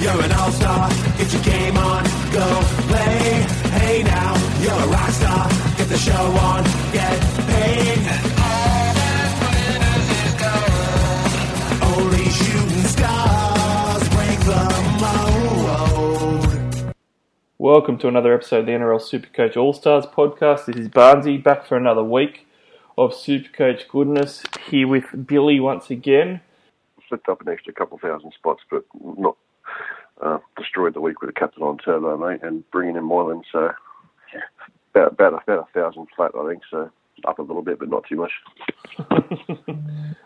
[0.00, 0.88] you're an all-star.
[1.18, 3.42] Get your game on, go play.
[3.78, 5.48] Hey now, you're a rock star.
[5.76, 7.98] Get the show on, get paid.
[7.98, 11.98] And all that matters is gold.
[11.98, 14.62] Only shooting stars break the
[15.00, 16.94] mold.
[17.58, 20.66] Welcome to another episode of the NRL Supercoach All Stars podcast.
[20.66, 22.46] This is Barnsey back for another week
[22.98, 24.42] of Supercoach goodness.
[24.68, 26.40] Here with Billy once again.
[27.08, 29.36] flipped up an extra couple thousand spots, but not
[30.22, 33.42] uh, destroyed the week with a captain on turbo, mate, and bringing in Moylan.
[33.52, 33.72] So
[34.32, 34.40] yeah,
[34.94, 36.62] about about, about a thousand flat, I think.
[36.70, 36.90] So
[37.26, 38.32] up a little bit, but not too much.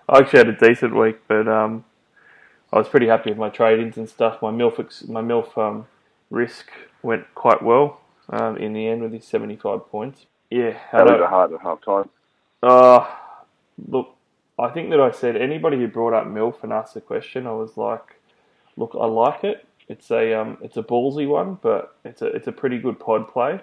[0.08, 1.84] I actually had a decent week, but um,
[2.72, 4.40] I was pretty happy with my trade-ins and stuff.
[4.42, 5.86] My milf my milf um,
[6.30, 6.66] risk
[7.02, 10.26] went quite well um, in the end with his seventy-five points.
[10.50, 12.08] Yeah, That I was don't- a hard at half time.
[12.62, 13.06] Uh,
[13.86, 14.16] look,
[14.58, 17.52] I think that I said anybody who brought up MILF and asked the question, I
[17.52, 18.16] was like,
[18.76, 19.64] look, I like it.
[19.88, 23.28] It's a um, it's a ballsy one, but it's a it's a pretty good pod
[23.28, 23.60] play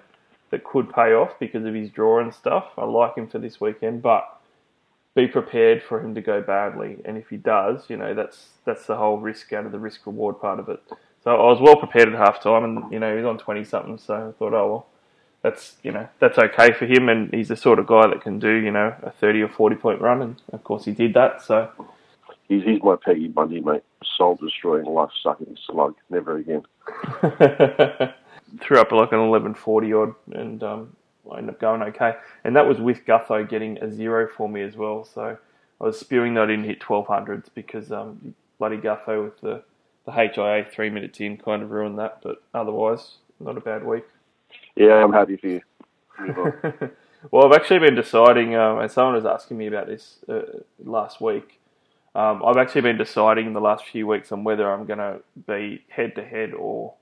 [0.50, 2.66] that could pay off because of his draw and stuff.
[2.76, 4.40] I like him for this weekend, but
[5.14, 6.98] be prepared for him to go badly.
[7.04, 10.06] And if he does, you know that's that's the whole risk out of the risk
[10.06, 10.80] reward part of it.
[11.24, 13.64] So I was well prepared at half time, and you know he was on twenty
[13.64, 14.86] something, so I thought, oh well,
[15.42, 18.38] that's you know that's okay for him, and he's the sort of guy that can
[18.38, 21.42] do you know a thirty or forty point run, and of course he did that.
[21.42, 21.70] So
[22.48, 23.82] He's, he's my Peggy Bundy, mate.
[24.16, 25.94] Soul destroying, life sucking slug.
[26.10, 26.62] Never again.
[28.60, 30.96] threw up like an eleven forty odd, and um,
[31.30, 32.14] I ended up going okay.
[32.44, 35.04] And that was with Gutho getting a zero for me as well.
[35.04, 35.36] So
[35.80, 39.62] I was spewing that I didn't hit twelve hundreds because um, bloody Gutho with the
[40.04, 42.20] the HIA three minutes in kind of ruined that.
[42.22, 44.04] But otherwise, not a bad week.
[44.76, 45.60] Yeah, I'm happy for you.
[47.30, 50.42] Well, I've actually been deciding, um, and someone was asking me about this uh,
[50.84, 51.58] last week.
[52.16, 55.20] Um, I've actually been deciding in the last few weeks on whether I'm going to
[55.46, 56.94] be head to head or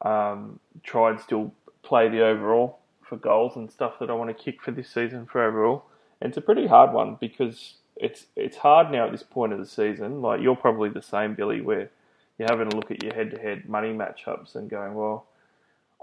[0.00, 4.44] um, try and still play the overall for goals and stuff that I want to
[4.44, 5.84] kick for this season for overall.
[6.20, 9.58] And it's a pretty hard one because it's it's hard now at this point of
[9.58, 10.22] the season.
[10.22, 11.90] Like you're probably the same, Billy, where
[12.38, 15.26] you're having a look at your head to head money matchups and going, well,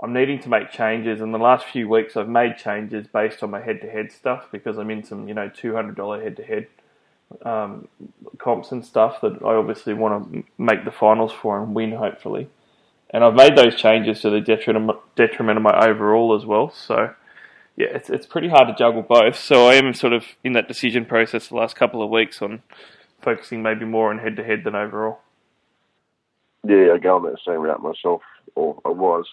[0.04, 1.20] I'm needing to make changes.
[1.20, 4.92] In the last few weeks, I've made changes based on my head-to-head stuff because I'm
[4.92, 6.68] in some, you know, two hundred dollar head-to-head
[7.44, 7.88] um,
[8.38, 12.50] comps and stuff that I obviously want to make the finals for and win, hopefully.
[13.10, 16.72] And I've made those changes to the detriment of my overall as well.
[16.72, 17.14] So,
[17.76, 19.38] yeah, it's it's pretty hard to juggle both.
[19.38, 22.62] So I am sort of in that decision process the last couple of weeks on
[23.22, 25.20] focusing maybe more on head-to-head than overall.
[26.68, 28.22] Yeah, I go on that same route myself,
[28.56, 29.26] or I was.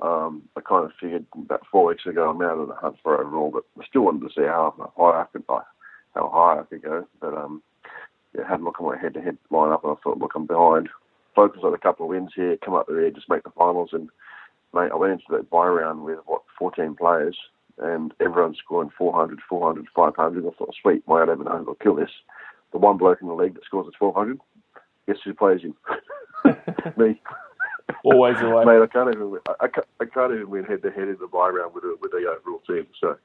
[0.00, 3.20] Um, I kind of figured about four weeks ago I'm out of the hunt for
[3.20, 5.46] overall, but I still wanted to see how high I could
[6.14, 7.06] how high I could go.
[7.20, 7.62] But um,
[8.36, 10.88] yeah, had a look at my head-to-head lineup, and I thought, look, I'm behind.
[11.34, 13.90] Focus on a couple of wins here, come up there, just make the finals.
[13.92, 14.08] And
[14.74, 17.36] mate, I went into that buy round with what 14 players,
[17.78, 20.46] and everyone's scoring 400, 400, 500.
[20.46, 22.10] I thought, sweet, my 11 will kill this.
[22.72, 24.38] The one bloke in the league that scores at 1200,
[25.06, 25.74] guess who plays him?
[26.96, 27.20] Me.
[28.04, 28.64] Always the way.
[28.64, 31.16] Mate, I can't even win, I, can't, I can't even win head to head in
[31.20, 32.86] the buy round with the, with the overall team.
[33.00, 33.16] So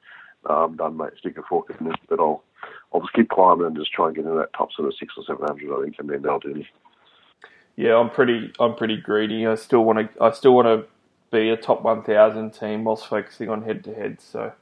[0.50, 1.12] I'm done, mate.
[1.20, 2.44] Stick a fork in this, but I'll
[2.94, 5.14] I'll just keep climbing and just try and get into that top sort of six
[5.18, 5.78] or seven hundred.
[5.78, 6.68] I think, and then they'll do me.
[7.76, 8.54] Yeah, I'm pretty.
[8.60, 9.46] I'm pretty greedy.
[9.48, 10.24] I still want to.
[10.24, 10.88] I still want to
[11.32, 14.22] be a top 1,000 team whilst focusing on head to head.
[14.22, 14.54] So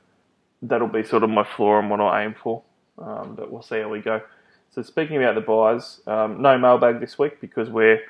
[0.62, 2.64] that'll be sort of my floor and what I aim for.
[2.98, 4.22] Um, but we'll see how we go.
[4.72, 8.02] So speaking about the buys, um, no mailbag this week because we're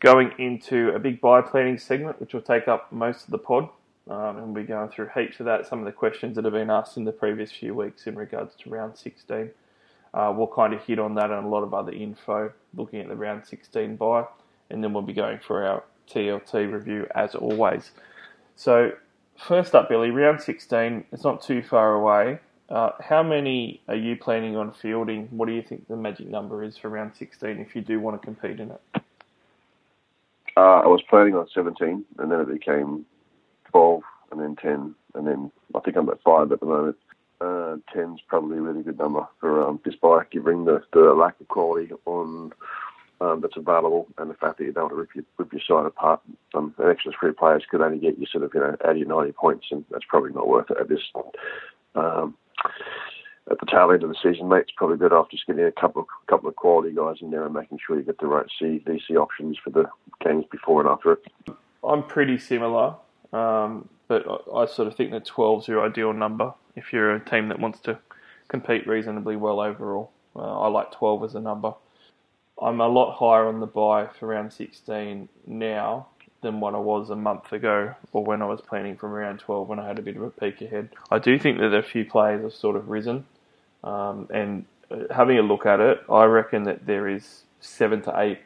[0.00, 3.68] going into a big buy planning segment, which will take up most of the pod.
[4.08, 5.66] Um, and we'll be going through heaps of that.
[5.66, 8.54] Some of the questions that have been asked in the previous few weeks in regards
[8.56, 9.50] to round 16.
[10.14, 13.08] Uh, we'll kind of hit on that and a lot of other info looking at
[13.08, 14.24] the round 16 buy.
[14.70, 17.90] And then we'll be going for our TLT review as always.
[18.54, 18.92] So,
[19.36, 22.38] first up, Billy, round 16, it's not too far away.
[22.68, 25.26] Uh, how many are you planning on fielding?
[25.30, 28.20] What do you think the magic number is for round 16 if you do want
[28.20, 28.80] to compete in it?
[30.56, 33.04] Uh, I was planning on 17, and then it became
[33.76, 34.02] 12,
[34.32, 36.96] and then 10, and then I think I'm at five at the moment.
[37.38, 41.38] Uh, 10's probably a really good number for um, this bike, given the, the lack
[41.40, 42.52] of quality on
[43.20, 45.86] um, that's available and the fact that you're able to rip your, rip your side
[45.86, 46.20] apart.
[46.54, 49.22] Um, an extra three players could only get you sort of, you know, 80 or
[49.22, 51.00] 90 points, and that's probably not worth it at this
[51.94, 52.34] um,
[53.50, 54.62] at the tail end of the season, mate.
[54.62, 57.44] It's probably better off just getting a couple of couple of quality guys in there
[57.44, 59.84] and making sure you get the right C, VC options for the
[60.24, 61.22] games before and after it.
[61.84, 62.96] I'm pretty similar,
[63.32, 67.14] um, but I, I sort of think that 12 is your ideal number if you're
[67.14, 67.98] a team that wants to
[68.48, 70.10] compete reasonably well overall.
[70.34, 71.74] Uh, I like 12 as a number.
[72.60, 76.06] I'm a lot higher on the buy for round 16 now
[76.42, 79.68] than what I was a month ago or when I was planning from round 12
[79.68, 80.90] when I had a bit of a peek ahead.
[81.10, 83.26] I do think that a few players have sort of risen,
[83.82, 88.20] um, and uh, having a look at it, I reckon that there is seven to
[88.20, 88.38] eight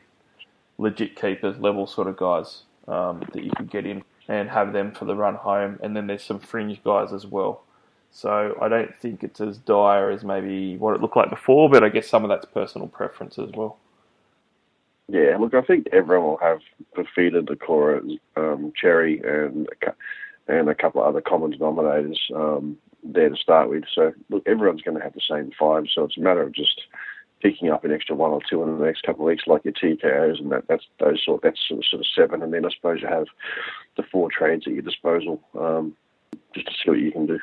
[0.78, 4.92] legit keepers level sort of guys um, that you could get in and have them
[4.92, 7.64] for the run home, and then there's some fringe guys as well.
[8.12, 11.82] So I don't think it's as dire as maybe what it looked like before, but
[11.82, 13.76] I guess some of that's personal preference as well.
[15.08, 16.60] Yeah, look, I think everyone will have
[16.94, 19.68] defeated the um, Cherry, and
[20.46, 23.82] and a couple of other common denominators um, there to start with.
[23.92, 25.86] So look, everyone's going to have the same five.
[25.92, 26.82] So it's a matter of just
[27.40, 29.74] picking up an extra one or two in the next couple of weeks, like your
[29.74, 32.42] TKOs, and that that's those sort that's sort of, sort of seven.
[32.42, 33.26] And then I suppose you have
[33.96, 35.96] the four trades at your disposal, um,
[36.54, 37.38] just to see what you can do.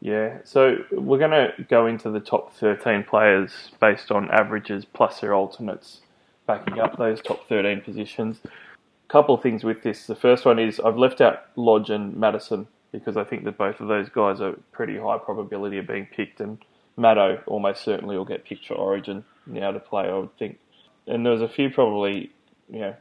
[0.00, 5.20] Yeah, so we're going to go into the top 13 players based on averages plus
[5.20, 6.02] their alternates
[6.46, 8.40] backing up those top 13 positions.
[8.44, 10.06] A couple of things with this.
[10.06, 13.80] The first one is I've left out Lodge and Madison because I think that both
[13.80, 16.58] of those guys are pretty high probability of being picked, and
[16.98, 20.58] Maddo almost certainly will get for Origin now to play, I would think.
[21.06, 22.32] And there's a few probably,
[22.70, 22.94] you know,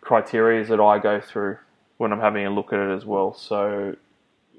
[0.00, 1.58] criteria that I go through
[1.98, 3.34] when I'm having a look at it as well.
[3.34, 3.94] So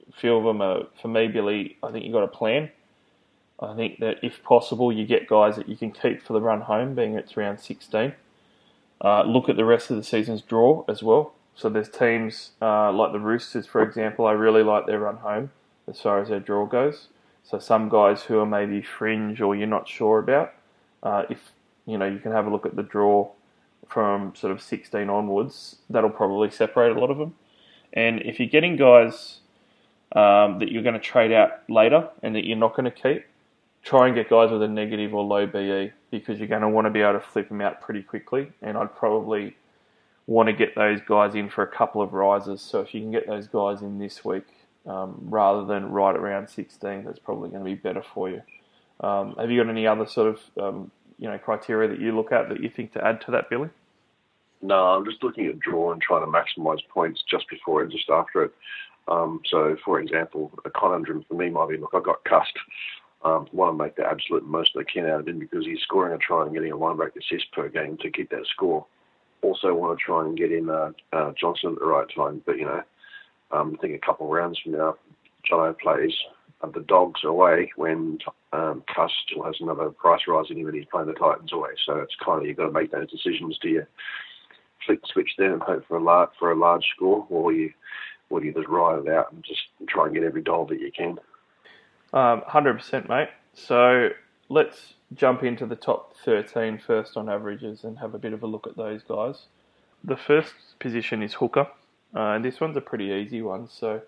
[0.07, 2.69] a few of them are, for me, Billy, I think you've got a plan.
[3.59, 6.61] I think that if possible, you get guys that you can keep for the run
[6.61, 8.13] home, being it's round 16.
[9.01, 11.33] Uh, look at the rest of the season's draw as well.
[11.55, 14.25] So there's teams uh, like the Roosters, for example.
[14.25, 15.51] I really like their run home
[15.89, 17.07] as far as their draw goes.
[17.49, 20.53] So some guys who are maybe fringe or you're not sure about,
[21.01, 21.51] uh, if
[21.87, 23.27] you know, you can have a look at the draw
[23.87, 25.77] from sort of 16 onwards.
[25.89, 27.33] That'll probably separate a lot of them.
[27.91, 29.39] And if you're getting guys
[30.11, 33.25] um, that you're going to trade out later and that you're not going to keep,
[33.81, 36.85] try and get guys with a negative or low BE because you're going to want
[36.85, 38.51] to be able to flip them out pretty quickly.
[38.61, 39.57] And I'd probably
[40.27, 42.61] want to get those guys in for a couple of rises.
[42.61, 44.45] So if you can get those guys in this week
[44.89, 48.41] um, rather than right around 16, that's probably going to be better for you.
[48.99, 52.31] Um, have you got any other sort of um, you know criteria that you look
[52.31, 53.69] at that you think to add to that, Billy?
[54.61, 58.09] No, I'm just looking at draw and trying to maximise points just before and just
[58.09, 58.51] after it.
[59.07, 62.57] Um, so, for example, a conundrum for me might be look, I got cussed
[63.23, 66.13] um, want to make the absolute most they can out of him because he's scoring
[66.13, 68.85] a try and getting a line break assist per game to keep that score.
[69.41, 72.57] Also want to try and get in uh, uh, Johnson at the right time, but
[72.57, 72.81] you know,
[73.51, 74.95] um, I think a couple of rounds from now,
[75.49, 76.13] Jono plays
[76.61, 78.19] uh, the Dogs away when
[78.53, 81.71] um, Cuss still has another price rise in him and he's playing the Titans away.
[81.85, 83.57] So it's kind of you've got to make those decisions.
[83.61, 83.85] Do you
[84.85, 87.71] flick switch there and hope for a large for a large score, or you,
[88.29, 90.79] or do you just ride it out and just try and get every doll that
[90.79, 91.19] you can?
[92.11, 93.29] Um, 100%, mate.
[93.53, 94.09] So
[94.47, 98.47] let's jump into the top 13 first on averages and have a bit of a
[98.47, 99.45] look at those guys.
[100.03, 101.67] The first position is hooker,
[102.15, 103.67] uh, and this one's a pretty easy one.
[103.69, 104.01] So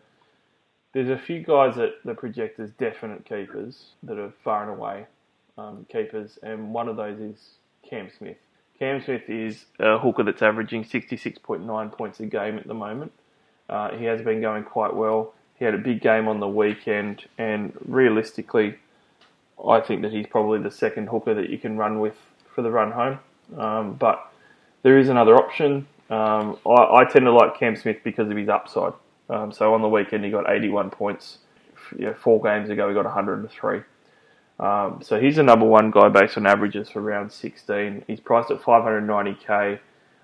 [0.94, 5.06] there's a few guys that the project as definite keepers that are far and away
[5.57, 7.38] um, keepers, and one of those is
[7.88, 8.38] Cam Smith.
[8.80, 13.12] Cam Smith is a hooker that's averaging 66.9 points a game at the moment.
[13.69, 15.33] Uh, he has been going quite well.
[15.59, 18.75] He had a big game on the weekend, and realistically,
[19.63, 22.15] I think that he's probably the second hooker that you can run with
[22.54, 23.19] for the run home.
[23.57, 24.31] Um, but
[24.81, 25.88] there is another option.
[26.12, 28.94] Um, I, I, tend to like Cam Smith because of his upside.
[29.30, 31.38] Um, so on the weekend, he got 81 points.
[31.97, 33.81] Know, four games ago, he got 103.
[34.59, 38.04] Um, so he's the number one guy based on averages for round 16.
[38.07, 39.80] He's priced at 590k.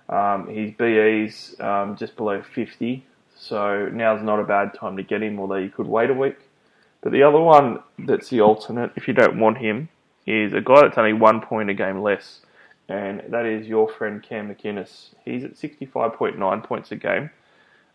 [0.09, 3.05] Um, his BE's um, just below 50.
[3.37, 6.37] So now's not a bad time to get him, although you could wait a week.
[7.01, 9.89] But the other one that's the alternate, if you don't want him,
[10.25, 12.41] is a guy that's only one point a game less,
[12.89, 15.09] and that is your friend Cam McInnes.
[15.25, 17.29] He's at 65.9 points a game.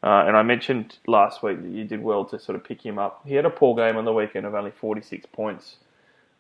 [0.03, 2.99] Uh, and I mentioned last week that you did well to sort of pick him
[2.99, 3.23] up.
[3.25, 5.77] He had a poor game on the weekend of only 46 points.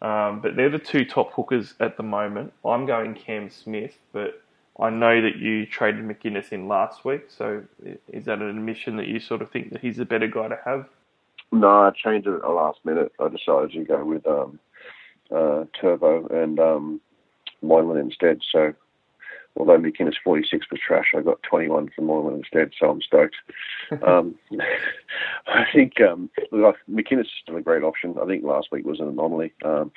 [0.02, 2.52] Um, but they're the two top hookers at the moment.
[2.64, 4.42] I'm going Cam Smith, but
[4.80, 7.62] I know that you traded McInnes in last week, so
[8.08, 10.58] is that an admission that you sort of think that he's a better guy to
[10.64, 10.88] have?
[11.52, 13.12] No, I changed it at the last minute.
[13.20, 14.58] I decided to go with um,
[15.30, 17.00] uh, Turbo and um,
[17.62, 18.40] Moylan instead.
[18.50, 18.74] So,
[19.56, 23.36] although McInnes 46 was trash, I got 21 for Moylan instead, so I'm stoked.
[24.06, 24.34] um,
[25.46, 28.16] I think um, McInnes is still a great option.
[28.20, 29.52] I think last week was an anomaly.
[29.64, 29.92] Um,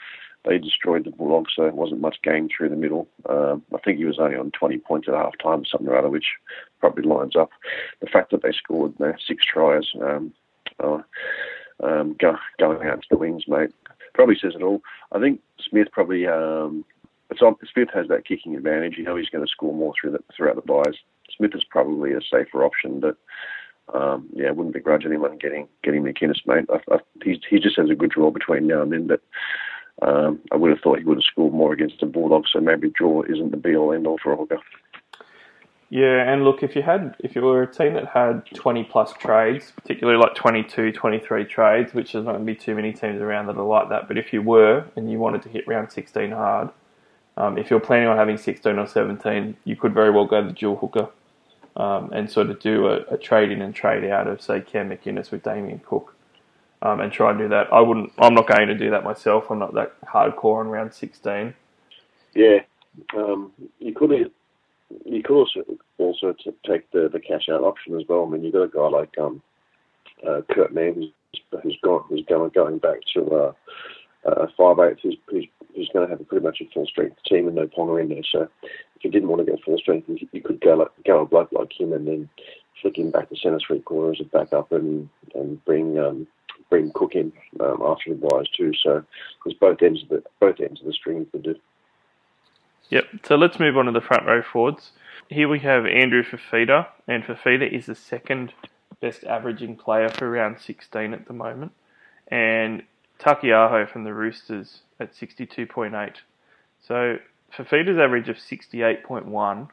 [0.46, 3.08] they destroyed the Bulldogs, so there wasn't much game through the middle.
[3.28, 6.10] Um, I think he was only on 20 points at half time, something or other,
[6.10, 6.28] which
[6.80, 7.50] probably lines up.
[8.00, 10.34] The fact that they scored you know, six tries um,
[10.80, 11.00] uh,
[11.84, 13.72] um, go, going out to the wings, mate,
[14.14, 14.82] probably says it all.
[15.12, 16.86] I think Smith probably um,
[17.42, 18.96] on, Smith has that kicking advantage.
[18.98, 20.96] You know he's going to score more through the, throughout the buys.
[21.36, 23.18] Smith is probably a safer option, but
[23.94, 26.66] um, yeah, I wouldn't begrudge anyone getting getting McInnes, mate.
[26.70, 29.22] I, I, he he just has a good draw between now and then, but
[30.02, 32.90] um, I would have thought he would have scored more against the Bulldogs, so maybe
[32.90, 34.58] draw isn't the be all end all for a.
[35.90, 39.14] Yeah, and look, if you had, if you were a team that had 20 plus
[39.14, 43.22] trades, particularly like 22, 23 trades, which there's not going to be too many teams
[43.22, 45.92] around that are like that, but if you were and you wanted to hit round
[45.92, 46.70] 16 hard,
[47.38, 50.54] um, if you're planning on having 16 or 17, you could very well go the
[50.54, 51.10] dual hooker
[51.76, 54.90] um, and sort of do a, a, trade in and trade out of, say, Cam
[54.90, 56.16] McInnes with Damien Cook
[56.82, 57.72] um, and try and do that.
[57.74, 59.50] I wouldn't, I'm not going to do that myself.
[59.50, 61.54] I'm not that hardcore on round 16.
[62.34, 62.60] Yeah,
[63.16, 64.32] um, you could
[65.06, 65.64] you could also
[65.98, 68.26] also take the, the cash out option as well.
[68.26, 69.42] I mean, you've got a guy like um,
[70.28, 73.54] uh, Kurt Mann who's, who's gone who's going going back to uh,
[74.26, 74.98] uh, five eight.
[75.02, 77.68] Who's, who's, who's going to have a pretty much a full strength team and no
[77.68, 78.24] Ponga in there.
[78.32, 78.48] So
[78.96, 81.52] if you didn't want to go full strength, you, could go like, go a bloke
[81.52, 82.30] like him and then
[82.82, 86.28] flick him back to centre three quarters and back up and and bring um,
[86.70, 88.72] bring Cook in um, after the buys too.
[88.84, 89.04] So
[89.44, 91.56] because both ends of the both ends of the string could do.
[92.90, 93.06] Yep.
[93.24, 94.92] So let's move on to the front row forwards.
[95.30, 98.54] Here we have Andrew Fifita, and Fifita is the second
[99.02, 101.72] best averaging player for round 16 at the moment.
[102.28, 102.84] And
[103.20, 106.16] Taukeiaho from the Roosters at 62.8.
[106.82, 107.18] So
[107.56, 109.70] Fifita's average of 68.1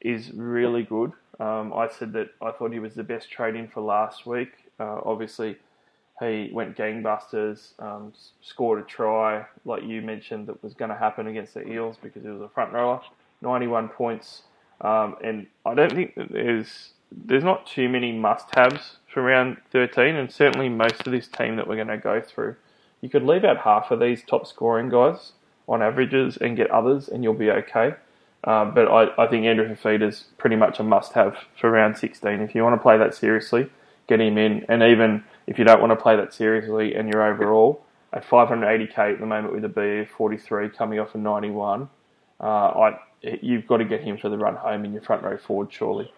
[0.00, 1.12] is really good.
[1.40, 4.52] Um, I said that I thought he was the best trade in for last week.
[4.78, 5.56] Uh, obviously,
[6.20, 11.26] he went gangbusters, um, scored a try, like you mentioned, that was going to happen
[11.26, 13.00] against the Eels because he was a front rower.
[13.42, 14.42] 91 points,
[14.80, 20.16] um, and I don't think that there's there's not too many must-haves for round 13,
[20.16, 22.56] and certainly most of this team that we're going to go through.
[23.04, 25.32] You could leave out half of these top scoring guys
[25.68, 27.96] on averages and get others, and you'll be okay.
[28.44, 32.40] Um, but I, I think Andrew is pretty much a must-have for round 16.
[32.40, 33.68] If you want to play that seriously,
[34.06, 37.22] get him in, and even if you don't want to play that seriously and you're
[37.22, 37.84] overall
[38.14, 41.90] at 580k at the moment with a B of 43 coming off a 91,
[42.40, 42.98] uh, I
[43.42, 46.10] you've got to get him for the run home in your front row forward, surely.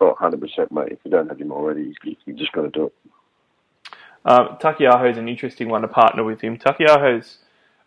[0.00, 0.88] Oh, 100%, mate.
[0.90, 2.94] If you don't have him already, you, you just got to do it.
[4.24, 6.58] Um, Taukeiaho is an interesting one to partner with him.
[6.58, 7.38] Taukeiaho's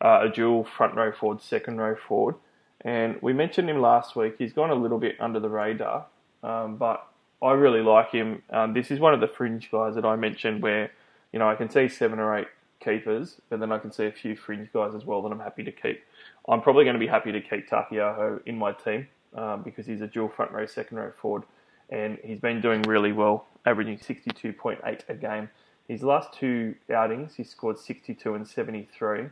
[0.01, 2.36] uh, a dual front row forward, second row forward.
[2.82, 4.36] And we mentioned him last week.
[4.38, 6.06] He's gone a little bit under the radar,
[6.44, 7.08] um, but
[7.41, 8.44] I really like him.
[8.51, 10.91] Um, this is one of the fringe guys that I mentioned where,
[11.32, 12.48] you know, I can see seven or eight
[12.79, 15.63] keepers, but then I can see a few fringe guys as well that I'm happy
[15.63, 16.03] to keep.
[16.48, 20.01] I'm probably going to be happy to keep Taukeiaho in my team um, because he's
[20.01, 21.44] a dual front row, second row forward,
[21.89, 25.50] and he's been doing really well, averaging 62.8 a game.
[25.88, 29.27] His last two outings, he scored 62 and 73,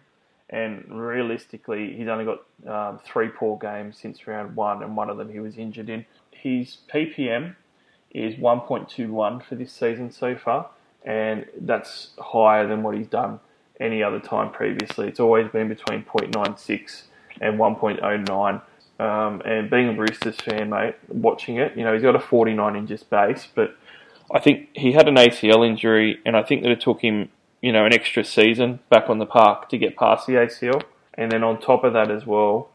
[0.50, 5.18] and realistically, he's only got um, three poor games since round one, and one of
[5.18, 6.06] them he was injured in.
[6.32, 7.56] His PPM
[8.12, 10.70] is 1.21 for this season so far,
[11.04, 13.40] and that's higher than what he's done
[13.80, 15.08] any other time previously.
[15.08, 17.04] It's always been between 0.96
[17.42, 18.62] and 1.09.
[18.98, 22.78] Um, and being a Roosters fan, mate, watching it, you know, he's got a 49
[22.78, 23.76] inches base, but
[24.34, 27.30] I think he had an ACL injury, and I think that it took him,
[27.62, 30.82] you know, an extra season back on the park to get past the ACL.
[31.14, 32.70] And then on top of that as well,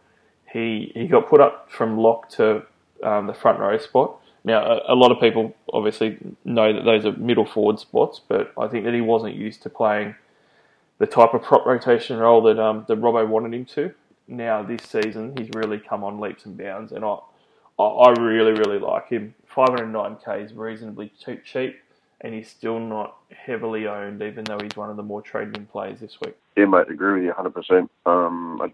[0.52, 2.62] he he got put up from lock to
[3.02, 7.04] um, the front row spot, now, a, a, lot of people obviously know that those
[7.04, 10.14] are middle forward spots, but I think that he wasn't used to playing
[10.98, 13.92] the type of prop rotation role that um, that Robbo wanted him to.
[14.28, 17.18] Now this season, he's really come on leaps and bounds, and I
[17.80, 19.34] I really really like him.
[19.54, 21.76] 509k is reasonably cheap,
[22.20, 26.00] and he's still not heavily owned, even though he's one of the more traded players
[26.00, 26.36] this week.
[26.56, 27.88] Yeah, mate, agree with you 100%.
[28.06, 28.72] Um, I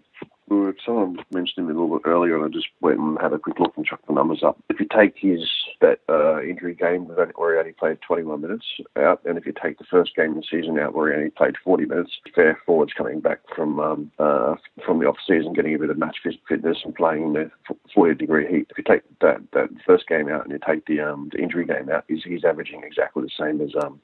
[0.85, 3.59] someone mentioned him a little bit earlier, and I just went and had a quick
[3.59, 4.57] look and chucked the numbers up.
[4.69, 5.41] If you take his
[5.81, 8.65] that uh, injury game where he only played 21 minutes
[8.97, 11.29] out, and if you take the first game of the season out where he only
[11.29, 15.75] played 40 minutes, fair forwards coming back from um, uh, from the off season, getting
[15.75, 17.51] a bit of match fitness and playing in the
[17.93, 18.67] 40 degree heat.
[18.69, 21.65] If you take that that first game out and you take the um, the injury
[21.65, 23.99] game out, he's, he's averaging exactly the same as um,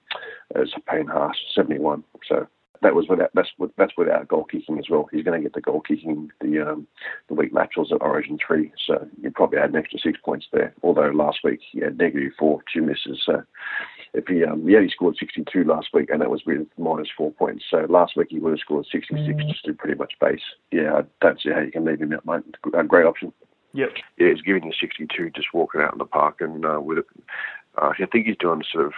[0.55, 2.03] as Payne Haas, 71.
[2.27, 2.47] So
[2.83, 5.09] that was without that's that's without goal kicking as well.
[5.11, 6.87] He's going to get the goal kicking the um,
[7.29, 10.73] the week matches at Origin three, so you probably add an extra six points there.
[10.83, 13.21] Although last week he had negative four, two misses.
[13.25, 13.43] So
[14.13, 17.07] if he um, yeah he scored sixty two last week, and that was with minus
[17.17, 17.65] four points.
[17.69, 19.49] So last week he would have scored sixty six mm.
[19.49, 20.43] just to pretty much base.
[20.71, 22.43] Yeah, I don't see how you can leave him out, mate.
[22.77, 23.33] A great option.
[23.75, 23.89] Yep.
[24.19, 27.05] Yeah, he's giving you 62 just walking out in the park, and uh, with it,
[27.81, 28.93] uh, I think he's doing sort of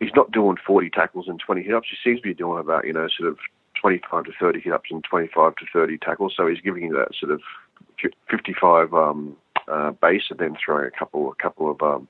[0.00, 1.88] he's not doing 40 tackles and 20 hit ups.
[1.90, 3.38] He seems to be doing about, you know, sort of
[3.80, 6.34] 25 to 30 hit ups and 25 to 30 tackles.
[6.36, 7.40] So he's giving you that sort of
[8.30, 9.36] 55 um,
[9.68, 12.08] uh, base and then throwing a couple a couple of um,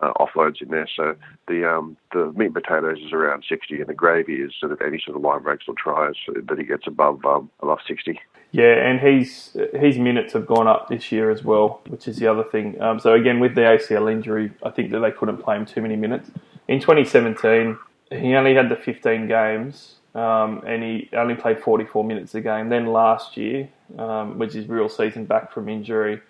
[0.00, 0.88] uh, offloads in there.
[0.94, 1.16] So
[1.46, 4.80] the um, the meat and potatoes is around 60, and the gravy is sort of
[4.80, 8.20] any sort of line breaks or tries that he gets above um, above 60.
[8.50, 12.26] Yeah, and his his minutes have gone up this year as well, which is the
[12.26, 12.80] other thing.
[12.80, 15.82] Um, so again, with the ACL injury, I think that they couldn't play him too
[15.82, 16.30] many minutes.
[16.68, 17.78] In 2017,
[18.10, 22.68] he only had the 15 games, um, and he only played 44 minutes a game.
[22.68, 26.20] Then last year, um, which is real season back from injury,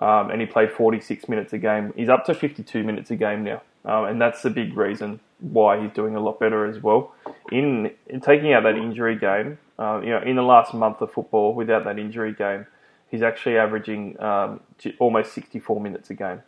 [0.00, 1.92] um, and he played 46 minutes a game.
[1.96, 5.80] He's up to 52 minutes a game now, um, and that's the big reason why
[5.80, 7.14] he's doing a lot better as well.
[7.52, 11.12] In, in taking out that injury game, uh, you know, in the last month of
[11.12, 12.66] football, without that injury game,
[13.08, 14.60] he's actually averaging um,
[14.98, 16.42] almost 64 minutes a game.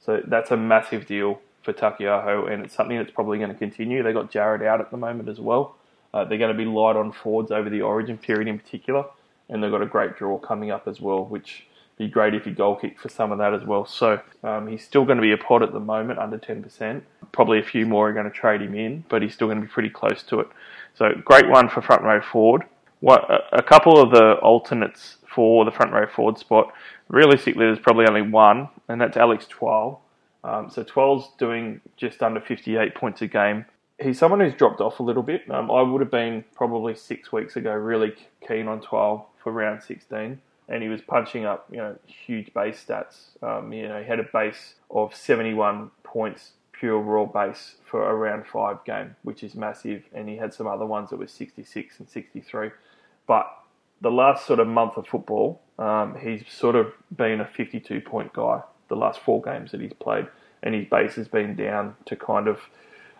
[0.00, 4.02] So that's a massive deal for Taukeiaho, and it's something that's probably going to continue.
[4.02, 5.76] They got Jared out at the moment as well.
[6.12, 9.04] Uh, they're going to be light on forwards over the Origin period in particular,
[9.48, 11.66] and they've got a great draw coming up as well, which
[12.00, 13.84] be great if he goal kicked for some of that as well.
[13.84, 17.02] So um, he's still going to be a pod at the moment, under 10%.
[17.30, 19.66] Probably a few more are going to trade him in, but he's still going to
[19.66, 20.48] be pretty close to it.
[20.94, 22.64] So great one for front row forward.
[23.00, 26.72] What a couple of the alternates for the front row forward spot.
[27.08, 30.02] Realistically, there's probably only one, and that's Alex Twal.
[30.42, 33.66] Um, so Twal's doing just under 58 points a game.
[34.00, 35.42] He's someone who's dropped off a little bit.
[35.50, 38.14] Um, I would have been probably six weeks ago really
[38.46, 42.82] keen on Twal for round 16 and he was punching up, you know, huge base
[42.82, 43.42] stats.
[43.42, 48.14] Um, you know, he had a base of 71 points, pure raw base for a
[48.14, 50.04] round five game, which is massive.
[50.14, 52.70] And he had some other ones that were 66 and 63.
[53.26, 53.46] But
[54.00, 58.32] the last sort of month of football, um, he's sort of been a 52 point
[58.32, 60.26] guy the last four games that he's played,
[60.62, 62.58] and his base has been down to kind of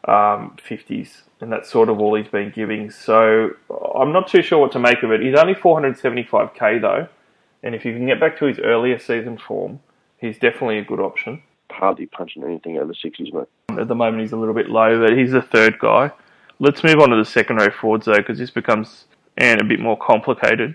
[0.05, 2.91] um, 50s, and that's sort of all he's been giving.
[2.91, 3.53] So
[3.95, 5.23] I'm not too sure what to make of it.
[5.23, 7.09] He's only 475k though
[7.63, 9.81] and if you can get back to his earlier season form,
[10.19, 11.43] he's definitely a good option.
[11.71, 13.79] Hardly punching anything over 60s, mate.
[13.79, 16.11] At the moment, he's a little bit low, but he's the third guy.
[16.59, 19.05] Let's move on to the second row forwards, though, because this becomes
[19.37, 20.75] and a bit more complicated.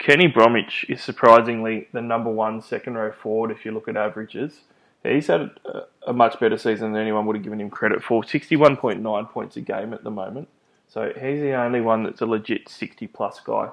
[0.00, 4.60] Kenny Bromwich is surprisingly the number one second row forward if you look at averages.
[5.02, 8.22] He's had a, a much better season than anyone would have given him credit for.
[8.22, 10.48] 61.9 points a game at the moment.
[10.88, 13.68] So he's the only one that's a legit 60 plus guy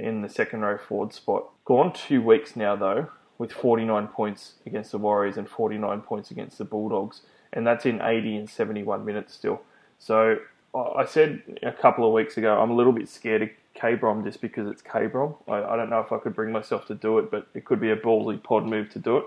[0.00, 1.50] in the second row forward spot.
[1.66, 6.56] Gone two weeks now, though, with 49 points against the Warriors and 49 points against
[6.56, 7.20] the Bulldogs,
[7.52, 9.60] and that's in 80 and 71 minutes still.
[9.98, 10.38] So
[10.74, 14.68] I said a couple of weeks ago, I'm a little bit scared K-Brom just because
[14.68, 15.34] it's K-Brom.
[15.48, 17.80] I, I don't know if I could bring myself to do it, but it could
[17.80, 19.24] be a ballsy pod move to do it.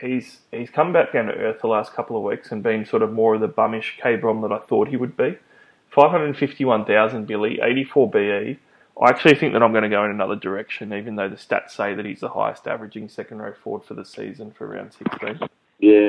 [0.00, 3.02] He's he's come back down to earth the last couple of weeks and been sort
[3.02, 5.38] of more of the bummish K-Brom that I thought he would be.
[5.90, 8.58] 551,000 Billy, 84 BE,
[9.00, 11.70] I actually think that I'm going to go in another direction, even though the stats
[11.70, 15.38] say that he's the highest averaging second row forward for the season for round 16.
[15.80, 16.08] Yeah,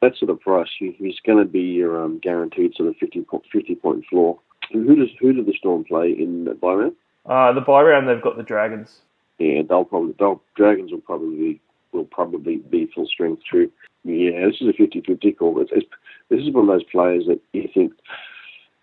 [0.00, 3.44] that sort of price, he's going to be your um, guaranteed sort of 50 point,
[3.50, 4.38] 50 point floor.
[4.72, 6.92] Who does who did the Storm play in round?
[7.26, 9.00] Uh, the bye round, they've got the Dragons.
[9.38, 11.60] Yeah, they'll probably they'll, Dragons will probably be,
[11.92, 13.70] will probably be full strength through.
[14.04, 15.60] Yeah, this is a 50-50 call.
[15.60, 15.86] It's, it's,
[16.28, 17.92] this is one of those players that you think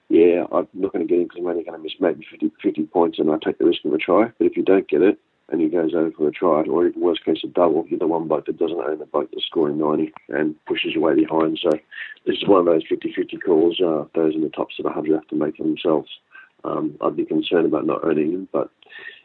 [0.09, 2.51] yeah, I'm not going to get him because I'm only going to miss maybe 50,
[2.61, 4.31] 50 points and I take the risk of a try.
[4.37, 6.99] But if you don't get it and he goes over for a try, or even
[6.99, 9.77] worst case a double, you're the one bloke that doesn't own the bloke that's scoring
[9.77, 11.59] 90 and pushes away behind.
[11.61, 11.69] So
[12.25, 13.79] this is one of those 50-50 calls.
[13.79, 16.09] Uh, those in the top sort of 100 have to make for themselves.
[16.63, 18.69] Um, I'd be concerned about not owning him, but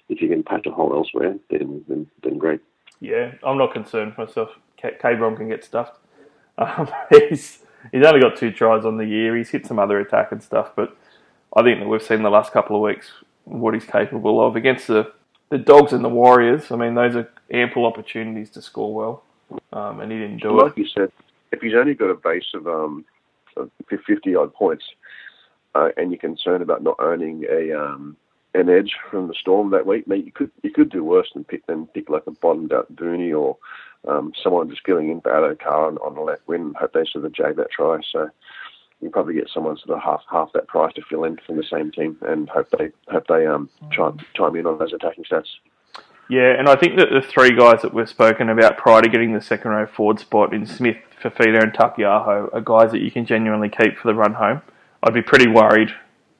[0.09, 2.61] if you can patch a hole elsewhere, then then, then great.
[3.01, 4.51] Yeah, I'm not concerned myself.
[4.77, 5.99] K-Brom can get stuffed.
[6.57, 7.59] Um, he's
[7.90, 9.37] he's only got two tries on the year.
[9.37, 10.97] He's hit some other attack and stuff, but
[11.57, 13.11] I think that we've seen the last couple of weeks
[13.42, 15.12] what he's capable of against the
[15.51, 16.70] the Dogs and the Warriors.
[16.70, 19.25] I mean, those are ample opportunities to score well,
[19.73, 20.64] um, and he didn't do like it.
[20.66, 21.12] Like you said,
[21.51, 23.05] if he's only got a base of um,
[23.57, 23.70] of
[24.07, 24.85] fifty odd points,
[25.74, 28.16] uh, and you're concerned about not earning a um,
[28.54, 31.44] an edge from the Storm that week, mate, you could you could do worse than
[31.44, 33.56] pick than pick like a bottomed out Booney or
[34.08, 37.04] um, someone just filling in for Addo-Carr on, on the left wing and hope they
[37.10, 37.98] sort of jag that try.
[38.12, 38.28] So
[39.00, 41.64] you probably get someone sort of half half that price to fill in from the
[41.64, 45.48] same team and hope they hope they um chime, chime in on those attacking stats.
[46.30, 49.34] Yeah, and I think that the three guys that we've spoken about prior to getting
[49.34, 53.26] the second row forward spot in Smith, Fifita, and Taukeiaho are guys that you can
[53.26, 54.62] genuinely keep for the run home.
[55.04, 55.90] I'd be pretty worried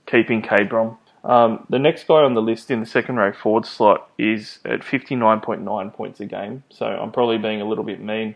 [0.07, 4.11] keeping K-Brom um, the next guy on the list in the second row forward slot
[4.18, 6.64] is at 59.9 points a game.
[6.68, 8.35] So I'm probably being a little bit mean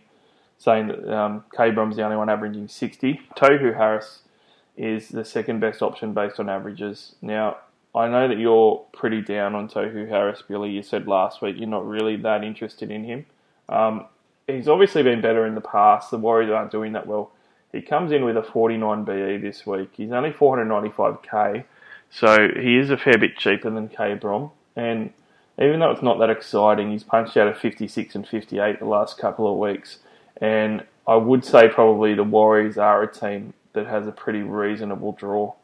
[0.56, 3.20] saying that um, K-Brom's the only one averaging 60.
[3.36, 4.22] Tohu Harris
[4.76, 7.14] is the second best option based on averages.
[7.20, 7.58] Now,
[7.94, 10.70] I know that you're pretty down on Tohu Harris, Billy.
[10.70, 13.26] You said last week you're not really that interested in him.
[13.68, 14.06] Um,
[14.46, 16.10] he's obviously been better in the past.
[16.10, 17.32] The Warriors aren't doing that well.
[17.72, 19.90] He comes in with a 49 BE this week.
[19.96, 21.64] He's only 495k,
[22.10, 24.50] so he is a fair bit cheaper than K Brom.
[24.74, 25.12] And
[25.60, 29.18] even though it's not that exciting, he's punched out a 56 and 58 the last
[29.18, 29.98] couple of weeks.
[30.40, 35.12] And I would say probably the Warriors are a team that has a pretty reasonable
[35.12, 35.54] draw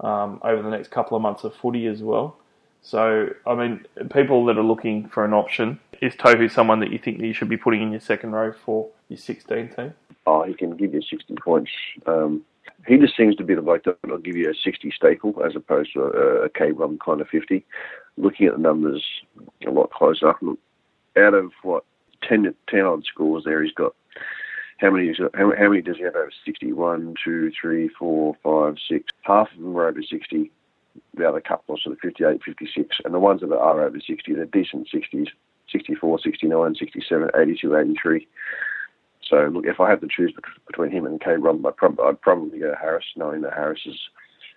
[0.00, 2.36] um, over the next couple of months of footy as well.
[2.82, 6.98] So, I mean, people that are looking for an option, is Tohu someone that you
[6.98, 9.94] think that you should be putting in your second row for your 16 team?
[10.26, 11.70] Oh, he can give you 60 points.
[12.06, 12.42] Um,
[12.86, 15.54] he just seems to be the bloke that will give you a 60 staple as
[15.54, 17.64] opposed to a, a K-Brom kind of 50.
[18.16, 19.04] Looking at the numbers
[19.66, 21.84] a lot closer, out of what
[22.28, 23.94] 10, 10 odd scores there, he's got
[24.78, 26.72] how many, how, how many does he have over 60?
[26.72, 29.06] One, two, three, four, five, six.
[29.22, 30.50] Half of them are over 60.
[31.16, 32.96] The other couple are sort of 58, 56.
[33.04, 35.28] And the ones that are over 60, they're decent 60s
[35.72, 38.28] 64, 69, 67, 82, 83.
[39.34, 40.32] So, look, if I had to choose
[40.64, 43.98] between him and K-Brom, I'd, prob- I'd probably go Harris, knowing that Harris is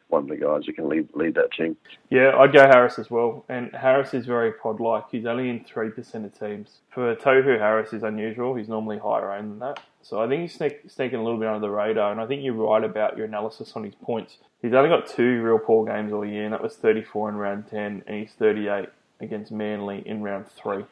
[0.10, 1.76] one of the guys who can lead lead that team.
[2.12, 3.44] Yeah, I'd go Harris as well.
[3.50, 5.06] And Harris is very pod like.
[5.12, 6.78] He's only in 3% of teams.
[6.94, 8.54] For Tohu, Harris is unusual.
[8.54, 9.80] He's normally higher owned than that.
[10.04, 12.12] So I think he's sneak, sneaking a little bit under the radar.
[12.12, 14.38] And I think you're right about your analysis on his points.
[14.62, 17.68] He's only got two real poor games all year, and that was 34 in round
[17.68, 18.90] 10, and he's 38
[19.22, 20.86] against Manly in round 3.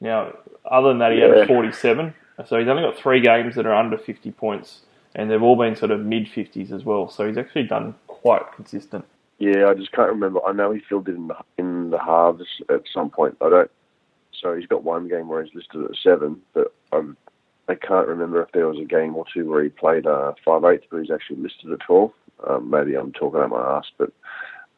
[0.00, 0.34] Now,
[0.68, 1.38] other than that, he yeah.
[1.38, 2.14] had 47.
[2.46, 4.82] So he's only got three games that are under 50 points,
[5.14, 7.08] and they've all been sort of mid 50s as well.
[7.08, 9.04] So he's actually done quite consistent.
[9.38, 10.44] Yeah, I just can't remember.
[10.44, 13.36] I know he filled it in the, in the halves at some point.
[13.40, 13.70] I don't.
[14.40, 17.16] So he's got one game where he's listed at seven, but I'm,
[17.68, 20.64] I can't remember if there was a game or two where he played uh, five
[20.64, 22.12] eighths, but he's actually listed at twelve.
[22.48, 24.12] Um, maybe I'm talking out my ass, but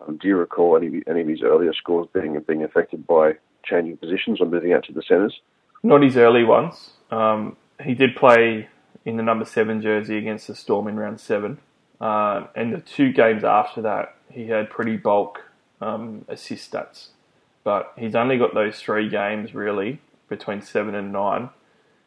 [0.06, 3.32] um, do you recall any any of his earlier scores being being affected by
[3.64, 5.40] changing positions or moving out to the centres?
[5.82, 6.92] Not his early ones.
[7.10, 8.68] Um, he did play
[9.04, 11.58] in the number seven jersey against the Storm in round seven.
[12.00, 15.42] Uh, and the two games after that, he had pretty bulk
[15.80, 17.08] um, assist stats.
[17.64, 21.50] But he's only got those three games really between seven and nine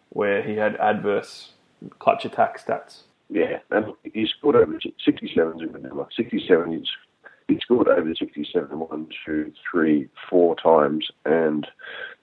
[0.09, 1.51] where he had adverse
[1.99, 3.01] clutch attack stats.
[3.29, 6.07] Yeah, and he scored over 67 is a good number.
[6.15, 6.87] 67 is
[7.47, 11.67] he scored over 67 one, two, three, four times, and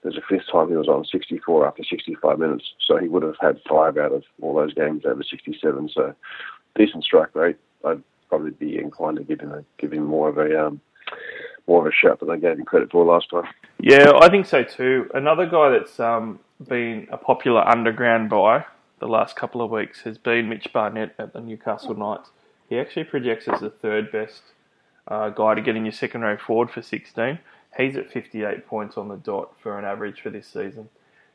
[0.01, 2.65] there's a fifth time he was on 64 after 65 minutes.
[2.87, 5.89] So he would have had five out of all those games over 67.
[5.93, 6.15] So
[6.75, 7.57] decent strike rate.
[7.85, 10.81] I'd probably be inclined to give him a, give him more of a um,
[11.67, 13.43] more of a shot than I gave him credit for last time.
[13.79, 15.09] Yeah, I think so too.
[15.13, 18.65] Another guy that's um, been a popular underground buy
[19.01, 22.29] the last couple of weeks has been Mitch Barnett at the Newcastle Knights.
[22.69, 24.41] He actually projects as the third best
[25.07, 27.39] uh, guy to get in your second row forward for 16.
[27.77, 30.89] He's at 58 points on the dot for an average for this season.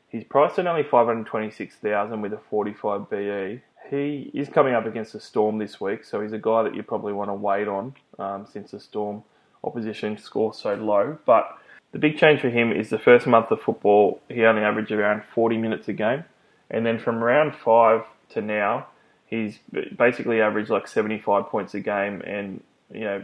[0.09, 3.61] He's priced at only 526,000 with a 45 BE.
[3.89, 6.83] He is coming up against the Storm this week, so he's a guy that you
[6.83, 9.23] probably want to wait on um, since the Storm
[9.63, 11.17] opposition score so low.
[11.25, 11.57] But
[11.91, 15.23] the big change for him is the first month of football, he only averaged around
[15.33, 16.25] 40 minutes a game.
[16.69, 18.87] And then from round five to now,
[19.25, 19.59] he's
[19.97, 23.23] basically averaged like 75 points a game and, you know,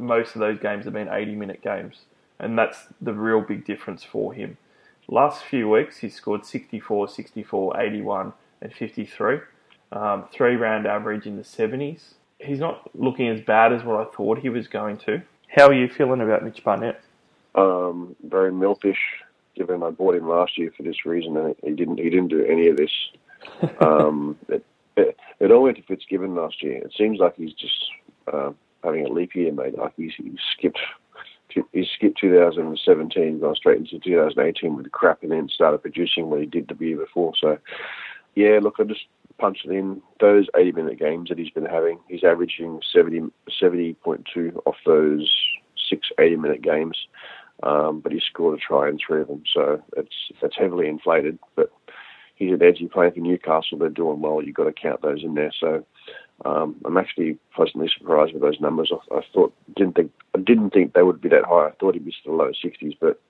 [0.00, 2.02] most of those games have been 80 minute games,
[2.38, 4.56] and that's the real big difference for him.
[5.08, 8.32] Last few weeks, he scored 64, 64, 81,
[8.62, 9.38] and 53.
[9.92, 12.14] Um, three round average in the 70s.
[12.38, 15.20] He's not looking as bad as what I thought he was going to.
[15.48, 17.02] How are you feeling about Mitch Barnett?
[17.56, 18.94] Um, very milfish,
[19.56, 21.98] given I bought him last year for this reason, and he didn't.
[21.98, 22.92] He didn't do any of this.
[23.80, 24.64] um, it,
[24.96, 26.76] it, it all went to Fitzgibbon last year.
[26.76, 27.90] It seems like he's just
[28.32, 29.78] uh, having a leap year, mate.
[29.78, 30.78] Like he's, he's skipped
[31.72, 36.40] he skipped 2017, gone straight into 2018 with the crap, and then started producing what
[36.40, 37.32] he did the year before.
[37.40, 37.58] So,
[38.34, 39.06] yeah, look, I just
[39.38, 40.00] punched it in.
[40.20, 45.30] Those 80 minute games that he's been having, he's averaging 70, 70.2 off those
[45.88, 46.96] six 80 minute games.
[47.62, 51.38] Um, but he scored a try in three of them, so it's it's heavily inflated.
[51.56, 51.70] But
[52.34, 53.76] he's an edgy playing for Newcastle.
[53.76, 54.42] They're doing well.
[54.42, 55.52] You've got to count those in there.
[55.60, 55.84] So
[56.44, 58.92] um, I'm actually pleasantly surprised with those numbers.
[58.92, 61.68] I, I, thought didn't think I didn't think they would be that high.
[61.68, 63.20] I thought he'd be still low 60s, but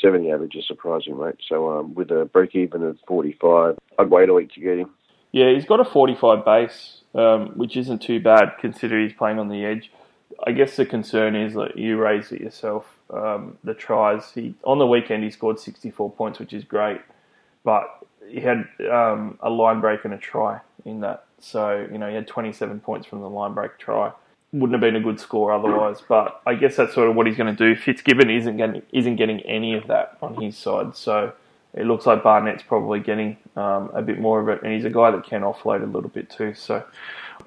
[0.00, 1.36] 70 average is surprising, mate.
[1.48, 4.90] So um, with a break even of 45, I'd wait a week to get him.
[5.32, 9.48] Yeah, he's got a 45 base, um, which isn't too bad considering he's playing on
[9.48, 9.90] the edge.
[10.46, 12.86] I guess the concern is that you raised it yourself.
[13.10, 17.00] Um, the tries he on the weekend he scored 64 points, which is great,
[17.64, 17.84] but
[18.28, 21.25] he had um, a line break and a try in that.
[21.40, 24.12] So, you know, he had 27 points from the line break try.
[24.52, 26.02] wouldn't have been a good score otherwise.
[26.06, 27.78] But I guess that's sort of what he's going to do.
[27.78, 31.32] Fitzgibbon isn't getting isn't getting any of that on his side, so
[31.74, 34.90] it looks like Barnett's probably getting um, a bit more of it, and he's a
[34.90, 36.54] guy that can offload a little bit too.
[36.54, 36.82] So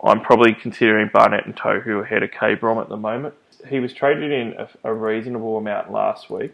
[0.04, 3.34] I'm probably considering Barnett and Tohu ahead of K Brom at the moment.
[3.68, 6.54] He was traded in a, a reasonable amount last week,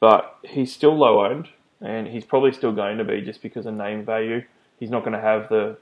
[0.00, 1.48] but he's still low owned,
[1.80, 4.44] and he's probably still going to be just because of name value.
[4.78, 5.78] He's not going to have the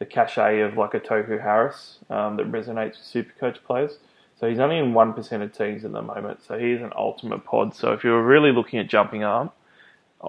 [0.00, 3.98] the cachet of like a Tohu Harris um, that resonates with Supercoach players.
[4.38, 6.42] So he's only in one percent of teams at the moment.
[6.42, 7.76] So he's an ultimate pod.
[7.76, 9.50] So if you're really looking at jumping arm,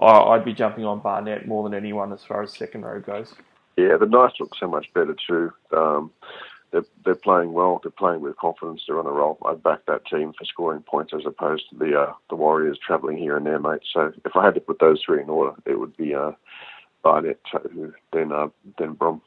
[0.00, 3.34] I'd be jumping on Barnett more than anyone as far as second row goes.
[3.76, 5.52] Yeah, the Knights look so much better too.
[5.74, 6.10] Um,
[6.70, 7.80] they're, they're playing well.
[7.82, 8.82] They're playing with confidence.
[8.86, 9.38] They're on a roll.
[9.46, 13.16] I'd back that team for scoring points as opposed to the uh, the Warriors travelling
[13.16, 13.80] here and there, mate.
[13.92, 16.32] So if I had to put those three in order, it would be uh,
[17.02, 17.40] Barnett,
[18.12, 19.22] then uh, then Brom.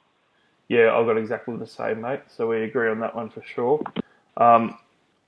[0.68, 2.22] Yeah, I've got exactly the same, mate.
[2.36, 3.82] So we agree on that one for sure.
[4.38, 4.78] Um,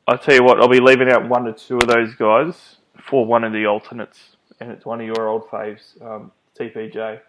[0.08, 3.26] I'll tell you what, I'll be leaving out one to two of those guys for
[3.26, 7.20] one of the alternates, and it's one of your old faves, um, TPJ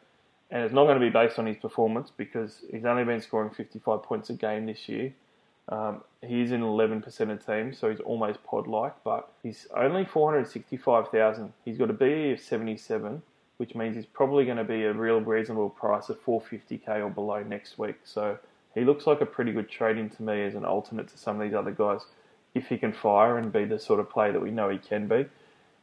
[0.50, 3.50] and it's not going to be based on his performance because he's only been scoring
[3.50, 5.12] 55 points a game this year.
[5.68, 11.52] Um, he's in 11% of teams, so he's almost pod-like, but he's only 465,000.
[11.66, 13.22] He's got a BE of 77,
[13.58, 17.42] which means he's probably going to be a real reasonable price of 450k or below
[17.42, 17.96] next week.
[18.04, 18.38] So
[18.74, 21.46] he looks like a pretty good trading to me as an alternate to some of
[21.46, 22.00] these other guys
[22.54, 25.06] if he can fire and be the sort of player that we know he can
[25.06, 25.26] be.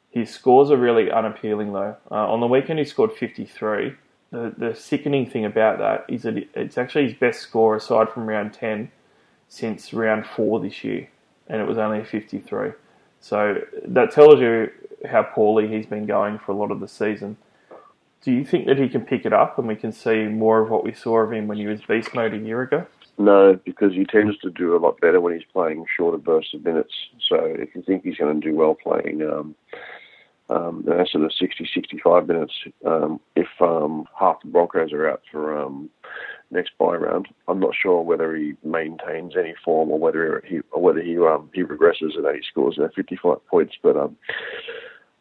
[0.09, 1.95] His scores are really unappealing though.
[2.09, 3.95] Uh, on the weekend he scored 53
[4.35, 8.27] the, the sickening thing about that is that it's actually his best score aside from
[8.27, 8.91] round 10
[9.47, 11.07] since round 4 this year,
[11.47, 12.71] and it was only a 53.
[13.21, 14.71] So that tells you
[15.09, 17.37] how poorly he's been going for a lot of the season.
[18.25, 20.71] Do you think that he can pick it up and we can see more of
[20.71, 22.87] what we saw of him when he was beast mode a year ago?
[23.19, 26.65] No, because he tends to do a lot better when he's playing shorter bursts of
[26.65, 26.91] minutes.
[27.29, 29.55] So if you think he's going to do well playing um,
[30.49, 32.53] um, of 60, 65 minutes.
[32.83, 35.91] Um, if um, half the Broncos are out for um,
[36.49, 40.81] next bye round, I'm not sure whether he maintains any form or whether he or
[40.81, 43.75] whether he um, he regresses and he scores uh, 55 points.
[43.83, 44.17] But um,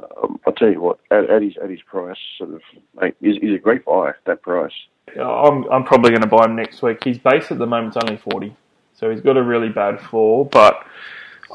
[0.00, 2.62] um, I'll tell you what, at, at, his at his price, sort of,
[3.00, 4.12] mate, he's, he's a great buy.
[4.26, 4.72] That price.
[5.16, 7.04] I'm I'm probably going to buy him next week.
[7.04, 8.56] His base at the moment's only 40,
[8.94, 10.84] so he's got a really bad floor, but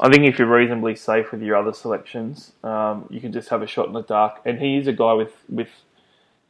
[0.00, 3.60] I think if you're reasonably safe with your other selections, um, you can just have
[3.60, 4.40] a shot in the dark.
[4.46, 5.68] And he is a guy with with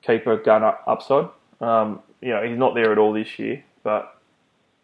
[0.02, 1.28] keeper gun upside.
[1.60, 4.16] Um, you know, he's not there at all this year, but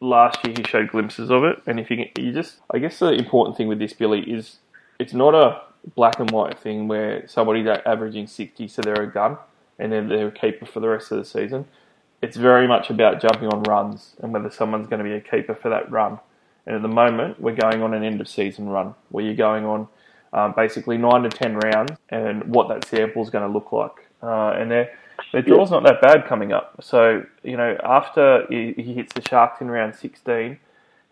[0.01, 1.62] last year he showed glimpses of it.
[1.66, 4.59] And if you can, you just, I guess the important thing with this Billy is
[4.99, 5.62] it's not a
[5.94, 9.38] black and white thing where somebody's averaging 60, so they're a gun,
[9.79, 11.66] and then they're a keeper for the rest of the season.
[12.22, 15.55] It's very much about jumping on runs and whether someone's going to be a keeper
[15.55, 16.18] for that run.
[16.66, 19.64] And at the moment, we're going on an end of season run where you're going
[19.64, 19.88] on
[20.33, 24.09] um, basically nine to ten rounds and what that sample is going to look like.
[24.22, 24.92] Uh, and their
[25.33, 26.77] their draw's not that bad coming up.
[26.81, 30.59] So you know, after he, he hits the Sharks in round 16,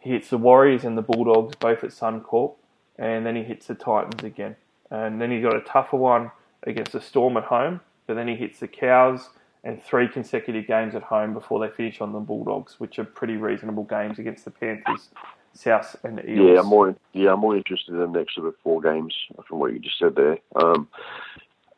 [0.00, 2.54] he hits the Warriors and the Bulldogs both at Suncorp,
[2.98, 4.56] and then he hits the Titans again.
[5.02, 6.30] And then he's got a tougher one
[6.64, 9.28] against the Storm at home, but then he hits the Cows
[9.64, 13.36] and three consecutive games at home before they finish on the Bulldogs, which are pretty
[13.36, 15.08] reasonable games against the Panthers
[15.54, 16.50] South and Eels.
[16.52, 19.14] Yeah, I'm more yeah, I'm more interested in the next sort of four games
[19.48, 20.38] from what you just said there.
[20.56, 20.88] Um,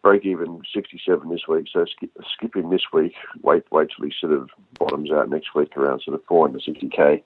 [0.02, 3.14] break even 67 this week, so skip, skipping this week.
[3.42, 7.22] Wait, wait till he sort of bottoms out next week around sort of 460k.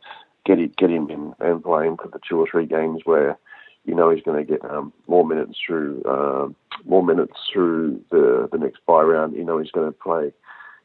[0.46, 3.38] Get him, get him in and play him for the two or three games where
[3.84, 6.48] you know he's going to get um, more minutes through uh,
[6.84, 9.34] more minutes through the the next bye round.
[9.34, 10.32] You know he's going to play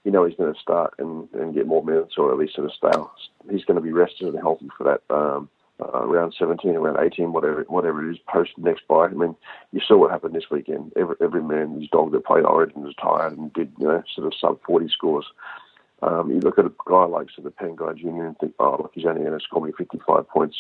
[0.06, 2.66] you know he's going to start and, and get more minutes or at least sort
[2.66, 3.52] of stay.
[3.52, 5.50] He's going to be rested and healthy for that um,
[5.82, 9.06] uh, around 17, around 18, whatever whatever it is, post next bye.
[9.06, 9.36] I mean,
[9.74, 10.94] you saw what happened this weekend.
[10.96, 14.28] Every every man, his dog that played Origin was tired and did you know sort
[14.28, 15.26] of sub 40 scores.
[16.02, 18.26] Um, you look at a guy like sort of Pangai Jr.
[18.26, 20.58] and think, oh, look, he's only going to score me 55 points.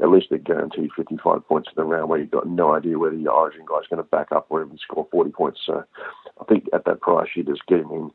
[0.00, 3.14] At least they're guaranteed 55 points in the round where you've got no idea whether
[3.14, 5.60] your Origin guy's going to back up or even score 40 points.
[5.64, 5.84] So
[6.40, 8.10] I think at that price, you just get him in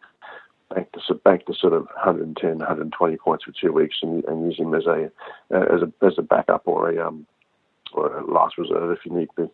[0.74, 4.58] bank to bank to sort of 110, 120 points for two weeks, and, and use
[4.58, 5.12] him as a
[5.52, 7.26] as a as a backup or a um
[7.94, 9.50] or a last reserve if you need to.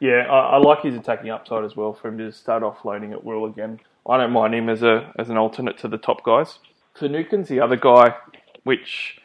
[0.00, 3.24] Yeah, I, I like his attacking upside as well for him to start offloading at
[3.24, 3.80] will again.
[4.08, 6.58] I don't mind him as a as an alternate to the top guys.
[6.94, 8.14] Finucane's the other guy,
[8.64, 9.20] which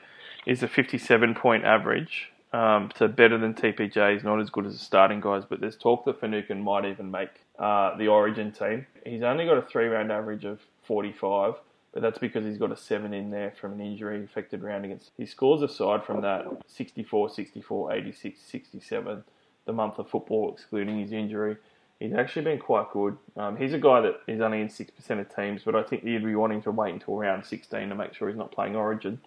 [0.46, 2.30] is a 57 point average.
[2.52, 4.14] Um, so better than TPJ.
[4.14, 7.10] He's not as good as the starting guys, but there's talk that Finucane might even
[7.10, 8.86] make uh, the Origin team.
[9.06, 11.56] He's only got a three round average of 45,
[11.94, 15.12] but that's because he's got a seven in there from an injury affected round against.
[15.18, 19.24] He scores aside from that 64, 64, 86, 67,
[19.66, 21.58] the month of football excluding his injury,
[22.00, 23.18] he's actually been quite good.
[23.38, 26.26] Um, he's a guy that is only in 6% of teams, but I think you'd
[26.26, 29.20] be wanting to wait until round 16 to make sure he's not playing Origin.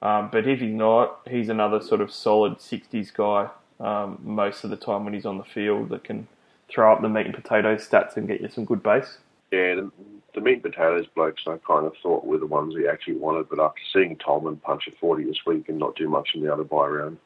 [0.00, 3.48] Um, but if he's not, he's another sort of solid 60s guy
[3.80, 6.26] um, most of the time when he's on the field that can
[6.68, 9.18] throw up the meat and potatoes stats and get you some good base.
[9.52, 9.90] Yeah, the,
[10.34, 13.48] the meat and potatoes blokes I kind of thought were the ones he actually wanted,
[13.48, 16.52] but after seeing Tolman punch a 40 this week and not do much in the
[16.52, 17.18] other buy round,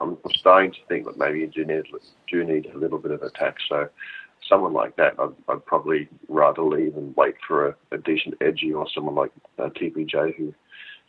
[0.00, 1.84] I'm starting to think that maybe you do need,
[2.28, 3.56] do need a little bit of a attack.
[3.68, 3.88] So
[4.48, 8.72] someone like that, I'd, I'd probably rather leave and wait for a, a decent edgy
[8.72, 10.54] or someone like uh, TPJ who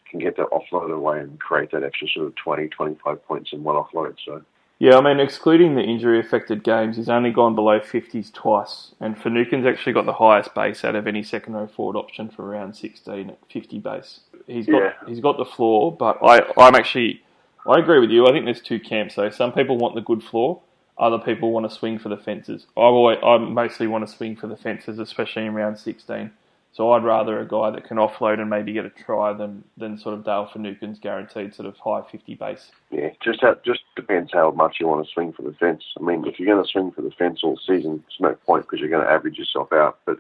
[0.10, 3.64] can get that offload away and create that extra sort of 20, 25 points in
[3.64, 4.16] one offload.
[4.26, 4.42] So.
[4.78, 8.94] Yeah, I mean, excluding the injury affected games, he's only gone below 50s twice.
[9.00, 12.48] And Finucane's actually got the highest base out of any second row forward option for
[12.50, 14.22] round 16 at 50 base.
[14.48, 14.94] He's got Yeah.
[15.08, 17.22] he's got the floor, but I, I'm actually,
[17.68, 18.28] I agree with you.
[18.28, 19.30] I think there's two camps though.
[19.30, 20.62] Some people want the good floor,
[20.98, 22.66] other people want to swing for the fences.
[22.78, 26.32] I always, I mostly want to swing for the fences, especially in round 16.
[26.74, 29.98] So I'd rather a guy that can offload and maybe get a try than, than
[29.98, 32.72] sort of Dale Finucane's guaranteed sort of high 50 base.
[32.90, 35.84] Yeah, just how, just depends how much you want to swing for the fence.
[36.00, 38.64] I mean, if you're going to swing for the fence all season, it's no point
[38.64, 40.00] because you're going to average yourself out.
[40.06, 40.20] But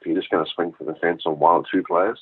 [0.00, 2.18] if you're just going to swing for the fence on one or two players,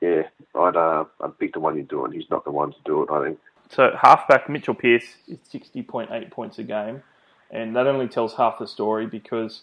[0.00, 0.22] yeah,
[0.54, 2.12] I'd uh, I'd pick the one you're doing.
[2.12, 3.10] He's not the one to do it.
[3.10, 3.38] I think.
[3.70, 7.02] So halfback Mitchell Pearce is 60.8 points a game,
[7.50, 9.62] and that only tells half the story because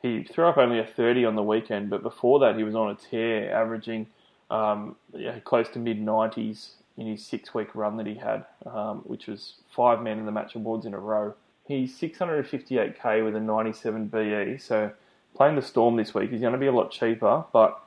[0.00, 2.90] he threw up only a 30 on the weekend, but before that he was on
[2.90, 4.06] a tear, averaging
[4.50, 9.26] um, yeah, close to mid 90s in his six-week run that he had, um, which
[9.26, 11.34] was five men in the match awards in a row.
[11.66, 14.92] He's 658k with a 97 BE, so
[15.34, 17.80] playing the Storm this week he's going to be a lot cheaper, but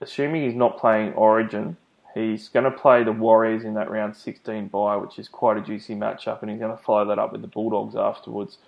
[0.00, 1.76] assuming he's not playing Origin,
[2.14, 5.60] he's going to play the Warriors in that round 16 bye, which is quite a
[5.60, 8.58] juicy matchup, and he's going to follow that up with the Bulldogs afterwards.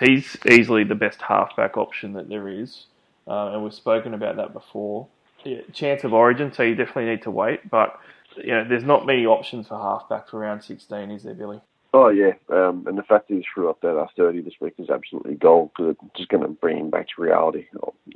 [0.00, 2.86] He's easily the best halfback option that there is,
[3.26, 5.06] uh, and we've spoken about that before.
[5.44, 7.98] Yeah, chance of Origin, so you definitely need to wait, but
[8.36, 11.60] you know, there's not many options for halfback for round 16, is there, Billy?
[11.92, 14.74] Oh yeah, um, and the fact that he threw up that uh, 30 this week
[14.78, 17.66] is absolutely gold because it's just going to bring him back to reality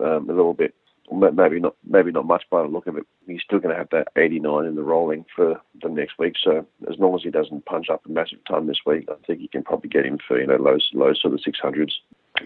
[0.01, 0.75] um, a little bit.
[1.11, 3.07] Maybe not, maybe not much by the look of it.
[3.27, 6.35] He's still going to have that 89 in the rolling for the next week.
[6.43, 9.41] So as long as he doesn't punch up a massive ton this week, I think
[9.41, 11.93] you can probably get him for you know low, low sort of 600s.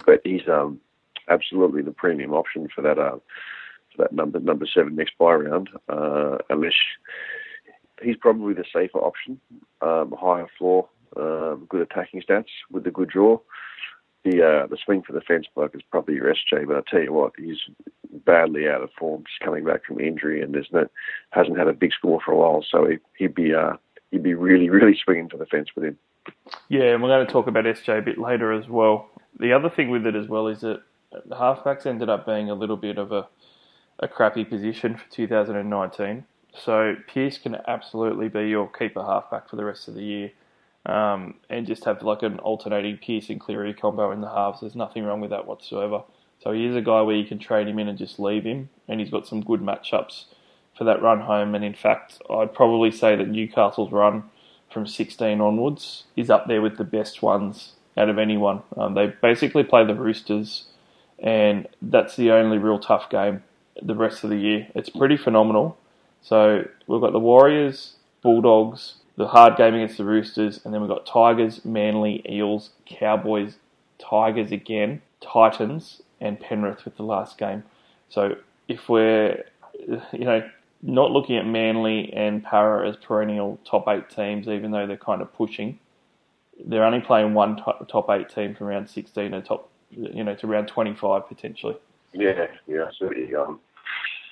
[0.06, 0.80] But he's um,
[1.28, 3.18] absolutely the premium option for that uh,
[3.94, 5.68] for that number number seven next buy round.
[5.88, 6.74] Uh, unless
[8.02, 9.40] he's probably the safer option,
[9.80, 13.38] um, higher floor, um, good attacking stats with the good draw.
[14.24, 17.02] The uh, the swing for the fence bloke is probably your SJ, but I tell
[17.02, 17.58] you what, he's
[18.24, 20.86] badly out of form, just coming back from injury, and there's no
[21.30, 23.72] hasn't had a big score for a while, so he, he'd be uh,
[24.10, 25.98] he'd be really really swinging for the fence with him.
[26.68, 29.10] Yeah, and we're going to talk about SJ a bit later as well.
[29.40, 32.54] The other thing with it as well is that the halfbacks ended up being a
[32.54, 33.28] little bit of a,
[33.98, 36.24] a crappy position for 2019.
[36.54, 40.32] So Pearce can absolutely be your keeper halfback for the rest of the year.
[40.84, 44.60] Um, and just have like an alternating and Cleary combo in the halves.
[44.60, 46.02] There's nothing wrong with that whatsoever.
[46.42, 48.68] So he is a guy where you can trade him in and just leave him,
[48.88, 50.24] and he's got some good matchups
[50.76, 51.54] for that run home.
[51.54, 54.24] And in fact, I'd probably say that Newcastle's run
[54.72, 58.62] from 16 onwards is up there with the best ones out of anyone.
[58.76, 60.66] Um, they basically play the Roosters,
[61.18, 63.44] and that's the only real tough game
[63.80, 64.68] the rest of the year.
[64.74, 65.78] It's pretty phenomenal.
[66.22, 70.90] So we've got the Warriors, Bulldogs, the hard game against the Roosters, and then we've
[70.90, 73.56] got Tigers, Manly, Eels, Cowboys,
[73.98, 77.64] Tigers again, Titans, and Penrith with the last game.
[78.08, 78.36] So
[78.68, 79.44] if we're,
[80.12, 80.48] you know,
[80.82, 85.22] not looking at Manly and Parra as perennial top eight teams, even though they're kind
[85.22, 85.78] of pushing,
[86.64, 90.46] they're only playing one top, eight team from round 16 to top, you know, to
[90.46, 91.76] round 25 potentially.
[92.12, 93.34] Yeah, yeah, absolutely.
[93.34, 93.60] Um,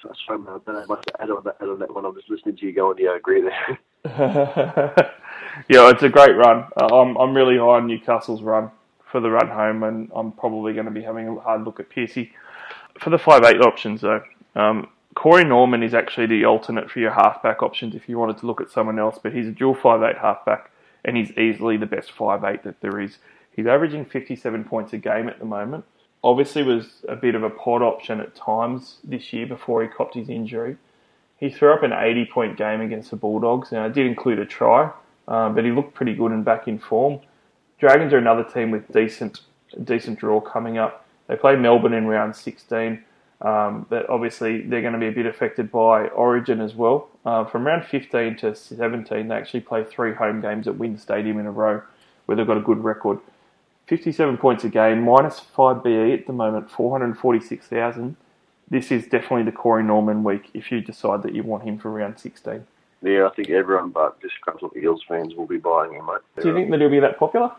[0.04, 2.04] I I don't know much to add on that, add on that one.
[2.04, 3.78] I'm just listening to you going, yeah, I agree there.
[4.04, 5.10] yeah,
[5.68, 6.64] it's a great run.
[6.80, 8.70] Uh, I'm I'm really high on Newcastle's run
[9.10, 11.90] for the run home, and I'm probably going to be having a hard look at
[11.90, 12.32] Piercy
[12.98, 14.22] for the five eight options though.
[14.54, 18.46] Um, Corey Norman is actually the alternate for your halfback options if you wanted to
[18.46, 20.70] look at someone else, but he's a dual five eight halfback,
[21.04, 23.18] and he's easily the best five eight that there is.
[23.54, 25.84] He's averaging 57 points a game at the moment.
[26.22, 30.14] Obviously, was a bit of a pod option at times this year before he copped
[30.14, 30.76] his injury.
[31.40, 33.72] He threw up an 80 point game against the Bulldogs.
[33.72, 34.92] Now, it did include a try,
[35.26, 37.20] um, but he looked pretty good and back in form.
[37.78, 39.40] Dragons are another team with decent
[39.84, 41.06] decent draw coming up.
[41.28, 43.04] They play Melbourne in round 16.
[43.40, 47.08] Um, but obviously, they're going to be a bit affected by Origin as well.
[47.24, 51.38] Uh, from round 15 to 17, they actually play three home games at WIN Stadium
[51.38, 51.82] in a row,
[52.26, 53.18] where they've got a good record.
[53.86, 58.16] 57 points a game, minus 5 BE at the moment, 446,000.
[58.70, 61.90] This is definitely the Corey Norman week if you decide that you want him for
[61.90, 62.64] round 16.
[63.02, 66.20] Yeah, I think everyone but disgruntled Eels fans will be buying him, mate.
[66.40, 67.50] Do you think that he'll be that popular?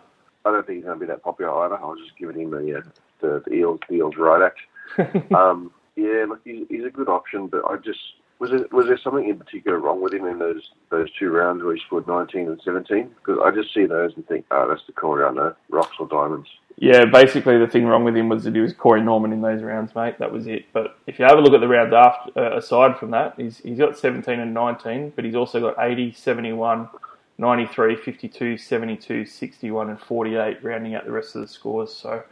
[0.46, 1.76] I don't think he's going to be that popular either.
[1.76, 2.82] I was just giving him the uh,
[3.20, 5.32] the, the Eels the Eels right act.
[5.36, 8.00] um, yeah, look, he's, he's a good option, but I just
[8.40, 11.64] was there, was there something in particular wrong with him in those those two rounds
[11.64, 13.10] where he scored 19 and 17?
[13.16, 16.08] Because I just see those and think, oh, that's the call round there, rocks or
[16.08, 16.50] diamonds.
[16.78, 19.62] Yeah, basically the thing wrong with him was that he was Corey Norman in those
[19.62, 20.18] rounds, mate.
[20.20, 20.66] That was it.
[20.74, 23.60] But if you have a look at the rounds after, uh, aside from that, he's
[23.60, 26.90] he's got 17 and 19, but he's also got 80, 71,
[27.38, 31.94] 93, 52, 72, 61, and 48, rounding out the rest of the scores.
[31.94, 32.24] So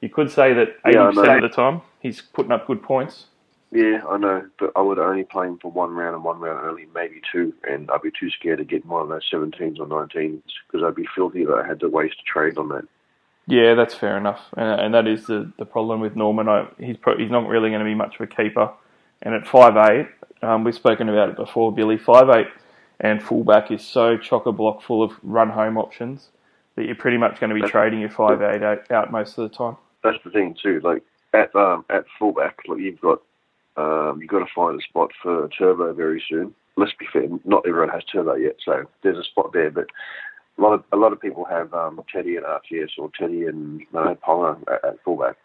[0.00, 3.26] you could say that 80% Yeah, of the time he's putting up good points.
[3.72, 6.66] Yeah, I know, but I would only play him for one round and one round
[6.66, 9.86] only, maybe two, and I'd be too scared to get one of those 17s or
[9.86, 12.84] 19s because I'd be filthy that I had to waste a trade on that.
[13.48, 16.48] Yeah, that's fair enough, and, and that is the, the problem with Norman.
[16.48, 18.72] I, he's pro, he's not really going to be much of a keeper,
[19.22, 20.08] and at five eight,
[20.42, 21.96] um, we've spoken about it before, Billy.
[21.96, 22.48] Five eight
[22.98, 26.28] and fullback is so chock a block full of run home options
[26.74, 29.48] that you're pretty much going to be trading your five eight out, out most of
[29.48, 29.76] the time.
[30.02, 30.80] That's the thing too.
[30.82, 33.22] Like at um, at fullback, like you've got
[33.76, 36.54] um, you've got to find a spot for Turbo very soon.
[36.76, 39.70] Let's be fair, not everyone has Turbo yet, so there's a spot there.
[39.70, 39.86] But
[40.58, 43.82] a lot of a lot of people have um, Teddy and RTS or Teddy and
[43.92, 45.36] no, Ponga at, at fullback.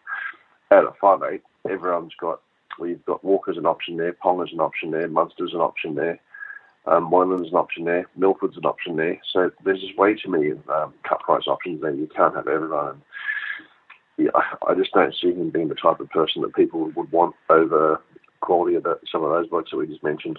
[0.70, 2.40] At a five eight, everyone's got.
[2.78, 6.18] Well, you've got Walker's an option there, Ponga's an option there, Munster's an option there,
[6.86, 9.20] um, Moylan's an option there, Milford's an option there.
[9.30, 11.92] So there's just way too many um, cut price options there.
[11.92, 13.02] You can't have everyone.
[14.16, 14.30] Yeah,
[14.66, 18.00] I- just don't see him being the type of person that people would want over
[18.40, 20.38] quality of some of those blokes that we just mentioned.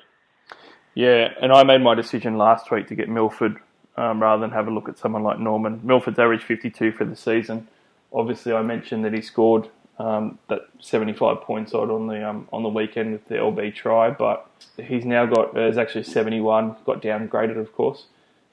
[0.96, 3.58] Yeah, and I made my decision last week to get Milford
[3.98, 5.80] um, rather than have a look at someone like Norman.
[5.84, 7.68] Milford's averaged 52 for the season.
[8.12, 9.70] Obviously, I mentioned that he scored
[10.00, 14.10] um, that 75 points odd on the um, on the weekend with the LB try,
[14.10, 18.06] but he's now got there's actually 71, got downgraded, of course,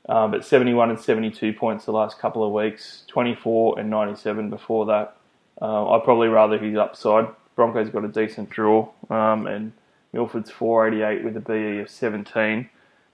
[0.09, 4.87] um, but 71 and 72 points the last couple of weeks, 24 and 97 before
[4.87, 5.17] that.
[5.61, 7.29] Uh, I'd probably rather his upside.
[7.55, 9.73] Broncos got a decent draw, um, and
[10.13, 12.69] Milford's 488 with a BE of 17.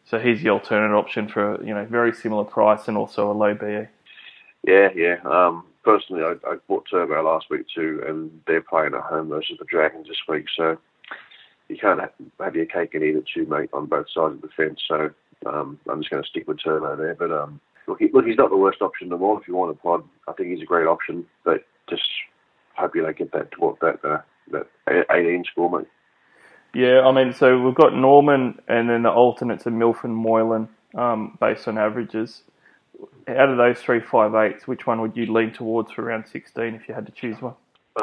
[0.07, 3.55] So he's the alternate option for you know very similar price and also a low.
[3.55, 3.89] BE.
[4.63, 5.17] Yeah, yeah.
[5.25, 9.57] Um, personally, I, I bought Turbo last week too, and they're playing at home versus
[9.59, 10.47] the Dragons this week.
[10.57, 10.79] So
[11.69, 14.49] you can't have, your cake and eat it too, mate, on both sides of the
[14.57, 14.81] fence.
[14.87, 15.11] So
[15.45, 17.15] um, I'm just going to stick with Turbo there.
[17.15, 19.57] But um, look, he, look, he's not the worst option in the world if you
[19.57, 20.05] want a pod.
[20.29, 22.03] I think he's a great option, but just
[22.75, 23.51] hope you don't get that
[23.81, 24.21] that uh,
[24.53, 24.67] that
[25.11, 25.89] 18 score, mate.
[26.77, 30.69] Yeah, I mean, so we've got Norman and then the alternates are Milf and Moylan
[30.95, 32.43] um, based on averages.
[33.27, 36.75] Out of those three five eights, which one would you lean towards for round 16
[36.75, 37.55] if you had to choose one?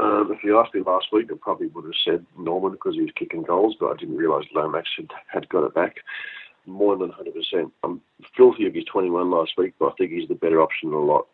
[0.01, 3.01] Um, if you asked me last week, I probably would have said Norman because he
[3.01, 5.97] was kicking goals, but I didn't realise Lomax had, had got it back.
[6.65, 7.71] More than 100%.
[7.83, 8.01] I'm
[8.35, 11.27] filthy of his 21 last week, but I think he's the better option a lot.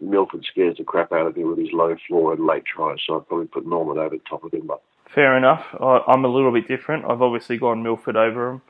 [0.00, 3.16] Milford scares the crap out of me with his low floor and late tries, so
[3.16, 4.66] I'd probably put Norman over the top of him.
[4.66, 4.80] But
[5.14, 5.66] Fair enough.
[5.78, 7.04] I, I'm a little bit different.
[7.04, 8.62] I've obviously gone Milford over him,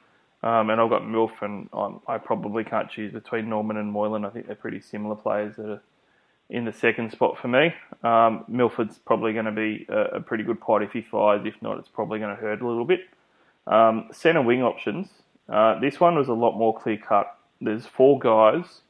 [0.43, 4.25] um, and I've got Milf, and I'm, I probably can't choose between Norman and Moylan.
[4.25, 5.83] I think they're pretty similar players that are
[6.51, 7.73] in the second spot for me.
[8.03, 11.43] Um, Milford's probably going to be a, a pretty good pot if he fires.
[11.45, 13.01] If not, it's probably going to hurt a little bit.
[13.69, 15.09] Um, centre wing options.
[15.49, 17.39] Uh, this one was a lot more clear cut.
[17.61, 18.81] There's four guys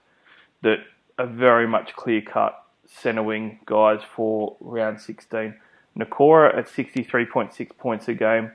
[0.63, 0.79] that
[1.19, 5.55] are very much clear cut centre wing guys for round 16.
[5.99, 8.53] Nikora at 63.6 points a game.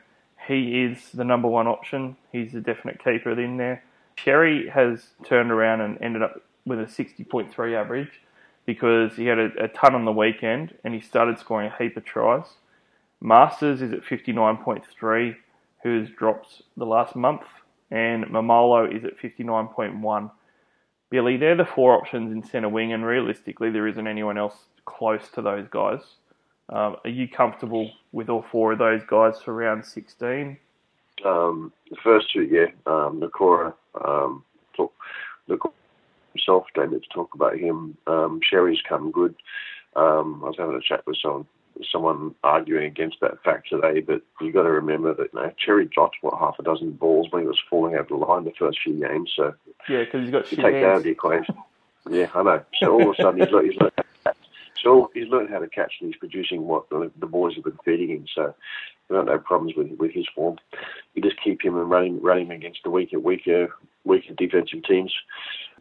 [0.47, 2.17] He is the number one option.
[2.31, 3.83] He's a definite keeper in there.
[4.17, 8.21] Xerri has turned around and ended up with a 60.3 average
[8.65, 11.97] because he had a, a ton on the weekend and he started scoring a heap
[11.97, 12.45] of tries.
[13.19, 15.35] Marsters is at 59.3,
[15.83, 17.41] who's dropped the last month,
[17.89, 20.31] and Maumalo is at 59.1.
[21.09, 25.29] Billy, they're the four options in centre wing, and realistically, there isn't anyone else close
[25.29, 26.01] to those guys.
[26.69, 30.57] Um, are you comfortable with all four of those guys for round 16?
[31.25, 33.73] um, the first two, yeah, um, Nikora,
[34.05, 34.43] um,
[34.75, 34.93] talk,
[35.49, 35.71] Nikora
[36.33, 37.97] himself, don't need to talk about him.
[38.07, 39.35] Um, Xerri's come good.
[39.95, 41.47] Um, I was having a chat with someone
[41.91, 45.89] someone arguing against that fact today, but you've got to remember that you know, Xerri
[45.91, 48.79] dropped what half a dozen balls when he was falling over the line the first
[48.83, 49.31] few games.
[49.35, 49.53] So
[49.87, 51.55] Yeah, because he's got you take that out of the equation.
[52.09, 52.63] Yeah, I know.
[52.79, 54.06] So all of a sudden he's learned, he's learned how to catch.
[54.83, 57.77] So he's learned how to catch and he's producing what the, the boys have been
[57.83, 58.25] feeding him.
[58.33, 58.53] So
[59.09, 60.57] We don't have problems with with his form.
[61.13, 63.69] You just keep him and run him, against the weaker, weaker,
[64.03, 65.13] weaker defensive teams,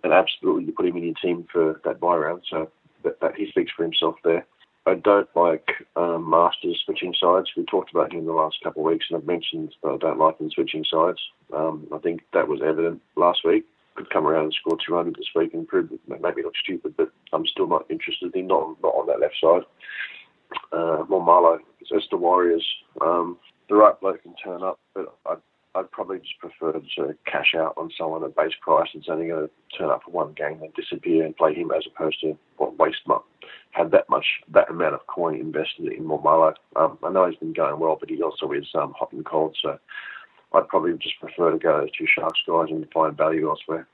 [0.02, 2.42] and absolutely you put him in your team for that buy round.
[2.50, 2.70] So
[3.04, 4.46] that, that he speaks for himself there.
[4.86, 7.50] I don't like um, Marsters switching sides.
[7.56, 10.18] We talked about him the last couple of weeks, and I've mentioned that I don't
[10.18, 11.18] like him switching sides.
[11.52, 13.64] Um, I think that was evident last week.
[13.96, 17.10] Could come around and score 200 this week and prove that maybe look stupid, but
[17.32, 19.62] I'm still not interested in not not on that left side.
[20.72, 21.58] Uh, Maumalo,
[21.94, 22.64] as the Warriors,
[23.00, 23.38] um,
[23.68, 25.38] the right bloke can turn up, but I'd,
[25.74, 29.48] I'd probably just prefer to cash out on someone at base price that's only going
[29.48, 32.74] to turn up for one game and disappear and play him as opposed to well,
[32.78, 33.18] waste my
[33.70, 36.54] had that much that amount of coin invested in Maumalo.
[36.76, 39.56] Um, I know he's been going well, but he also is um, hot and cold,
[39.62, 39.78] so
[40.52, 43.86] I'd probably just prefer to go those two Sharks guys and find value elsewhere.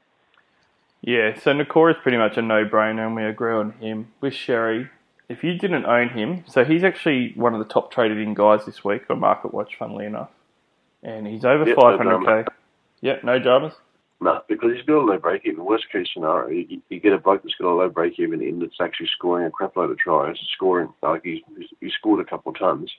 [1.01, 4.09] Yeah, so Nikora is pretty much a no-brainer, and we agree on him.
[4.21, 4.89] With Xerri,
[5.29, 8.65] if you didn't own him, so he's actually one of the top traded in guys
[8.67, 10.31] this week on Market Watch, funnily enough,
[11.03, 12.03] and he's over Yep, 500k.
[12.03, 12.45] drama.
[13.01, 13.73] yeah, no dramas.
[14.21, 15.65] No, because he's got a low break even.
[15.65, 18.61] Worst case scenario, you, you get a bloke that's got a low break even in
[18.61, 21.41] that's actually scoring a crap load of tries, scoring like he's
[21.81, 22.93] he's scored a couple of tons.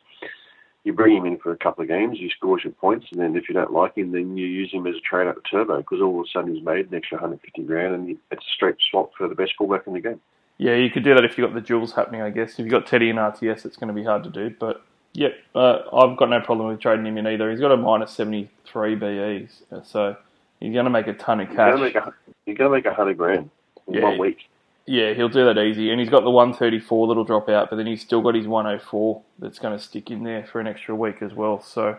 [0.84, 3.38] You bring him in for a couple of games, he scores your points, and then
[3.38, 6.02] if you don't like him, then you use him as a trade up turbo because
[6.02, 9.12] all of a sudden he's made an extra 150 grand, and it's a straight swap
[9.18, 10.20] for the best fullback in the game.
[10.58, 12.54] Yeah, you could do that if you've got the duels happening, I guess.
[12.54, 14.54] If you've got Teddy and RTS, it's going to be hard to do.
[14.60, 17.50] But, yeah, uh, I've got no problem with trading him in either.
[17.50, 20.18] He's got a minus 73 BEs, so
[20.60, 21.80] he's going to make a ton of You're cash.
[21.80, 22.14] make a
[22.46, 23.50] you're gonna make a hundred grand
[23.88, 24.02] in Yeah.
[24.04, 24.50] one week.
[24.86, 25.92] Yeah, he'll do that easy.
[25.92, 29.22] And he's got the 134 that'll drop out, but then he's still got his 104
[29.40, 31.62] that's going to stick in there for an extra week as well.
[31.62, 31.98] So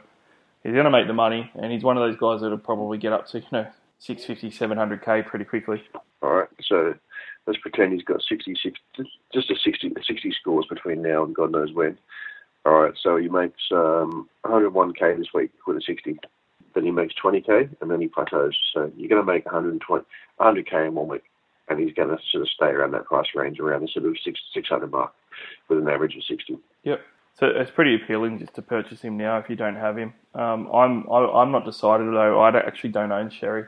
[0.62, 3.12] he's going to make the money, and he's one of those guys that'll probably get
[3.12, 3.66] up to, you know,
[4.00, 5.82] 650, 700k pretty quickly.
[6.22, 6.94] All right, so
[7.46, 8.78] let's pretend he's got 66,
[9.32, 11.96] just a 60, 60 scores between now and God knows when.
[12.66, 16.18] All right, so he makes um, 101k this week with a 60.
[16.74, 18.56] Then he makes 20k, and then he plateaus.
[18.72, 20.04] So you're going to make 120,
[20.40, 21.24] 100k in one week,
[21.68, 24.16] and he's going to sort of stay around that price range, around the sort of
[24.22, 25.12] six, 600 mark,
[25.68, 26.58] with an average of 60.
[26.84, 27.00] Yep.
[27.38, 30.14] So it's pretty appealing just to purchase him now if you don't have him.
[30.34, 32.40] Um, I'm I, I'm not decided though.
[32.40, 33.66] I don't, actually don't own Xerri,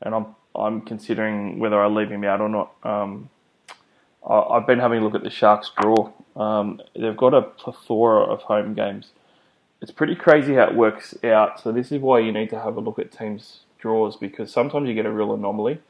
[0.00, 2.72] and I'm I'm considering whether I leave him out or not.
[2.82, 3.28] Um,
[4.26, 6.10] I, I've been having a look at the Sharks draw.
[6.36, 9.10] Um, they've got a plethora of home games.
[9.82, 11.60] It's pretty crazy how it works out.
[11.60, 14.88] So this is why you need to have a look at teams' draws because sometimes
[14.88, 15.80] you get a real anomaly.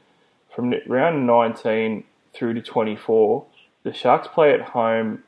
[0.55, 3.45] From round 19 through to 24,
[3.83, 5.23] the Sharks play at home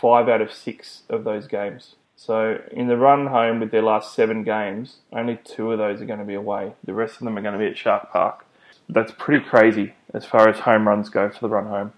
[0.00, 1.96] five out of six of those games.
[2.16, 6.06] So in the run home with their last seven games, only two of those are
[6.06, 6.72] going to be away.
[6.84, 8.46] The rest of them are going to be at Shark Park.
[8.88, 11.92] That's pretty crazy as far as home runs go for the run home.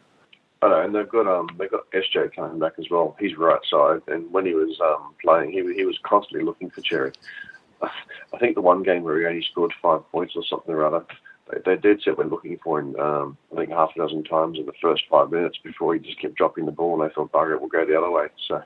[0.61, 3.16] I know, and they've got um they've got SJ coming back as well.
[3.20, 6.80] He's right side, and when he was um playing, he he was constantly looking for
[6.80, 7.14] Xerri.
[7.82, 11.07] I think the one game where he only scored five points or something or other,
[11.51, 12.96] they, they did say we're looking for him.
[12.96, 16.20] Um, I think half a dozen times in the first five minutes before he just
[16.20, 18.26] kept dropping the ball, and they thought bugger it, we'll go the other way.
[18.46, 18.62] So,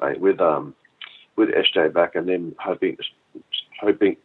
[0.00, 0.74] mate, with um
[1.36, 2.96] with SJ back, and then hoping
[3.80, 4.16] hoping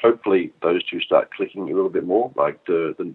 [0.00, 3.14] hopefully those two start clicking a little bit more, like the the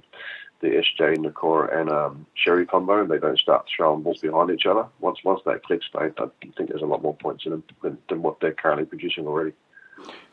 [0.62, 4.66] the SJ, Nikora, and um, Xerri combo, and they don't start throwing balls behind each
[4.66, 4.86] other.
[5.02, 7.98] Once once that clicks, I, I think there's a lot more points in them than,
[8.10, 9.52] than what they're currently producing already.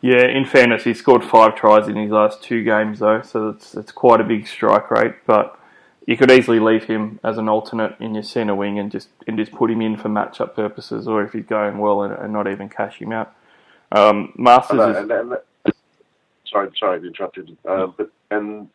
[0.00, 3.74] Yeah, in fairness, he scored five tries in his last two games though, so it's
[3.74, 5.14] it's quite a big strike rate.
[5.26, 5.58] But
[6.06, 9.36] you could easily leave him as an alternate in your centre wing and just and
[9.36, 12.50] just put him in for matchup purposes, or if he's going well and, and not
[12.50, 13.34] even cash him out.
[13.92, 15.74] Um, Marsters And, is and, and,
[16.46, 17.56] sorry, sorry, interrupted.
[17.68, 18.68] Uh, but and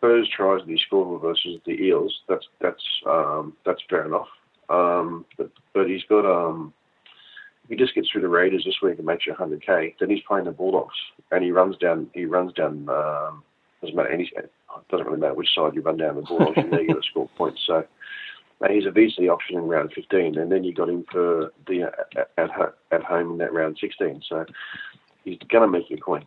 [0.00, 4.28] those tries that he scored versus the Eels, that's that's um, that's fair enough.
[4.68, 6.72] Um, but but he's got um,
[7.64, 10.22] if he just gets through the Raiders this week and makes you 100k, then he's
[10.28, 10.94] playing the Bulldogs
[11.30, 12.10] and he runs down.
[12.12, 12.88] He runs down.
[12.88, 13.42] Um,
[13.80, 14.30] doesn't matter any.
[14.36, 14.50] It
[14.90, 16.56] doesn't really matter which side you run down the Bulldogs.
[16.56, 17.62] you're going to score points.
[17.66, 17.86] So.
[18.70, 22.24] He's a VC option in round 15, and then you got him for the uh,
[22.38, 24.22] at ho- at home in that round 16.
[24.26, 24.46] So
[25.22, 26.24] he's going to make you a coin.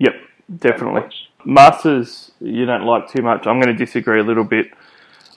[0.00, 0.14] Yep,
[0.58, 1.02] definitely.
[1.44, 3.46] Marsters, you don't like too much.
[3.46, 4.66] I'm going to disagree a little bit,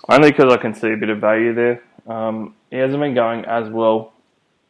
[0.09, 1.81] only because I can see a bit of value there.
[2.05, 4.12] Um, he hasn't been going as well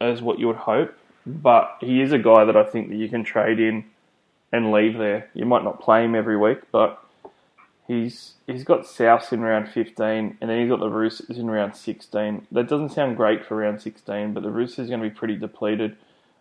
[0.03, 0.93] as what you would hope,
[1.25, 3.85] but he is a guy that I think that you can trade in
[4.51, 5.29] and leave there.
[5.33, 7.03] You might not play him every week, but
[7.87, 11.75] he's he's got Souths in round 15, and then he's got the Roosters in round
[11.75, 12.47] 16.
[12.51, 15.35] That doesn't sound great for round 16, but the Roosters are going to be pretty
[15.35, 15.97] depleted.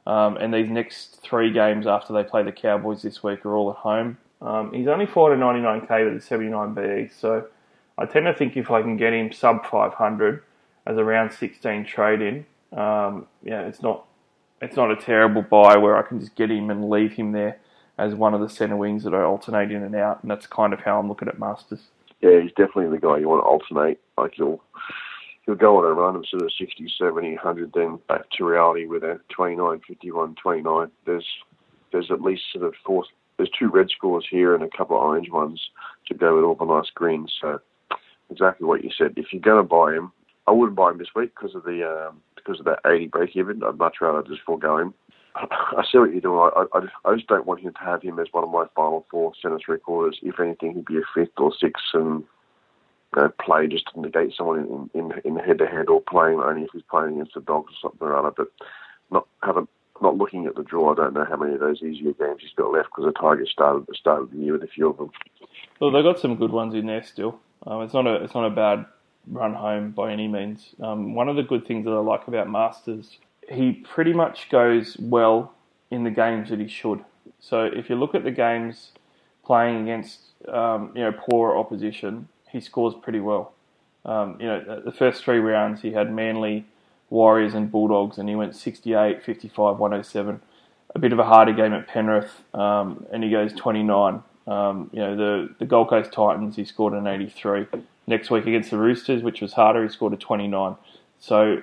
[0.07, 3.71] Um, and these next three games after they play the Cowboys this week are all
[3.71, 4.19] at home.
[4.41, 7.47] Um, he's only 499k with a 79 BE, so
[7.97, 10.43] I tend to think if I can get him sub 500
[10.85, 14.07] as a round 16 trade in, um, yeah, it's not
[14.61, 17.59] it's not a terrible buy where I can just get him and leave him there
[17.99, 20.73] as one of the centre wings that I alternate in and out, and that's kind
[20.73, 21.89] of how I'm looking at Marsters.
[22.21, 24.01] Yeah, he's definitely the guy you want to alternate.
[24.17, 24.63] Like he'll
[25.45, 28.87] he'll go on a run of sort of 60, 70, 100, then back to reality
[28.87, 30.91] with a 29, 51, 29.
[31.05, 31.27] There's
[31.91, 33.05] there's at least sort of four.
[33.37, 35.61] There's two red scores here and a couple of orange ones
[36.07, 37.33] to go with all the nice greens.
[37.41, 37.61] So
[38.31, 39.15] exactly what you said.
[39.17, 40.13] If you're going to buy him,
[40.53, 43.35] I wouldn't buy him this week because of the um, because of that 80 break
[43.37, 43.63] even.
[43.65, 44.93] I'd much rather just forego him.
[45.35, 46.51] I see what you're doing.
[46.55, 49.07] I, I, I just don't want him to have him as one of my final
[49.11, 50.19] four centre three quarters.
[50.21, 52.25] If anything, he'd be a fifth or sixth and
[53.17, 56.65] you know, play just to negate someone in in, head to head or playing only
[56.65, 58.33] if he's playing against the dogs or something or other.
[58.37, 58.49] But
[59.11, 59.71] not haven't
[60.03, 60.93] not looking at the draw.
[60.93, 63.51] I don't know how many of those easier games he's got left because the Tigers
[63.51, 65.13] started the start of the year with a few of them.
[65.81, 67.41] Well, they've got some good ones in there still.
[67.67, 68.85] Um, it's not a it's not a bad
[69.31, 70.75] run home by any means.
[70.81, 73.19] Um, one of the good things that I like about Marsters,
[73.49, 75.55] he pretty much goes well
[75.91, 77.05] in the games that he should.
[77.39, 78.93] So if you look at the games
[79.45, 83.53] playing against um, you know poor opposition, he scores pretty well.
[84.05, 86.67] Um, you know the first three rounds he had Manly,
[87.11, 90.41] Warriors, and Bulldogs, and he went 68, 55, 107.
[90.95, 94.23] A bit of a harder game at Penrith, um, and he goes 29.
[94.47, 97.67] Um, you know the the Gold Coast Titans, he scored an 83
[98.13, 99.83] next week against the Roosters, which was harder.
[99.83, 100.77] He scored a 29.
[101.19, 101.63] So,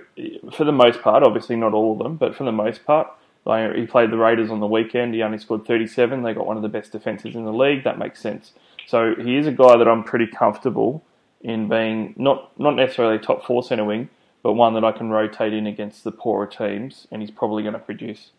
[0.53, 3.07] for the most part, obviously not all of them, but for the most part,
[3.45, 5.13] like he played the Raiders on the weekend.
[5.13, 6.23] He only scored 37.
[6.23, 7.83] They got one of the best defences in the league.
[7.83, 8.53] That makes sense.
[8.87, 11.03] So he is a guy that I'm pretty comfortable
[11.41, 14.09] in being not not necessarily top four centre wing,
[14.43, 17.73] but one that I can rotate in against the poorer teams, and he's probably going
[17.73, 18.31] to produce.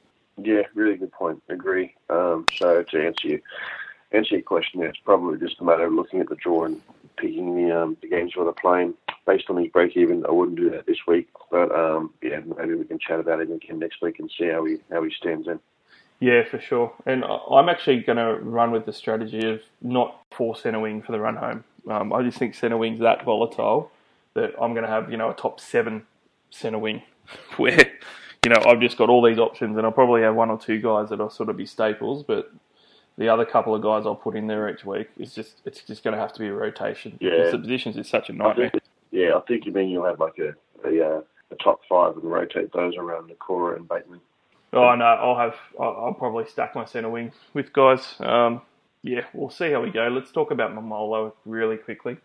[0.42, 1.42] Yeah, really good point.
[1.48, 1.94] Agree.
[2.08, 3.42] Um, so to answer you,
[4.12, 6.80] answer your question, it's probably just a matter of looking at the draw and
[7.21, 8.95] picking the um, the games where they're playing
[9.27, 10.25] based on his break even.
[10.27, 13.51] I wouldn't do that this week, but um, yeah, maybe we can chat about it
[13.51, 15.61] again next week and see how he how he stands in.
[16.21, 16.93] Yeah, for sure.
[17.07, 21.12] And I'm actually going to run with the strategy of not four centre wing for
[21.12, 21.64] the run home.
[21.89, 23.91] Um, I just think centre wing's that volatile
[24.35, 26.03] that I'm going to have you know a top seven
[26.51, 27.03] centre wing
[27.57, 27.91] where
[28.45, 30.81] you know I've just got all these options and I'll probably have one or two
[30.81, 32.53] guys that'll sort of be staples, but
[33.21, 36.03] the other couple of guys I'll put in there each week is just it's just
[36.03, 37.18] going to have to be a rotation.
[37.21, 37.33] Yeah.
[37.37, 38.73] Because the positions is such a nightmare.
[39.11, 40.55] Yeah, I think you mean you'll have like a
[40.89, 44.21] a, uh, a top five and rotate those around the Cora and Bateman.
[44.73, 48.14] Oh no, I'll have I'll, I'll probably stack my centre wing with guys.
[48.21, 48.62] Um,
[49.03, 50.09] yeah, we'll see how we go.
[50.09, 52.16] Let's talk about Maumalo really quickly.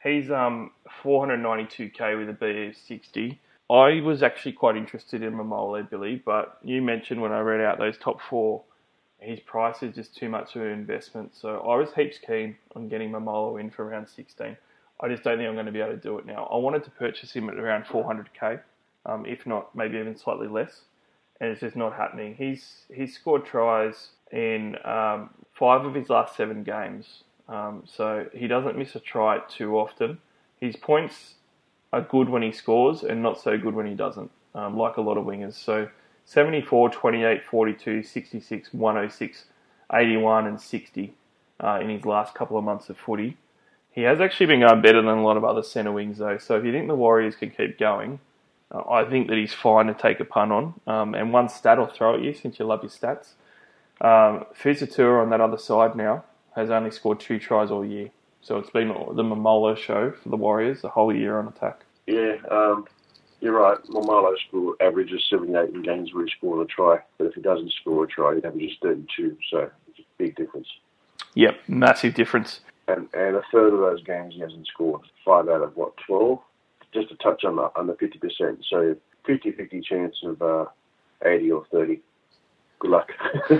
[0.00, 0.70] He's um
[1.02, 3.40] 492k with a BE of 60.
[3.68, 7.78] I was actually quite interested in Maumalo, Billy, but you mentioned when I read out
[7.78, 8.62] those top four,
[9.26, 11.34] his price is just too much of an investment.
[11.34, 14.56] So I was heaps keen on getting Maumalo in for around 16.
[15.00, 16.48] I just don't think I'm going to be able to do it now.
[16.50, 18.60] I wanted to purchase him at around 400k,
[19.04, 20.82] um, if not maybe even slightly less,
[21.40, 22.36] and it's just not happening.
[22.36, 28.46] He's he's scored tries in um, five of his last seven games, um, so he
[28.46, 30.18] doesn't miss a try too often.
[30.60, 31.34] His points
[31.92, 35.02] are good when he scores and not so good when he doesn't, um, like a
[35.02, 35.54] lot of wingers.
[35.54, 35.88] So
[36.26, 39.44] 74, 28, 42, 66, 106,
[39.92, 41.14] 81, and 60
[41.62, 43.36] uh, in his last couple of months of footy.
[43.92, 46.36] He has actually been going better than a lot of other centre wings, though.
[46.36, 48.18] So if you think the Warriors can keep going,
[48.70, 50.74] uh, I think that he's fine to take a punt on.
[50.86, 53.34] Um, and one stat I'll throw at you, since you love your stats.
[54.00, 54.44] Um,
[55.22, 56.24] on that other side now
[56.56, 58.10] has only scored two tries all year.
[58.42, 61.80] So it's been the Maumalo show for the Warriors the whole year on attack.
[62.06, 62.86] Yeah, um,
[63.40, 63.78] you're right.
[63.88, 67.72] Maumalo's score averages 78 in games where he scored a try, but if he doesn't
[67.80, 69.36] score a try, he averages 32.
[69.50, 70.68] So it's a big difference.
[71.34, 72.60] Yep, massive difference.
[72.88, 75.02] And and a third of those games he hasn't scored.
[75.24, 76.38] Five out of what 12?
[76.94, 78.64] Just a touch under under 50 percent.
[78.70, 78.96] So
[79.28, 80.66] 50-50 chance of uh,
[81.24, 82.00] 80 or 30.
[82.78, 83.08] Good luck.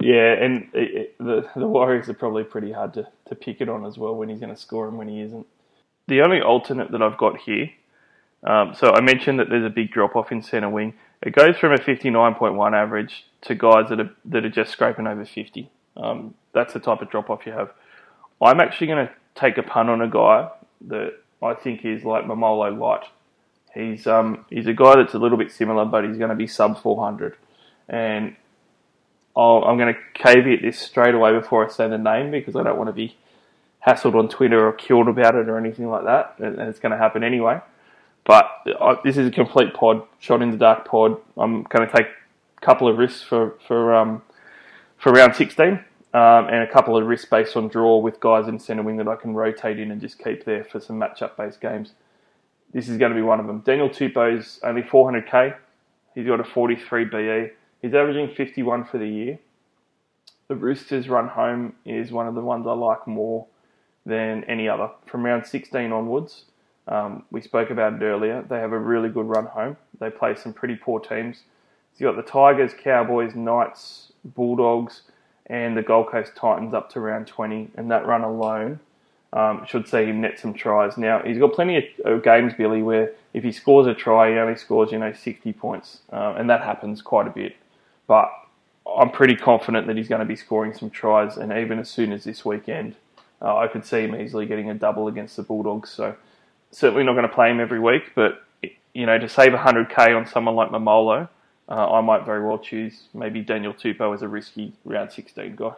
[0.00, 3.68] yeah, and it, it, the the Warriors are probably pretty hard to, to pick it
[3.68, 5.46] on as well when he's going to score and when he isn't.
[6.08, 7.70] The only alternate that I've got here,
[8.44, 10.94] um, so I mentioned that there's a big drop off in centre wing.
[11.22, 15.24] It goes from a 59.1 average to guys that are that are just scraping over
[15.24, 15.70] 50.
[15.96, 17.70] Um, that's the type of drop off you have.
[18.40, 20.48] I'm actually going to take a pun on a guy
[20.88, 23.04] that I think is like Maumalo light.
[23.74, 26.46] He's um, he's a guy that's a little bit similar, but he's going to be
[26.46, 27.36] sub 400.
[27.88, 28.36] And
[29.36, 32.62] I'll, I'm going to caveat this straight away before I say the name because I
[32.62, 33.16] don't want to be
[33.86, 36.36] hassled on Twitter or killed about it or anything like that.
[36.38, 37.60] And it's going to happen anyway.
[38.30, 41.16] But I, this is a complete pod, shot in the dark pod.
[41.36, 44.22] I'm going to take a couple of risks for for um,
[44.98, 45.80] for round 16 um,
[46.14, 49.16] and a couple of risks based on draw with guys in centre wing that I
[49.16, 51.94] can rotate in and just keep there for some matchup based games.
[52.72, 53.62] This is going to be one of them.
[53.66, 55.56] Daniel Tupou's only 400k,
[56.14, 57.48] He's got a 43 BE.
[57.82, 59.40] He's averaging 51 for the year.
[60.46, 63.48] The Roosters run home is one of the ones I like more
[64.06, 64.90] than any other.
[65.04, 66.44] From round 16 onwards,
[66.90, 68.42] um, we spoke about it earlier.
[68.42, 69.76] They have a really good run home.
[70.00, 71.44] They play some pretty poor teams.
[71.94, 75.02] So you've got the Tigers, Cowboys, Knights, Bulldogs,
[75.46, 78.80] and the Gold Coast Titans up to round 20, and that run alone
[79.32, 80.98] um, should see him net some tries.
[80.98, 84.56] Now, he's got plenty of, games, Billy, where if he scores a try, he only
[84.56, 87.56] scores, you know, 60 points, uh, and that happens quite a bit.
[88.08, 88.30] But
[88.98, 92.12] I'm pretty confident that he's going to be scoring some tries, and even as soon
[92.12, 92.96] as this weekend,
[93.40, 95.90] uh, I could see him easily getting a double against the Bulldogs.
[95.90, 96.16] So
[96.70, 98.42] certainly not going to play him every week, but
[98.94, 101.28] you know, to save 100k on someone like Maumalo,
[101.68, 105.72] uh, I might very well choose maybe Daniel Tupou as a risky round 16 guy.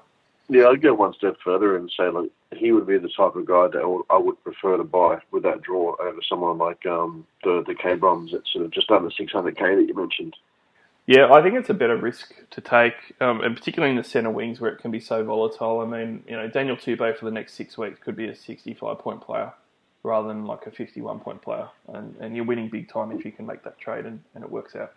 [0.48, 3.46] Yeah, I'd go one step further and say like he would be the type of
[3.46, 6.84] guy that I would, I would prefer to buy with that draw over someone like
[6.86, 10.34] um, the the K-Broms at sort of just under 600k that you mentioned.
[11.06, 14.30] Yeah, I think it's a better risk to take, um, and particularly in the centre
[14.30, 15.80] wings where it can be so volatile.
[15.80, 18.98] I mean, you know, Daniel Tupou for the next six weeks could be a 65
[18.98, 19.52] point player
[20.02, 23.32] rather than like a 51 point player, and, and you're winning big time if you
[23.32, 24.92] can make that trade and, and it works out.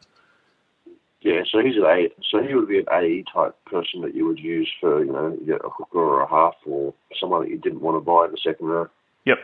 [1.21, 2.09] Yeah, so he's an A.
[2.29, 5.35] So he would be an AE type person that you would use for you know
[5.55, 8.37] a hooker or a half or someone that you didn't want to buy in the
[8.43, 8.87] second row.
[9.25, 9.39] Yep.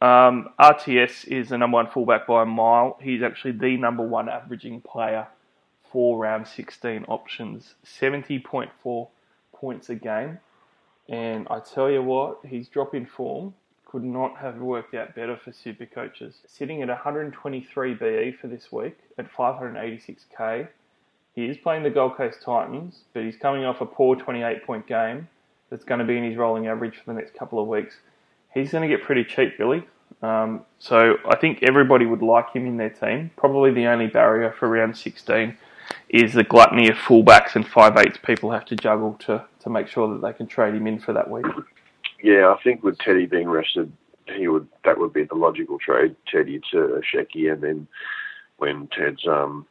[0.00, 2.98] Um, RTS is the number one fullback by a mile.
[3.02, 5.26] He's actually the number one averaging player
[5.92, 9.08] for round 16 options, 70.4
[9.52, 10.38] points a game.
[11.08, 13.54] And I tell you what, he's dropping in form
[13.90, 16.36] could not have worked out better for super coaches.
[16.46, 20.68] Sitting at 123 BE for this week at 586k.
[21.34, 24.86] He is playing the Gold Coast Titans, but he's coming off a poor 28 point
[24.86, 25.28] game
[25.70, 27.96] that's going to be in his rolling average for the next couple of weeks.
[28.52, 29.84] He's going to get pretty cheap, Billy.
[30.22, 33.30] Um, so I think everybody would like him in their team.
[33.36, 35.56] Probably the only barrier for round 16
[36.08, 39.88] is the gluttony of fullbacks and five eights people have to juggle to, to make
[39.88, 41.46] sure that they can trade him in for that week.
[42.22, 43.92] Yeah, I think with Teddy being rested,
[44.26, 47.88] he would that would be the logical trade, Teddy to Shecky, and then
[48.58, 49.66] when Ted's um,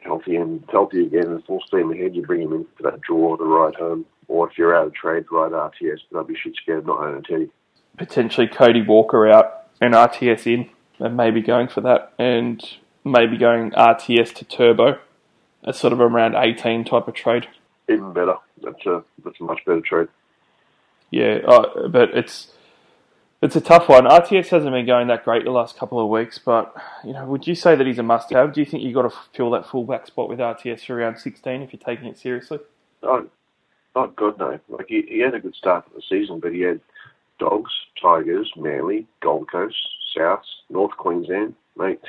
[0.00, 3.36] healthy and healthy again and full steam ahead, you bring him in for that draw
[3.36, 4.04] to ride home.
[4.28, 7.22] Or if you're out of trade, ride RTS, but I'd be shit scared not owning
[7.22, 7.50] Teddy.
[7.98, 12.62] Potentially Cody Walker out and RTS in, and maybe going for that, and
[13.04, 14.98] maybe going RTS to Turbo,
[15.62, 17.46] a sort of around 18 type of trade.
[17.88, 18.36] Even better.
[18.62, 20.08] That's a that's a much better trade.
[21.14, 22.48] Yeah, uh, but it's
[23.40, 24.04] it's a tough one.
[24.04, 27.46] RTS hasn't been going that great the last couple of weeks, but you know, would
[27.46, 28.52] you say that he's a must-have?
[28.52, 31.62] Do you think you've got to fill that fullback spot with RTS for around 16
[31.62, 32.58] if you're taking it seriously?
[33.04, 33.28] Oh,
[33.94, 34.58] oh God, no!
[34.68, 36.80] Like he, he had a good start to the season, but he had
[37.38, 37.70] Dogs,
[38.02, 39.76] Tigers, Manly, Gold Coast,
[40.18, 41.54] Souths, North Queensland.
[41.76, 42.00] Mate,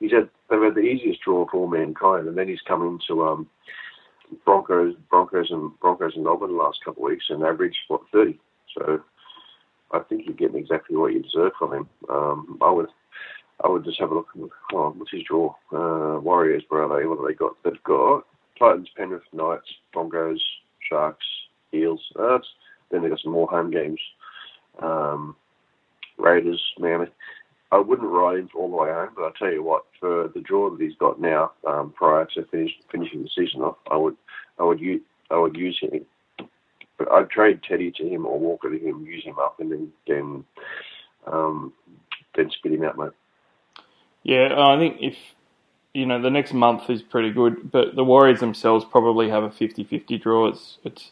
[0.00, 3.26] he's had they've had the easiest draw of all mankind, and then he's come into
[3.26, 3.48] um,
[4.44, 8.38] Broncos, Broncos, and Broncos and Melbourne the last couple of weeks and averaged what 30.
[8.76, 9.00] So
[9.92, 11.88] I think you're getting exactly what you deserve from him.
[12.08, 12.88] Um, I would,
[13.64, 14.28] I would just have a look.
[14.72, 15.54] Oh, what's his draw?
[15.72, 17.06] Uh, Warriors, where are they?
[17.06, 17.56] What have they got?
[17.64, 18.24] They've got
[18.58, 20.42] Titans, Penrith, Knights, Broncos,
[20.88, 21.26] Sharks,
[21.74, 22.02] Eels.
[22.18, 22.38] Uh,
[22.90, 24.00] then they've got some more home games.
[24.80, 25.36] Um,
[26.18, 27.08] Raiders, Manly.
[27.72, 30.40] I wouldn't ride him all the way home, but I tell you what, for the
[30.40, 34.16] draw that he's got now, um, prior to finish, finishing the season off, I would,
[34.58, 36.04] I would use, I would use him
[37.00, 39.92] but I'd trade Teddy to him or Walker to him, use him up, and then
[40.06, 40.44] then
[41.26, 41.72] um,
[42.36, 43.12] then spit him out, mate.
[44.22, 45.16] Yeah, I think if
[45.94, 49.48] you know the next month is pretty good, but the Warriors themselves probably have a
[49.48, 50.48] 50-50 draw.
[50.48, 51.10] It's it's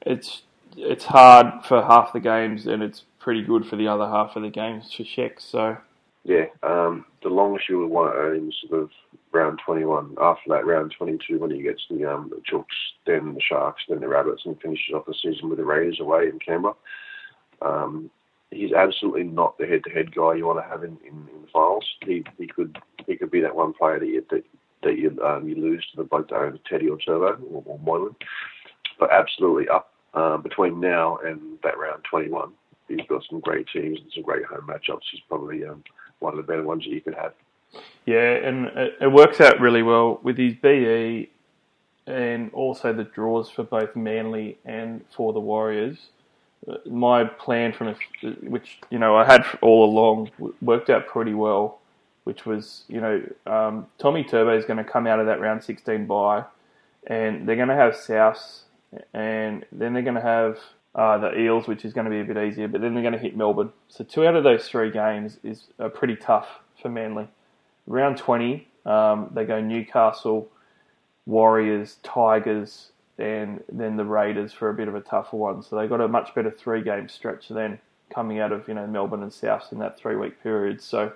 [0.00, 0.42] it's
[0.74, 4.42] it's hard for half the games, and it's pretty good for the other half of
[4.42, 5.38] the games for Sheck.
[5.38, 5.76] So
[6.24, 8.90] yeah, um, the longest you would want to earn him sort of
[9.32, 10.16] round 21.
[10.20, 12.64] After that, round 22, when he gets the, um, the Chooks,
[13.06, 16.28] then the Sharks, then the Rabbits, and finishes off the season with the Raiders away
[16.28, 16.74] in Canberra.
[17.62, 18.10] Um,
[18.50, 21.86] he's absolutely not the head-to-head guy you want to have in, in, in the finals.
[22.04, 24.44] He he could he could be that one player that you that,
[24.82, 27.78] that you um, you lose to the bloke that owns Teddy or Turbo or, or
[27.78, 28.16] Moylan.
[28.98, 32.52] But absolutely up uh, between now and that round 21,
[32.88, 35.06] he's got some great teams and some great home matchups.
[35.10, 35.84] He's probably um,
[36.18, 37.32] one of the better ones that you could have.
[38.06, 41.30] Yeah, and it, it works out really well with his BE
[42.06, 46.08] and also the draws for both Manly and for the Warriors.
[46.84, 47.94] My plan from
[48.42, 51.78] which you know I had all along worked out pretty well,
[52.24, 55.64] which was you know um, Tommy Turbo is going to come out of that round
[55.64, 56.44] 16 bye,
[57.06, 58.64] and they're going to have South,
[59.14, 60.58] and then they're going to have
[60.94, 63.14] uh, the Eels, which is going to be a bit easier, but then they're going
[63.14, 63.72] to hit Melbourne.
[63.88, 66.48] So two out of those three games is uh, pretty tough
[66.82, 67.28] for Manly.
[67.90, 70.48] Round 20, Um, they go Newcastle,
[71.26, 75.62] Warriors, Tigers, and then the Raiders for a bit of a tougher one.
[75.62, 77.78] So they got a much better three game stretch then
[78.08, 80.80] coming out of you know Melbourne and South in that three week period.
[80.80, 81.12] So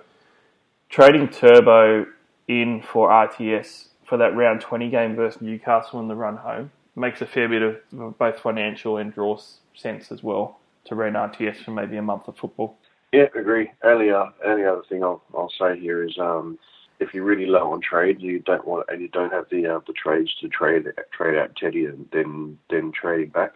[0.89, 2.05] trading Turbo
[2.47, 7.21] in for RTS for that round 20 game versus Newcastle in the run home makes
[7.21, 9.39] a fair bit of both financial and draw
[9.73, 12.77] sense as well to rent RTS for maybe a month of football.
[13.15, 13.71] Yeah, agree.
[13.83, 16.59] Only, uh, only other thing I'll, I'll say here is um,
[16.99, 19.79] if you're really low on trade, you don't want and you don't have the uh,
[19.85, 23.53] the trades to trade trade out Teddy and then then trading back.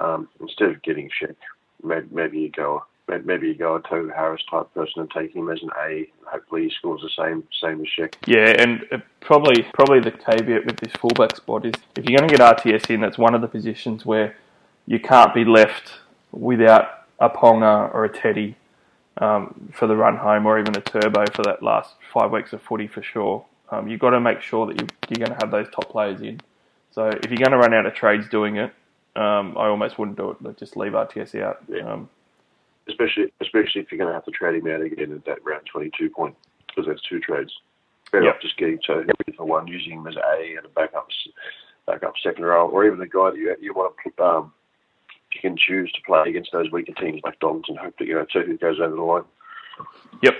[0.00, 1.36] Um, instead of getting Sheck,
[1.82, 2.84] maybe, you go
[3.24, 6.08] maybe you go a Tohu Harris type person and take him as an A.
[6.26, 8.14] Hopefully, he scores the same same as Sheck.
[8.26, 12.28] Yeah, and uh, probably probably the caveat with this fullback spot is if you're going
[12.28, 14.36] to get RTS in, that's one of the positions where
[14.86, 15.92] you can't be left
[16.32, 18.56] without a Ponga or a Teddy
[19.18, 22.62] um, for the run home, or even a Turbo for that last five weeks of
[22.62, 23.44] footy for sure.
[23.70, 26.20] Um, you've got to make sure that you, you're going to have those top players
[26.20, 26.40] in.
[26.92, 28.72] So if you're going to run out of trades doing it,
[29.16, 30.58] um, I almost wouldn't do it.
[30.58, 31.58] Just leave RTS out.
[31.68, 31.92] Yeah.
[31.92, 32.08] Um,
[32.88, 35.62] especially especially if you're going to have to trade him out again at that round
[35.72, 36.36] 22 point
[36.68, 37.52] because that's two trades.
[38.12, 38.34] Better Yep.
[38.36, 39.04] off just getting to
[39.36, 41.08] for one, using him as A and a backup
[41.86, 44.52] backup second row, or even the guy that you you want to put, um,
[45.34, 48.14] pick and choose to play against those weaker teams like Dogs and hope that you
[48.14, 49.24] know two goes over the line.
[50.22, 50.34] Yep.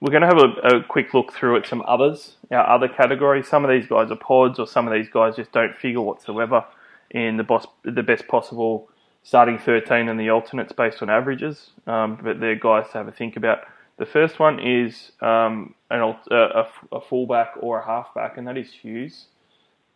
[0.00, 3.48] We're going to have a, a quick look through at some others, our other categories.
[3.48, 6.66] Some of these guys are pods, or some of these guys just don't figure whatsoever
[7.10, 8.90] in the, boss, the best possible
[9.22, 11.70] starting 13 and the alternates based on averages.
[11.86, 13.60] Um, but they're guys to have a think about.
[13.98, 18.58] The first one is um, an, a, a, a fullback or a halfback, and that
[18.58, 19.26] is Hughes.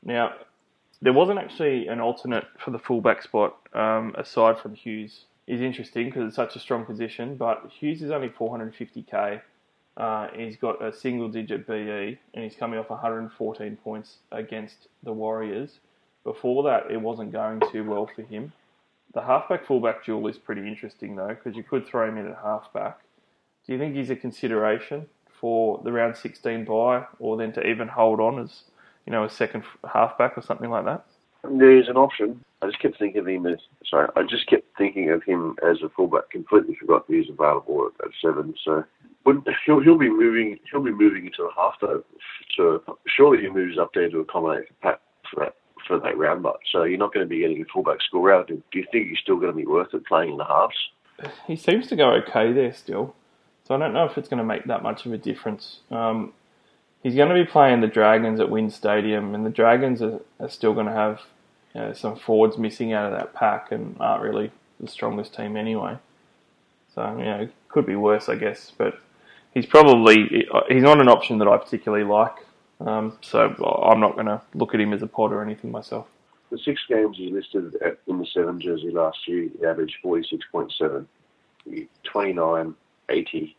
[0.03, 0.33] Now,
[1.03, 5.25] there wasn't actually an alternate for the fullback spot um, aside from Hughes.
[5.47, 9.41] Is interesting because it's such a strong position, but Hughes is only 450k.
[9.97, 15.13] Uh, he's got a single digit BE and he's coming off 114 points against the
[15.13, 15.81] Warriors.
[16.23, 18.53] Before that, it wasn't going too well for him.
[19.13, 22.39] The halfback fullback duel is pretty interesting though because you could throw him in at
[22.43, 23.01] halfback.
[23.67, 25.07] Do you think he's a consideration
[25.41, 28.63] for the round 16 buy or then to even hold on as
[29.07, 31.05] you know a second halfback or something like that?
[31.43, 32.45] There's an option.
[32.63, 34.09] I just kept thinking of him as sorry.
[34.17, 36.31] I just kept thinking of him as a fullback.
[36.31, 38.55] Completely forgot that he's available at, at seven.
[38.63, 38.85] So
[39.25, 40.59] wouldn't, he'll he'll be moving.
[40.71, 42.05] He'll be moving into the half though.
[42.57, 45.55] So surely he moves up there to accommodate for Pat for that
[45.87, 46.43] for that round.
[46.43, 48.49] But so you're not going to be getting a fullback score out.
[48.49, 50.77] Do you think he's still going to be worth it playing in the halves?
[51.47, 53.15] he seems to go okay there still.
[53.67, 55.81] So I don't know if it's going to make that much of a difference.
[55.91, 56.33] Um,
[57.03, 60.49] he's going to be playing the Dragons at WIN Stadium, and the Dragons are, are
[60.49, 61.23] still going to have
[61.75, 65.57] you know, some forwards missing out of that pack and aren't really the strongest team
[65.57, 65.97] anyway.
[66.95, 68.73] So, you know, it could be worse, I guess.
[68.77, 68.99] But
[69.55, 72.35] he's probably, he's not an option that I particularly like.
[72.81, 73.41] Um, so
[73.85, 76.07] I'm not going to look at him as a pod or anything myself.
[76.51, 81.07] The six games he listed at, in the seven jersey last year, he averaged 46.7.
[82.05, 82.75] 29,
[83.11, 83.57] 80,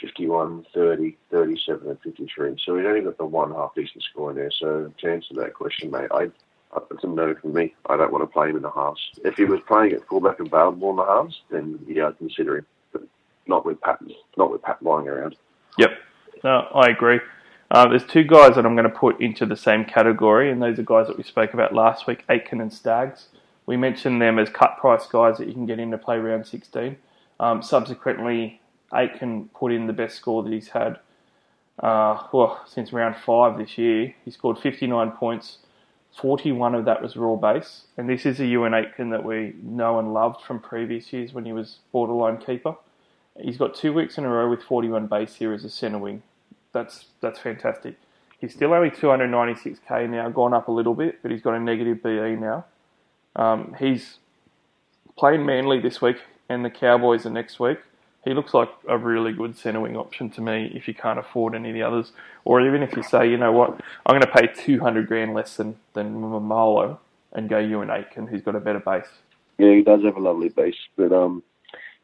[0.00, 2.56] 51, 30, 37, and 53.
[2.64, 4.50] So he's only got the one half decent score in there.
[4.50, 6.30] So to answer that question, mate, I,
[6.90, 7.74] it's a no for me.
[7.88, 9.00] I don't want to play him in the halves.
[9.24, 12.58] If he was playing at fullback and available in the halves, then yeah, I'd consider
[12.58, 12.66] him.
[12.92, 13.02] But
[13.46, 14.00] not with Pat,
[14.36, 15.36] not with Pat lying around.
[15.78, 15.90] Yep.
[16.44, 17.20] No, I agree.
[17.70, 20.78] Uh, there's two guys that I'm going to put into the same category, and those
[20.78, 23.28] are guys that we spoke about last week, Aitken and Staggs.
[23.64, 26.46] We mentioned them as cut price guys that you can get in to play round
[26.46, 26.96] 16.
[27.40, 28.60] Um, subsequently,
[28.94, 30.98] Aitken put in the best score that he's had
[31.78, 34.14] uh, well, since round five this year.
[34.24, 35.58] He scored 59 points.
[36.16, 39.98] 41 of that was raw base, and this is a Euan Aitken that we know
[39.98, 42.74] and loved from previous years when he was borderline keeper.
[43.38, 46.22] He's got two weeks in a row with 41 base here as a centre wing.
[46.72, 47.96] That's that's fantastic.
[48.38, 52.02] He's still only 296k now, gone up a little bit, but he's got a negative
[52.02, 52.64] BE now.
[53.34, 54.18] Um, he's
[55.18, 56.16] playing Manly this week
[56.48, 57.78] and the Cowboys the next week.
[58.26, 61.54] He looks like a really good centre wing option to me if you can't afford
[61.54, 62.10] any of the others,
[62.44, 65.56] or even if you say, you know what, I'm going to pay 200 grand less
[65.56, 66.98] than than Maumalo
[67.32, 69.06] and go Euan Aitken, who's got a better base.
[69.58, 71.40] Yeah, he does have a lovely base, but um,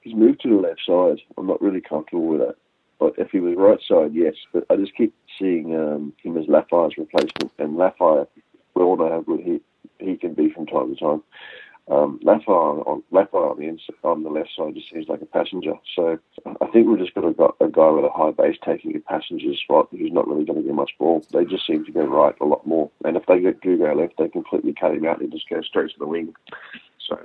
[0.01, 1.21] he's moved to the left side.
[1.37, 2.55] I'm not really comfortable with that.
[3.01, 4.35] But if he was right side, yes.
[4.53, 8.29] But I just keep seeing um, him as Lafai's replacement, and Laffey,
[8.75, 9.61] we all know how good he
[9.99, 11.23] he can be from time to time.
[11.89, 15.75] Um, Lafai on, on the ins- on the left side just seems like a passenger.
[15.97, 19.01] So I think we've just got a, a guy with a high base taking a
[19.01, 21.27] passenger spot who's not really going to get much ball.
[21.33, 22.91] They just seem to go right a lot more.
[23.05, 25.61] And if they get do go left, they completely cut him out and just go
[25.61, 26.35] straight to the wing.
[27.09, 27.19] So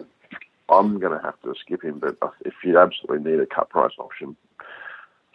[0.69, 1.99] I'm going to have to skip him.
[1.99, 4.35] But if you absolutely need a cut price option,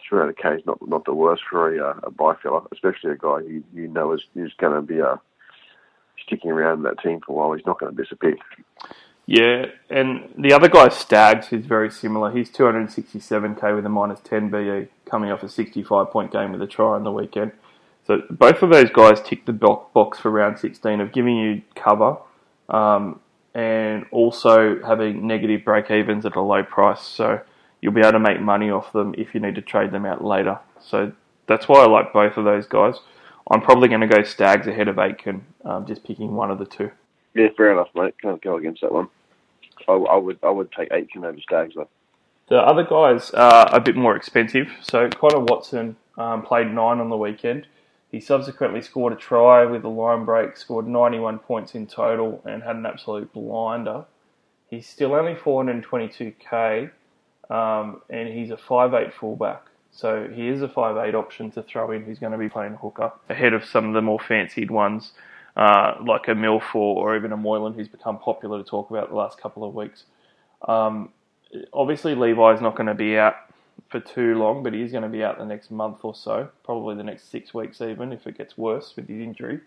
[0.07, 2.61] three out of K is not not the worst for a, uh, a buy filler,
[2.71, 5.15] especially a guy you you know is is going to be uh,
[6.25, 7.53] sticking around that team for a while.
[7.53, 8.35] He's not going to disappear.
[9.25, 12.31] Yeah, and the other guy, Staggs, who's very similar.
[12.31, 16.67] He's 267k with a minus 10 BE, coming off a 65 point game with a
[16.67, 17.53] try on the weekend.
[18.05, 22.17] So both of those guys tick the box for round 16 of giving you cover
[22.67, 23.21] um,
[23.53, 27.01] and also having negative break evens at a low price.
[27.01, 27.39] So
[27.81, 30.23] you'll be able to make money off them if you need to trade them out
[30.23, 30.59] later.
[30.81, 31.13] So
[31.47, 32.95] that's why I like both of those guys.
[33.49, 36.65] I'm probably going to go Staggs ahead of Aitken, um, just picking one of the
[36.65, 36.91] two.
[37.33, 38.15] Yeah, fair enough, mate.
[38.21, 39.09] Can't go against that one.
[39.87, 41.89] I, I would I would take Aitken over Staggs though.
[42.49, 44.67] The other guys are a bit more expensive.
[44.81, 47.67] So Connor Watson um, played nine on the weekend.
[48.11, 52.61] He subsequently scored a try with a line break, scored 91 points in total, and
[52.61, 54.05] had an absolute blinder.
[54.69, 56.91] He's still only 422k,
[57.49, 59.63] um, and he's a 5'8 fullback.
[59.91, 63.13] So he is a 5'8 option to throw in who's going to be playing hooker
[63.29, 65.13] ahead of some of the more fancied ones
[65.55, 69.15] uh, like a Milford or even a Moylan who's become popular to talk about the
[69.15, 70.05] last couple of weeks.
[70.67, 71.09] Um,
[71.73, 73.35] obviously, Levi's not going to be out
[73.89, 76.95] for too long, but he's going to be out the next month or so, probably
[76.95, 79.59] the next six weeks even if it gets worse with his injury.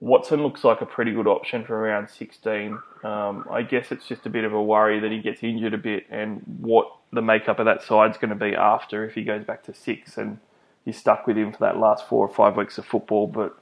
[0.00, 2.78] Watson looks like a pretty good option for around 16.
[3.04, 5.78] Um, I guess it's just a bit of a worry that he gets injured a
[5.78, 9.44] bit and what the makeup of that side's going to be after if he goes
[9.44, 10.38] back to six and
[10.86, 13.26] you're stuck with him for that last four or five weeks of football.
[13.26, 13.58] But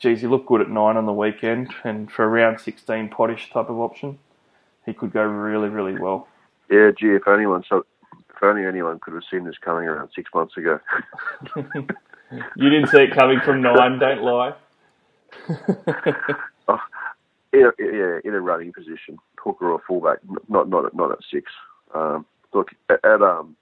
[0.00, 3.50] geez, he looked good at nine on the weekend, and for a round 16 pottish
[3.52, 4.18] type of option,
[4.86, 6.26] he could go really, really well.
[6.70, 10.30] Yeah, gee, if anyone, so if only anyone could have seen this coming around six
[10.34, 10.80] months ago.
[11.56, 14.54] you didn't see it coming from nine, don't lie.
[16.68, 16.80] oh,
[17.52, 21.50] yeah, yeah, in a running position, hooker or fullback, not not not at six.
[21.94, 23.56] Um, look at, at um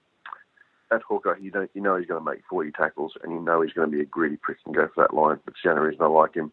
[0.91, 3.61] at hooker, you know, you know he's going to make 40 tackles, and you know
[3.61, 5.39] he's going to be a greedy prick and go for that line.
[5.45, 6.51] That's the only reason I like him.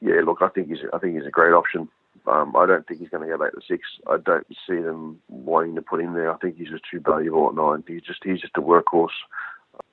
[0.00, 1.88] Yeah, look, I think he's I think he's a great option.
[2.26, 3.82] Um, I don't think he's going to go back to six.
[4.08, 6.32] I don't see them wanting to put him there.
[6.32, 7.84] I think he's just too valuable at nine.
[7.86, 9.08] He's just he's just a workhorse.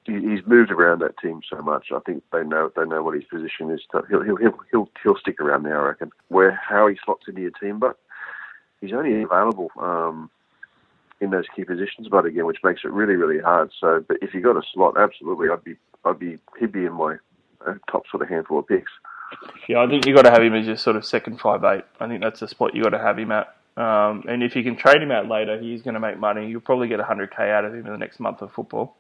[0.05, 1.87] He, he's moved around that team so much.
[1.93, 3.81] I think they know they know what his position is.
[3.91, 5.79] To, he'll, he'll he'll he'll he'll stick around there.
[5.81, 6.11] I reckon.
[6.29, 7.97] Where how he slots into your team, but
[8.81, 9.69] he's only available.
[9.79, 10.29] Um,
[11.23, 13.71] in those key positions, but again, which makes it really, really hard.
[13.79, 16.93] So, but if you got a slot, absolutely, I'd be, I'd be, he'd be in
[16.93, 17.15] my
[17.65, 18.91] uh, top sort of handful of picks.
[19.67, 21.85] Yeah, I think you got to have him as your sort of second five eight.
[21.99, 23.55] I think that's the spot you got to have him at.
[23.75, 26.47] Um, and if you can trade him out later, he's going to make money.
[26.47, 28.95] You'll probably get 100k out of him in the next month of football,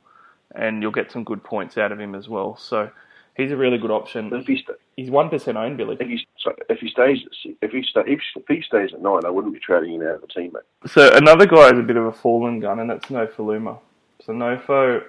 [0.55, 2.57] and you'll get some good points out of him as well.
[2.57, 2.89] So
[3.35, 4.33] he's a really good option.
[4.33, 5.97] If he st- he's one percent owned, Billy.
[5.99, 7.19] If he, so if he stays,
[7.61, 10.15] if he sta- if, if he stays at nine, I wouldn't be trading him out
[10.15, 10.91] of the team, mate.
[10.91, 13.79] So another guy is a bit of a fallen gun, and that's Nofoaluma.
[14.25, 15.03] So Nofo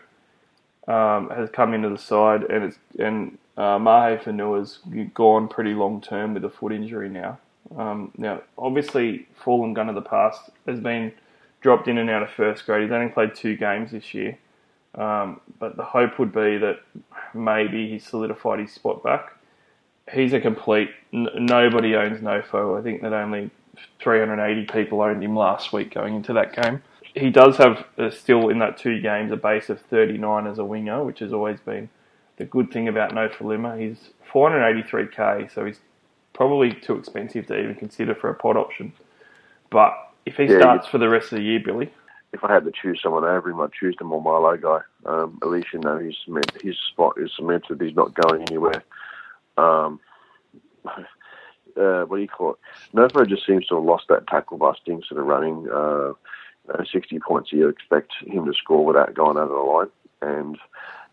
[0.89, 4.81] um, has come into the side, and it's and uh, Mahe Fonua's
[5.15, 7.39] gone pretty long term with a foot injury now.
[7.77, 11.13] Um, now, obviously, fallen gun of the past has been
[11.61, 12.83] dropped in and out of first grade.
[12.83, 14.39] He's only played two games this year.
[14.97, 16.81] Um, but the hope would be that
[17.35, 19.33] maybe he's solidified his spot back.
[20.13, 20.91] He's a complete.
[21.13, 22.79] N- nobody owns Nofo.
[22.79, 23.51] I think that only
[24.01, 26.83] 380 people owned him last week going into that game.
[27.15, 30.65] He does have uh, still in that two games a base of 39 as a
[30.65, 31.89] winger, which has always been
[32.37, 33.81] the good thing about Nofoaluma.
[33.81, 35.81] He's 483k, so he's
[36.33, 38.93] probably too expensive to even consider for a pod option.
[39.71, 39.95] But
[40.27, 41.93] if he Yeah, starts for the rest of the year, Billy,
[42.35, 44.81] If I had to choose someone over him, I'd choose the Maumalo guy.
[45.07, 47.81] Um, at least you know his cement, his spot is cemented.
[47.81, 48.83] He's not going anywhere.
[49.57, 50.01] Um,
[50.85, 52.59] uh, what do you call it?
[52.93, 55.69] Nofo just seems to have lost that tackle busting sort of running.
[55.73, 56.15] Uh,
[56.67, 59.91] you know, 60 points you expect him to score without going over the line.
[60.21, 60.59] And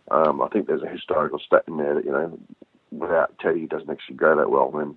[0.10, 2.40] um, I think there's a historical stat in there that, you know,
[2.90, 4.72] without Teddy, he doesn't actually go that well.
[4.76, 4.96] And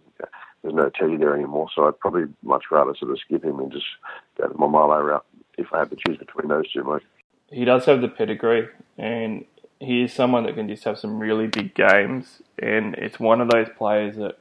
[0.63, 1.69] there's no Teddy there anymore.
[1.75, 3.85] So I'd probably much rather sort of skip him and just
[4.39, 5.27] go the Maumalo route
[5.59, 7.03] if I had to choose between those two, mate.
[7.51, 9.45] he does have the pedigree, and
[9.81, 12.43] he is someone that can just have some really big games.
[12.59, 14.39] And it's one of those players that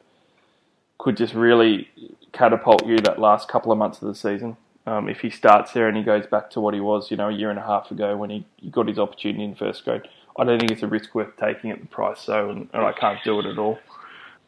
[0.97, 1.89] could just really
[2.31, 4.57] catapult you that last couple of months of the season.
[4.85, 7.29] Um, if he starts there and he goes back to what he was, you know,
[7.29, 10.01] a year and a half ago when he, he got his opportunity in first grade,
[10.37, 12.19] I don't think it's a risk worth taking at the price.
[12.19, 13.79] So, and, and I can't do it at all.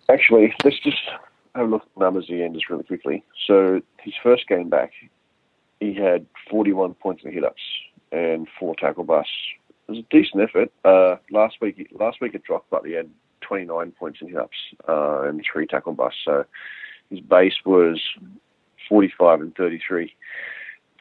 [0.09, 0.97] Actually, let's just
[1.55, 3.23] have a look at the numbers again just really quickly.
[3.47, 4.91] So his first game back,
[5.85, 7.61] he had 41 points in hit-ups
[8.11, 9.31] and four tackle busts.
[9.87, 10.71] It was a decent effort.
[10.83, 13.09] Uh, last week, last week it dropped, but he had
[13.41, 14.57] 29 points in hit-ups
[14.87, 16.19] uh, and three tackle busts.
[16.25, 16.45] So
[17.09, 18.01] his base was
[18.89, 20.15] 45 and 33.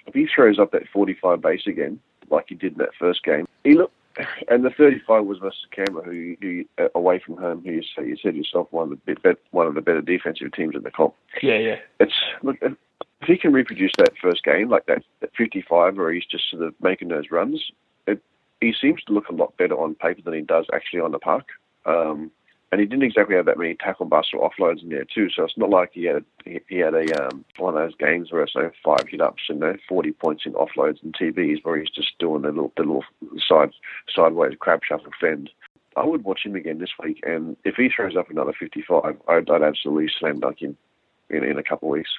[0.06, 3.46] If he throws up that 45 base again, like he did in that first game,
[3.62, 3.94] he looked.
[4.48, 8.16] and the 35 was versus Canberra, who, who uh, away from home, who you, you
[8.22, 11.14] said yourself one of the one of the better defensive teams in the comp.
[11.42, 11.76] Yeah, yeah.
[11.98, 12.12] It's
[12.42, 12.56] look
[13.24, 16.62] if he can reproduce that first game like that at 55, where he's just sort
[16.62, 17.72] of making those runs.
[18.06, 18.22] It,
[18.60, 21.18] he seems to look a lot better on paper than he does actually on the
[21.18, 21.46] park.
[21.86, 22.30] Um,
[22.70, 25.30] and he didn't exactly have that many tackle busts or offloads in there too.
[25.30, 28.42] So it's not like he had he, had a um, one of those games where
[28.42, 31.78] it's like five hit ups and you know, forty points in offloads and TVs where
[31.78, 33.04] he's just doing the little the little
[33.46, 33.70] side
[34.12, 35.50] sideways crab shuffle fend.
[35.96, 39.48] I would watch him again this week, and if he throws up another fifty-five, I'd,
[39.48, 40.76] I'd absolutely slam dunk him
[41.30, 42.10] in in a couple of weeks.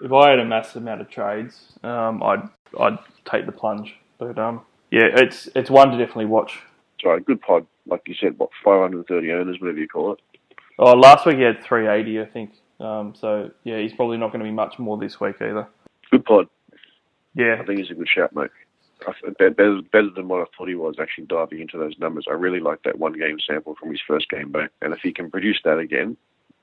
[0.00, 2.98] If I had a massive amount of trades, um, I'd I'd
[3.30, 3.94] take the plunge.
[4.18, 6.58] But um, yeah, it's it's one to definitely watch.
[7.02, 10.12] Sorry, good pod, like you said, what five hundred and thirty owners, whatever you call
[10.12, 10.20] it.
[10.78, 12.52] Oh, last week he had 380, I think.
[12.80, 15.66] Um, so yeah, he's probably not going to be much more this week either.
[16.10, 16.48] Good pod.
[17.34, 18.50] Yeah, I think he's a good shout, mate.
[19.06, 21.98] I th- be- better, better than what I thought he was actually diving into those
[21.98, 22.26] numbers.
[22.28, 25.12] I really like that one game sample from his first game back, and if he
[25.12, 26.16] can produce that again,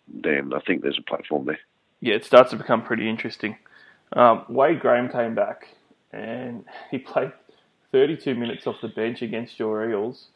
[0.08, 1.60] then I think there's a platform there.
[2.04, 3.56] Yeah, it starts to become pretty interesting.
[4.12, 5.70] Um, Wade Graham came back
[6.12, 7.32] and he played
[7.94, 10.28] 32 minutes off the bench against your Eels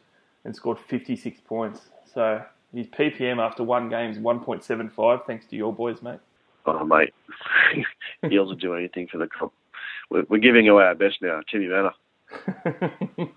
[0.45, 1.81] and scored 56 points.
[2.13, 2.41] So
[2.73, 6.19] his PPM after one game is 1.75, thanks to your boys, mate.
[6.65, 7.13] Oh, mate,
[8.31, 9.51] Eels will do anything for the comp.
[10.09, 11.93] We're, we're giving away our best now, Timmy Mannah.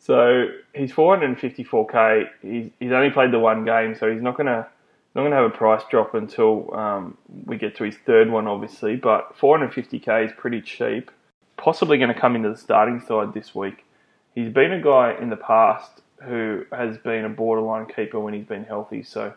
[0.00, 2.24] so he's 454k.
[2.42, 4.66] He's, he's only played the one game, so he's not gonna
[5.14, 8.96] not gonna have a price drop until um, we get to his third one, obviously.
[8.96, 11.10] But 450k is pretty cheap.
[11.56, 13.84] Possibly going to come into the starting side this week.
[14.34, 18.46] He's been a guy in the past who has been a borderline keeper when he's
[18.46, 19.02] been healthy.
[19.02, 19.34] So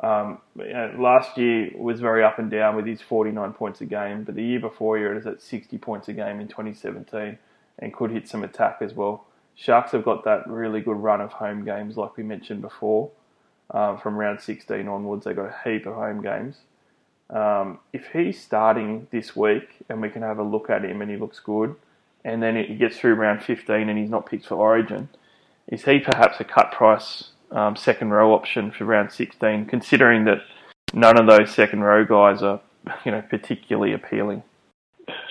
[0.00, 3.86] um, you know, last year was very up and down with his 49 points a
[3.86, 7.38] game, but the year before he was at 60 points a game in 2017
[7.80, 9.26] and could hit some attack as well.
[9.56, 13.10] Sharks have got that really good run of home games, like we mentioned before.
[13.70, 16.56] Um, from round 16 onwards, they've got a heap of home games.
[17.30, 21.10] Um, if he's starting this week and we can have a look at him and
[21.10, 21.76] he looks good,
[22.24, 25.08] and then he gets through round 15 and he's not picked for Origin,
[25.68, 30.38] is he perhaps a cut price um, second row option for round 16, considering that
[30.92, 32.60] none of those second row guys are,
[33.04, 34.42] you know, particularly appealing?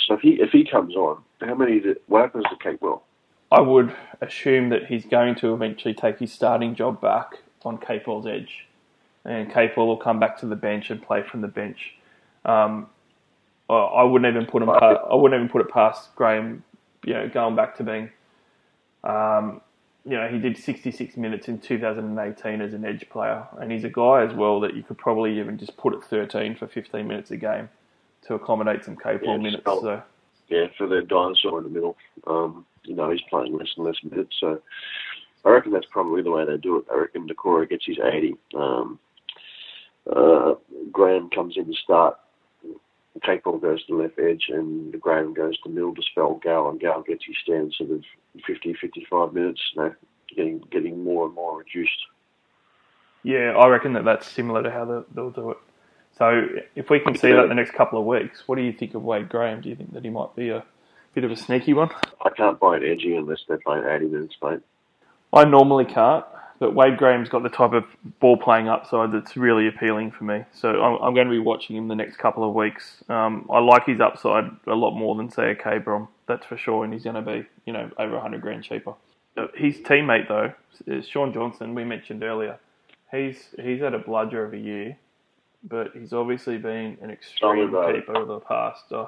[0.07, 1.79] So if he if he comes on, how many?
[1.79, 3.01] Did, what happens to Capewell?
[3.51, 8.25] I would assume that he's going to eventually take his starting job back on Capewell's
[8.25, 8.65] edge,
[9.25, 11.93] and Capewell will come back to the bench and play from the bench.
[12.45, 12.87] Um,
[13.69, 14.69] I- wouldn't even put him.
[14.69, 16.63] Pa- I wouldn't even put it past Graham.
[17.05, 18.09] You know, going back to being,
[19.03, 19.61] um,
[20.05, 23.89] you know, he did 66 minutes in 2018 as an edge player, and he's a
[23.89, 27.29] guy as well that you could probably even just put at 13 for 15 minutes
[27.31, 27.69] a game
[28.23, 29.63] to accommodate some Capewell Yeah, minutes.
[29.65, 30.01] just- So
[30.49, 31.97] Yeah, for the dinosaur in the middle.
[32.25, 34.61] Um, you know, he's playing less and less minutes, so
[35.47, 36.85] I reckon that's probably the way they do it.
[36.91, 38.35] I reckon Nikora gets his 80.
[38.53, 38.99] Um,
[40.13, 40.55] uh,
[40.91, 42.17] Graham comes in to start.
[43.23, 46.79] Capewell goes to the left edge, and Graham goes to middle to spell Gal, and
[46.79, 48.03] Gal gets his standard sort of
[48.45, 49.95] 50, 55 minutes, you know,
[50.35, 51.97] getting getting more and more reduced.
[53.23, 55.57] Yeah, I reckon that that's similar to how they'll, they'll do it.
[56.17, 58.73] So if we can see that in the next couple of weeks, what do you
[58.73, 59.61] think of Wade Graham?
[59.61, 60.63] Do you think that he might be a
[61.15, 61.89] bit of a sneaky one?
[62.23, 64.59] I can't buy an edgy unless they're playing 80 minutes, mate.
[65.37, 66.25] I normally can't,
[66.59, 67.85] but Wade Graham's got the type of
[68.19, 70.43] ball playing upside that's really appealing for me.
[70.51, 73.03] So I'm, I'm going to be watching him the next couple of weeks.
[73.07, 76.83] Um, I like his upside a lot more than say a K-Brom, that's for sure,
[76.83, 78.95] and he's going to be you know over 100 grand cheaper.
[79.37, 80.53] Uh, His teammate though,
[80.87, 82.59] is Shaun Johnson, we mentioned earlier.
[83.11, 84.97] He's he's had a bludger of a year,
[85.63, 88.91] but he's obviously been an extreme uh, keeper over the past.
[88.91, 89.05] Uh,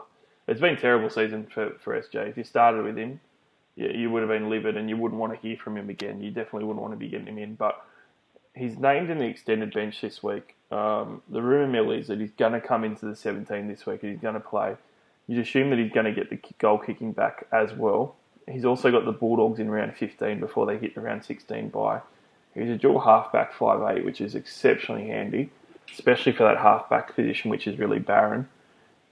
[0.47, 2.29] it's been a terrible season for, for SJ.
[2.29, 3.19] If you started with him,
[3.79, 6.21] yeah, you would have been livid and you wouldn't want to hear from him again.
[6.21, 7.55] You definitely wouldn't want to be getting him in.
[7.55, 7.81] But
[8.53, 10.55] he's named in the extended bench this week.
[10.69, 14.03] Um, the rumour mill is that he's going to come into the 17 this week
[14.03, 14.75] and he's going to play.
[15.27, 18.15] You'd assume that he's going to get the goal kicking back as well.
[18.51, 22.01] He's also got the Bulldogs in round 15 before they hit the round 16 bye.
[22.53, 25.51] He's a dual halfback 5'8, which is exceptionally handy,
[25.93, 28.49] especially for that halfback position, which is really barren.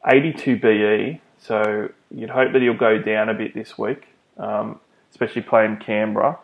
[0.06, 4.07] 82 BE, so you'd hope that he'll go down a bit this week,
[4.38, 4.80] um,
[5.12, 6.40] especially playing Canberra.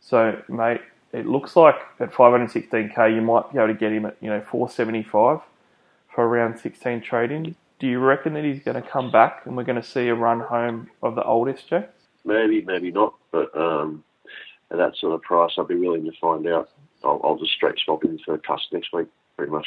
[0.00, 0.80] So, mate,
[1.12, 4.40] it looks like at 516k you might be able to get him at you know
[4.40, 5.40] 475
[6.14, 7.54] for around 16 trading.
[7.78, 10.14] Do you reckon that he's going to come back and we're going to see a
[10.14, 11.86] run home of the oldest Joe?
[12.24, 14.04] Maybe, maybe not, but um,
[14.70, 16.68] at that sort of price, I'd be willing to find out.
[17.02, 19.66] I'll, I'll just straight swap him for Cuss next week, pretty much.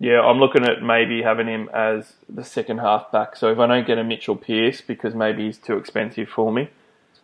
[0.00, 3.36] Yeah, I'm looking at maybe having him as the second half back.
[3.36, 6.70] So if I don't get a Mitchell Pearce because maybe he's too expensive for me,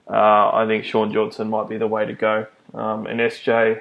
[0.08, 2.46] uh, I think Shaun Johnson might be the way to go.
[2.74, 3.80] Um, and SJ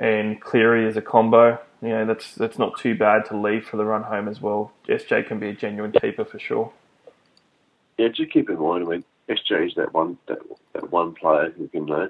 [0.00, 3.76] and Cleary as a combo, you know, that's that's not too bad to leave for
[3.76, 4.72] the run home as well.
[4.88, 6.72] SJ can be a genuine keeper for sure.
[7.98, 10.38] Yeah, just keep in mind, mean, SJ is that one that,
[10.72, 12.08] that one player who can uh,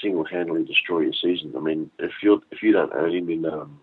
[0.00, 1.52] single handedly destroy your season.
[1.54, 3.80] I mean, if you if you don't own him in um,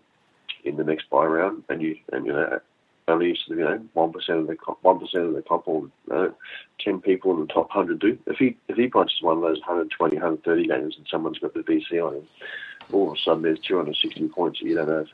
[0.66, 2.60] in the next buy round, and you and you know
[3.08, 6.28] only you know one percent of the one percent of the couple, uh,
[6.80, 8.18] ten people in the top hundred do.
[8.26, 11.60] If he if he punches one of those 120, 130 games, and someone's got the
[11.60, 12.28] DC on him,
[12.92, 15.06] all of a sudden there's 260 points that you don't have.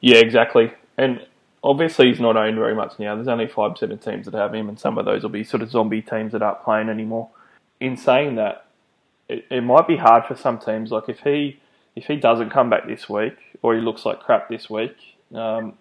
[0.00, 0.72] Yeah, exactly.
[0.96, 1.26] And
[1.62, 3.14] obviously he's not owned very much now.
[3.14, 5.62] There's only five, seven teams that have him, and some of those will be sort
[5.62, 7.30] of zombie teams that aren't playing anymore.
[7.80, 8.66] In saying that,
[9.28, 10.90] it, it might be hard for some teams.
[10.90, 11.60] Like if he
[11.96, 14.94] if he doesn't come back this week, or he looks like crap this week,
[15.34, 15.72] um,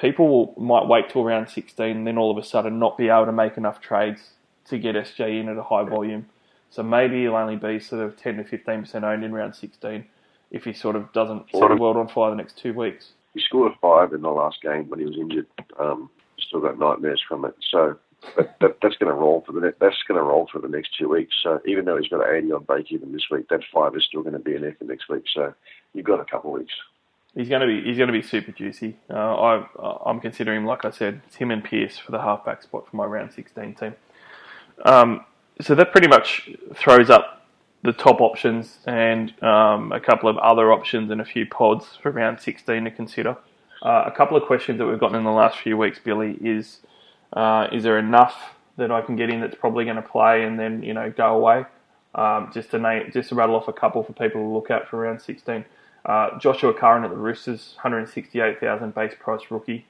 [0.00, 3.26] people might wait till round 16 and then all of a sudden not be able
[3.26, 4.30] to make enough trades
[4.64, 6.26] to get SJ in at a high volume.
[6.70, 10.04] So maybe he'll only be sort of 10 to 15% owned in round 16
[10.50, 13.12] if he sort of doesn't set the world on fire the next two weeks.
[13.32, 15.46] He scored a five in the last game when he was injured.
[15.78, 16.10] Um,
[16.40, 17.54] still got nightmares from it.
[17.70, 17.96] So
[18.36, 20.68] that, that, that's going to roll for the ne- that's going to roll for the
[20.68, 21.34] next two weeks.
[21.44, 24.04] So even though he's got an 80 on break even this week, that five is
[24.04, 25.24] still going to be an effort next week.
[25.32, 25.54] So
[25.92, 26.74] you've got a couple of weeks.
[27.34, 28.96] He's going to be he's going to be super juicy.
[29.10, 29.66] Uh, I
[30.06, 33.04] I'm considering like I said, it's him and Pearce for the halfback spot for my
[33.04, 33.94] round 16 team.
[34.84, 35.24] Um,
[35.60, 37.46] so that pretty much throws up
[37.82, 42.10] the top options and um, a couple of other options and a few pods for
[42.10, 43.36] round 16 to consider.
[43.82, 46.80] Uh, a couple of questions that we've gotten in the last few weeks, Billy, is
[47.34, 50.58] uh, is there enough that I can get in that's probably going to play and
[50.58, 51.66] then you know go away?
[52.14, 54.88] Um, just to name, just to rattle off a couple for people to look at
[54.88, 55.64] for round 16.
[56.04, 59.86] Uh, Joshua Curran at the Roosters, 168,000 base price rookie.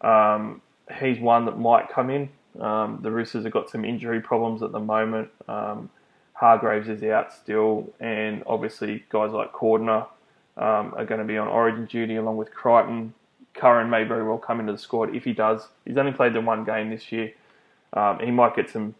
[0.00, 0.62] Um,
[1.00, 2.28] he's one that might come in.
[2.60, 5.30] Um, the Roosters have got some injury problems at the moment.
[5.48, 5.90] Um,
[6.34, 10.06] Hargreaves is out still, and obviously guys like Cordner
[10.56, 13.14] um, are going to be on origin duty along with Crichton.
[13.54, 15.68] Curran may very well come into the squad if he does.
[15.86, 17.32] He's only played the one game this year.
[17.94, 18.94] Um, he might get some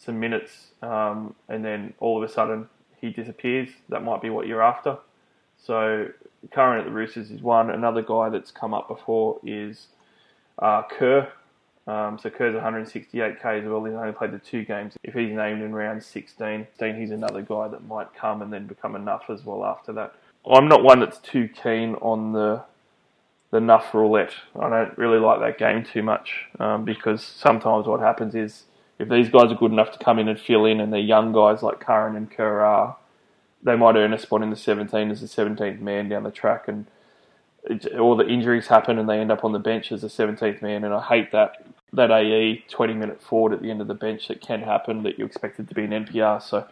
[0.00, 2.68] some minutes, um, and then all of a sudden
[3.00, 3.68] he disappears.
[3.88, 4.98] That might be what you're after.
[5.64, 6.08] So
[6.52, 7.70] Curran at the Roosters is one.
[7.70, 9.88] Another guy that's come up before is
[10.58, 11.30] uh, Kerr.
[11.86, 13.82] Um, so Kerr's 168k as well.
[13.84, 14.94] He's only played the two games.
[15.02, 18.94] If he's named in round 16, he's another guy that might come and then become
[18.94, 20.14] enough as well after that.
[20.50, 22.62] I'm not one that's too keen on the
[23.50, 24.34] the nuff roulette.
[24.60, 28.64] I don't really like that game too much um, because sometimes what happens is
[28.98, 31.32] if these guys are good enough to come in and fill in and they're young
[31.32, 32.96] guys like Curran and Kerr are,
[33.62, 36.68] they might earn a spot in the 17 as the 17th man down the track,
[36.68, 36.86] and
[37.98, 40.84] all the injuries happen and they end up on the bench as the 17th man.
[40.84, 44.28] And I hate that that AE 20 minute forward at the end of the bench
[44.28, 46.42] that can happen that you expected to be an NPR.
[46.42, 46.66] So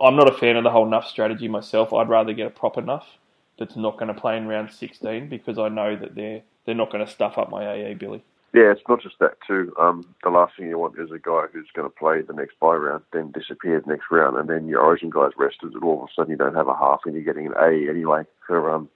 [0.00, 1.92] I'm not a fan of the whole Nuff strategy myself.
[1.92, 3.06] I'd rather get a proper Nuff
[3.58, 6.90] that's not going to play in round 16 because I know that they're they're not
[6.90, 8.22] going to stuff up my AA Billy.
[8.54, 9.74] Yeah, it's not just that too.
[9.80, 12.54] Um, the last thing you want is a guy who's going to play the next
[12.60, 16.08] buy round, then disappears next round, and then your Origin guy's rested, and all of
[16.08, 18.88] a sudden you don't have a half, and you're getting an A anyway for um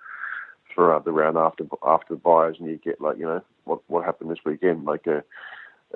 [0.76, 3.80] for uh, the round after after the buys, and you get like you know what
[3.88, 5.24] what happened this weekend, like a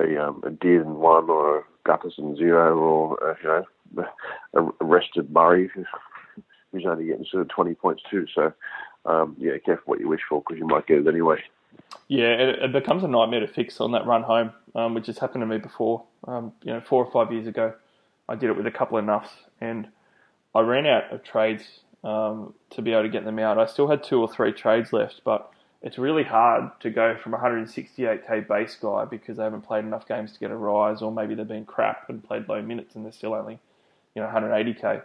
[0.01, 4.07] a um a Dearden one or a Gutherson zero or uh, you know
[4.55, 5.87] a, a rested Murray who's
[6.85, 8.27] only getting sort of twenty points too.
[8.35, 8.53] So
[9.07, 11.39] um, yeah, careful what you wish for because you might get it anyway.
[12.09, 15.19] Yeah, it, it, becomes a nightmare to fix on that run home, um, which has
[15.19, 16.05] happened to me before.
[16.27, 17.73] Um, you know, four or five years ago,
[18.29, 19.31] I did it with a couple of nuffs,
[19.61, 19.89] and
[20.55, 21.65] I ran out of trades
[22.05, 23.59] um, to be able to get them out.
[23.59, 25.51] I still had two or three trades left, but
[25.83, 30.33] it's really hard to go from 168k base guy because they haven't played enough games
[30.33, 33.13] to get a rise, or maybe they've been crap and played low minutes and they're
[33.13, 33.59] still only,
[34.15, 35.03] you know, 180k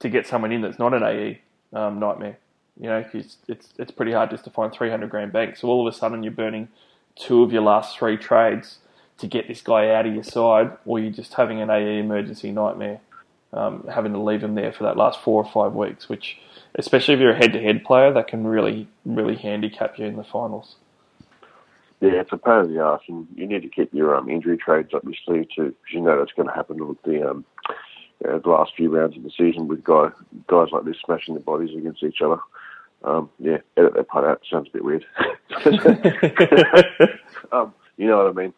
[0.00, 1.40] to get someone in that's not an AE
[1.72, 2.38] um, nightmare.
[2.80, 5.56] You know, it's, it's it's pretty hard just to find 300 grand bank.
[5.56, 6.68] So all of a sudden you're burning
[7.16, 8.78] two of your last three trades
[9.18, 12.52] to get this guy out of your side, or you're just having an AE emergency
[12.52, 13.00] nightmare,
[13.52, 16.08] um, having to leave him there for that last four or five weeks.
[16.08, 16.38] Which,
[16.76, 20.76] especially if you're a head-to-head player, that can really really handicap you in the finals.
[22.00, 24.56] Yeah, it's a pain in the ass, and you need to keep your um, injury
[24.56, 27.44] trades up your sleeve too, because you know that's going to happen with the um,
[28.24, 30.10] know, the last few rounds of the season with guy,
[30.46, 32.38] guys like this smashing their bodies against each other
[33.04, 34.42] um, yeah, edit that part out.
[34.50, 35.04] Sounds a bit weird.
[37.52, 38.54] um, you know what I mean.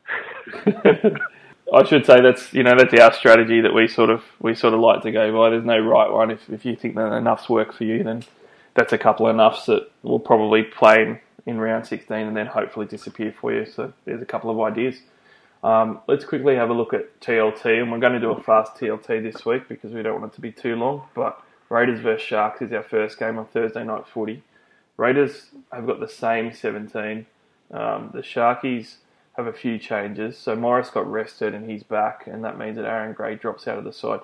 [1.73, 4.75] I should say that's you know that's our strategy that we sort of we sort
[4.75, 5.51] of like to go by.
[5.51, 6.31] There's no right one.
[6.31, 8.25] If if you think that enough's work for you, then
[8.75, 12.47] that's a couple of enoughs that will probably play in, in round 16 and then
[12.47, 13.67] hopefully disappear for you.
[13.67, 14.97] So there's a couple of ideas.
[15.63, 18.77] Um, let's quickly have a look at TLT, and we're going to do a fast
[18.77, 21.03] TLT this week because we don't want it to be too long.
[21.15, 21.39] But
[21.71, 24.43] Raiders versus Sharks is our first game on Thursday night footy.
[24.97, 27.25] Raiders have got the same 17.
[27.71, 28.97] Um, the Sharkies
[29.37, 30.37] have a few changes.
[30.37, 33.79] So Morris got rested and he's back, and that means that Aaron Gray drops out
[33.79, 34.21] of the side.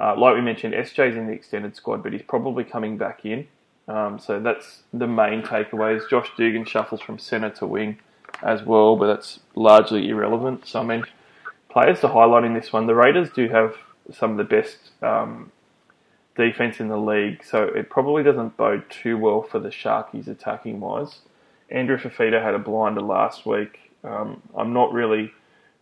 [0.00, 3.46] Uh, like we mentioned, SJ's in the extended squad, but he's probably coming back in.
[3.86, 6.08] Um, so that's the main takeaways.
[6.08, 7.98] Josh Dugan shuffles from centre to wing
[8.42, 10.66] as well, but that's largely irrelevant.
[10.66, 11.04] So I mean,
[11.68, 12.86] players to highlight in this one.
[12.86, 13.76] The Raiders do have
[14.12, 15.52] some of the best um,
[16.38, 20.80] defense in the league, so it probably doesn't bode too well for the Sharkies attacking
[20.80, 21.18] wise.
[21.70, 23.78] Andrew Fifita had a blinder last week.
[24.04, 25.32] Um, I'm not really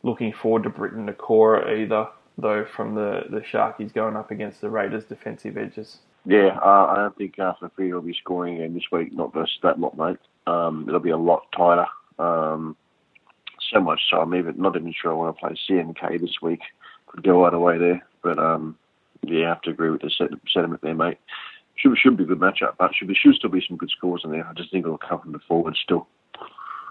[0.02, 2.08] looking forward to Briton Nikora either,
[2.38, 5.98] though, from the, the Sharkies going up against the Raiders' defensive edges.
[6.24, 9.58] Yeah, uh, I don't think uh, Fifita will be scoring again this week, not versus
[9.62, 10.18] that lot, mate.
[10.46, 11.86] Um, it'll be a lot tighter.
[12.18, 12.76] Um,
[13.70, 16.60] so much so I'm even not even sure I want to play CNK this week.
[17.08, 18.76] Could go either way there, but um,
[19.28, 21.18] yeah, I have to agree with the sentiment there, mate.
[21.76, 24.22] Should should be a good matchup, but should be should still be some good scores
[24.24, 24.46] in there.
[24.46, 26.08] I just think it'll come from the forward still.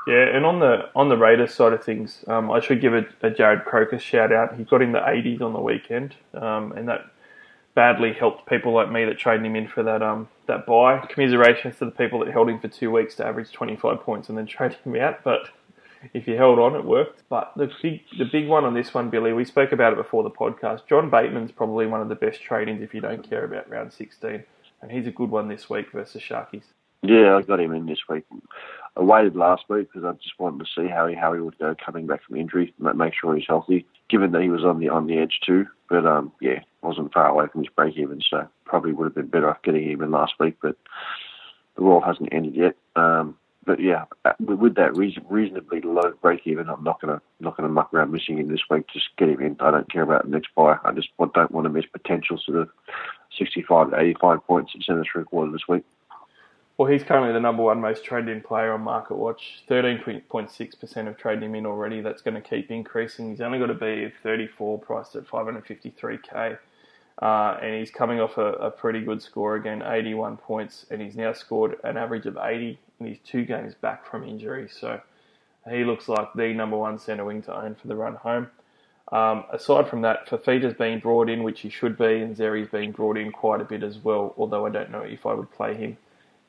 [0.08, 3.06] Yeah, and on the on the Raiders side of things, um, I should give a,
[3.24, 4.56] a Jarrod Croker shout out.
[4.56, 7.06] He got in the 80s on the weekend, um, and that
[7.74, 11.00] badly helped people like me that traded him in for that um that buy.
[11.10, 14.38] Commiserations to the people that held him for two weeks to average 25 points and
[14.38, 15.50] then traded him out, but
[16.14, 17.24] if you held on, it worked.
[17.30, 20.24] But the big, the big one on this one, Billy, we spoke about it before
[20.24, 20.88] the podcast.
[20.88, 24.44] John Bateman's probably one of the best trade-ins if you don't care about round 16,
[24.82, 26.64] and he's a good one this week versus Sharkies.
[27.02, 28.24] Yeah, I got him in this week.
[28.98, 31.58] I waited last week because I just wanted to see how he how he would
[31.60, 33.86] go coming back from injury, make sure he's healthy.
[34.10, 37.28] Given that he was on the on the edge too, but um, yeah, wasn't far
[37.28, 40.12] away from his break even, so probably would have been better off getting him in
[40.12, 40.56] last week.
[40.62, 40.78] But
[41.76, 42.76] the world hasn't ended yet.
[42.96, 47.58] Um, but yeah, uh, with that reason, reasonably low break even, I'm not gonna not
[47.58, 48.86] gonna muck around missing him this week.
[48.94, 49.58] Just get him in.
[49.60, 50.78] I don't care about the next buy.
[50.84, 52.70] I just don't want to miss potential sort of
[53.38, 55.84] 65 to 85 points at centre three quarter this week.
[56.78, 59.64] Well, he's currently the number one most traded in player on Market Watch.
[59.70, 62.02] 13.6% have traded him in already.
[62.02, 63.30] That's going to keep increasing.
[63.30, 66.58] He's only got to be 34, priced at 553k.
[67.22, 71.16] Uh, and he's coming off a, a, pretty good score again, 81 points, and he's
[71.16, 74.68] now scored an average of 80 in his two games back from injury.
[74.70, 75.00] So
[75.70, 78.50] he looks like the number one centre wing to own for the run home.
[79.12, 82.92] Um, aside from that, Fifita's been brought in, which he should be, and Xerri's been
[82.92, 85.76] brought in quite a bit as well, although I don't know if I would play
[85.76, 85.98] him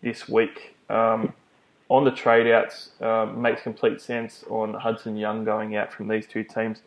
[0.03, 0.75] this week.
[0.89, 1.33] Um,
[1.89, 6.27] on the trade outs, um, makes complete sense on Hudson Young going out from these
[6.27, 6.83] two teams.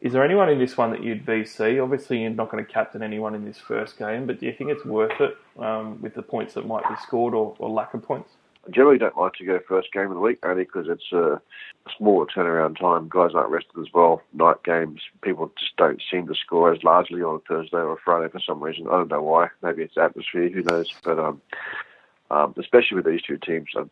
[0.00, 1.82] Is there anyone in this one that you'd VC?
[1.82, 4.70] Obviously, you're not going to captain anyone in this first game, but do you think
[4.70, 8.02] it's worth it um, with the points that might be scored or, or, lack of
[8.02, 8.30] points?
[8.66, 11.40] I generally don't like to go first game of the week only because it's a
[11.96, 13.08] smaller turnaround time.
[13.08, 14.20] Guys aren't rested as well.
[14.34, 17.96] Night games, people just don't seem to score as largely on a Thursday or a
[18.04, 18.88] Friday for some reason.
[18.88, 19.48] I don't know why.
[19.62, 20.92] Maybe it's atmosphere, who knows?
[21.04, 21.40] But um,
[22.30, 23.68] um, especially with these two teams.
[23.76, 23.90] Um,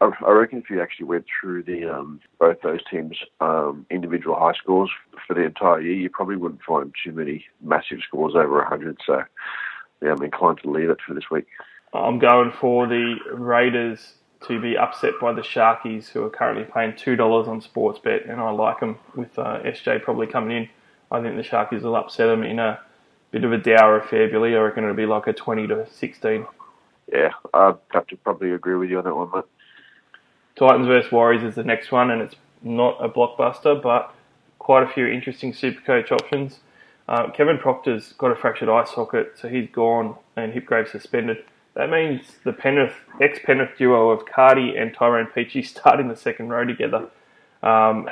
[0.00, 4.36] I, I reckon if you actually went through the um, both those teams' um, individual
[4.36, 4.90] high scores
[5.26, 8.98] for the entire year, you probably wouldn't find too many massive scores over 100.
[9.06, 9.22] So,
[10.02, 11.46] yeah, I'm inclined to leave it for this week.
[11.92, 14.14] I'm going for the Raiders
[14.46, 18.40] to be upset by the Sharkies, who are currently paying two dollars on Sportsbet, and
[18.40, 20.68] I like them with uh, SJ probably coming in.
[21.10, 22.80] I think the Sharkies will upset them in a
[23.30, 24.56] bit of a dour affair, Billy.
[24.56, 26.46] I reckon it'll be like a 20 to 16
[27.12, 29.44] yeah, I'd have to probably agree with you on that one, mate.
[30.56, 34.14] Titans versus Warriors is the next one, and it's not a blockbuster, but
[34.58, 36.60] quite a few interesting super coach options.
[37.08, 41.44] Uh, Kevin Proctor's got a fractured eye socket, so he's gone, and Hipgrave suspended.
[41.74, 46.50] That means the Penrith, ex-Penrith duo of Cardi and Tyrone Peachey start in the second
[46.50, 47.08] row together.
[47.62, 48.08] Um,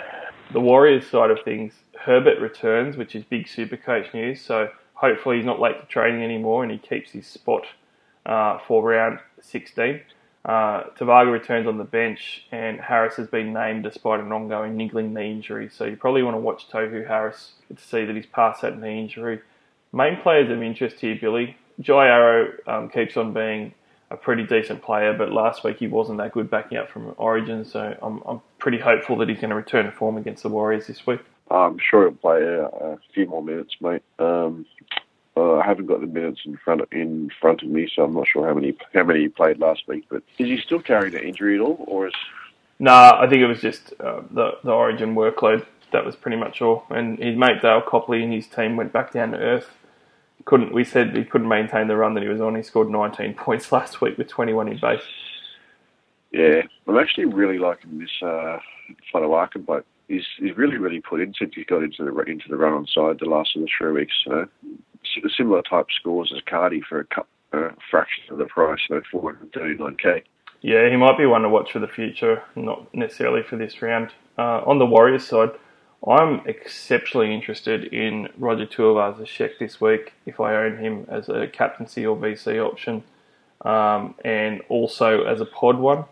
[0.52, 5.36] the Warriors side of things, Herbert returns, which is big super coach news, so hopefully
[5.36, 7.66] he's not late to training anymore and he keeps his spot
[8.26, 10.00] uh, for round 16.
[10.44, 15.12] Uh, Tevaga returns on the bench, and Harris has been named despite an ongoing niggling
[15.12, 15.68] knee injury.
[15.70, 19.00] So you probably want to watch Tohu Harris to see that he's past that knee
[19.00, 19.40] injury.
[19.92, 21.56] Main players of interest here, Billy.
[21.80, 23.74] Jai Arrow um, keeps on being
[24.10, 27.64] a pretty decent player, but last week he wasn't that good backing up from Origin,
[27.64, 30.86] so I'm, I'm pretty hopeful that he's going to return to form against the Warriors
[30.86, 31.20] this week.
[31.50, 34.02] I'm sure he'll play a, a few more minutes, mate.
[34.18, 34.66] Um,
[35.36, 38.14] uh, I haven't got the minutes in front of, in front of me, so I'm
[38.14, 40.06] not sure how many how many he played last week.
[40.08, 42.14] But is he still carrying an injury at all, or is?
[42.78, 45.64] Nah, I think it was just uh, the the Origin workload.
[45.92, 46.84] That was pretty much all.
[46.90, 49.70] And his mate Dale Copley and his team went back down to earth.
[50.46, 52.56] Couldn't we said he couldn't maintain the run that he was on?
[52.56, 55.02] He scored 19 points last week with 21 in base.
[56.32, 58.58] Yeah, I'm actually really liking this uh,
[59.12, 59.84] Fotuaika bloke.
[60.08, 62.86] he's he's really really put in since he got into the into the run on
[62.86, 64.14] side the last of the three weeks.
[64.24, 64.48] So
[65.36, 70.22] similar type scores as Cardi for a cup, uh, fraction of the price, so 439k.
[70.62, 74.12] Yeah, he might be one to watch for the future, not necessarily for this round.
[74.36, 75.50] Uh, on the Warriors side,
[76.06, 82.06] I'm exceptionally interested in Roger Tuivasa-Sheck this week if I own him as a captaincy
[82.06, 83.02] or VC option,
[83.62, 86.04] um, and also as a pod one.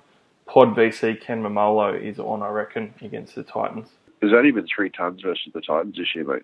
[0.46, 3.88] Pod VC Ken Maumalo is on, I reckon, against the Titans.
[4.20, 6.42] There's only been three tons versus the Titans this year, mate.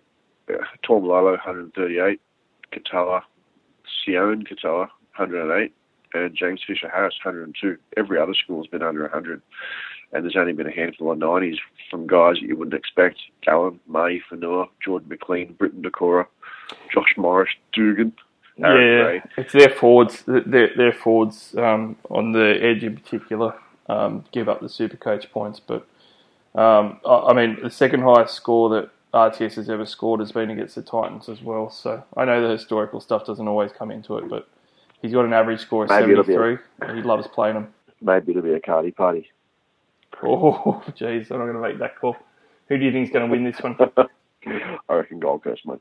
[0.48, 0.56] Yeah.
[0.86, 2.20] Tom Lalo, 138,
[2.74, 3.22] Katoa,
[4.06, 5.72] Sione Katoa, 108,
[6.14, 7.76] and James Fisher Harris, 102.
[7.96, 9.42] Every other school's been under 100.
[10.12, 11.58] And there's only been a handful of 90s
[11.90, 13.18] from guys that you wouldn't expect.
[13.42, 16.26] Gallen, May, Fonua, Jordan McLean, Briton Nikora,
[16.92, 18.12] Josh Morris, Dugan.
[18.62, 19.22] Aaron yeah, Gray.
[19.36, 20.22] it's their forwards.
[20.26, 23.54] Their, their forwards um, on the edge in particular
[23.88, 25.60] um, give up the super coach points.
[25.60, 25.86] But
[26.54, 30.50] um, I, I mean, the second highest score that RTS has ever scored has been
[30.50, 31.70] against the Titans as well.
[31.70, 34.48] So I know the historical stuff doesn't always come into it, but
[35.00, 36.36] he's got an average score of Maybe it'll be a-
[36.80, 36.96] 73.
[36.96, 37.74] He loves playing them.
[38.02, 39.30] Maybe it'll be a Cardi party.
[40.22, 42.16] Oh, jeez, I'm not going to make that call.
[42.68, 43.76] Who do you think is going to win this one?
[44.88, 45.78] I reckon Gold Coast, mate.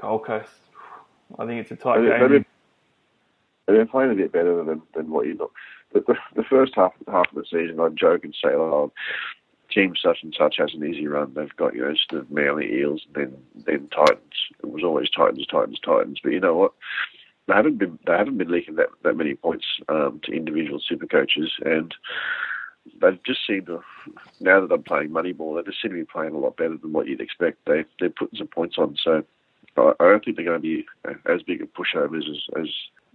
[0.00, 0.48] Gold Coast.
[1.38, 2.44] I think it's a tight They've game.
[3.66, 5.50] they've been playing a bit better than than what you know.
[5.92, 8.92] The, the, the first half half of the season, I'd joke and say, "Oh,
[9.70, 11.32] team such and such has an easy run.
[11.34, 14.34] They've got you know just the Manly Eels, and then then Titans.
[14.62, 16.20] It was always Titans, Titans, Titans.
[16.22, 16.72] But you know what?
[17.46, 21.06] They haven't been they haven't been leaking that that many points um, to individual super
[21.06, 21.94] coaches, and
[23.00, 23.82] they've just seemed to
[24.40, 26.92] now that I'm playing Moneyball, they just seem to be playing a lot better than
[26.92, 27.58] what you'd expect.
[27.66, 29.24] They they're putting some points on, so
[29.76, 30.86] I I don't think they're going to be
[31.26, 32.68] as big a pushovers as as,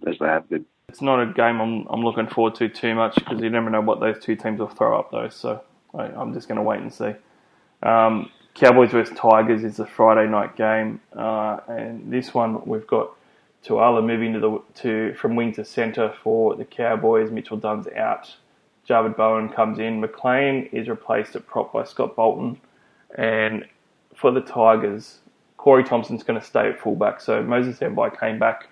[0.06, 0.66] as they have been.
[0.88, 3.80] It's not a game I'm, I'm looking forward to too much because you never know
[3.80, 5.28] what those two teams will throw up, though.
[5.28, 5.62] So
[5.96, 7.12] I, I'm just going to wait and see.
[7.82, 13.10] Um, Cowboys versus Tigers is a Friday night game, uh, and this one we've got
[13.62, 17.30] Tuala moving to the to from wing to centre for the Cowboys.
[17.30, 18.34] Mitchell Dunn's out.
[18.88, 20.00] Javid Bowen comes in.
[20.00, 22.60] McLean is replaced at prop by Scott Bolton,
[23.16, 23.66] and
[24.14, 25.18] for the Tigers,
[25.58, 27.20] Corey Thompson's going to stay at fullback.
[27.20, 28.68] So Moses Mbye came back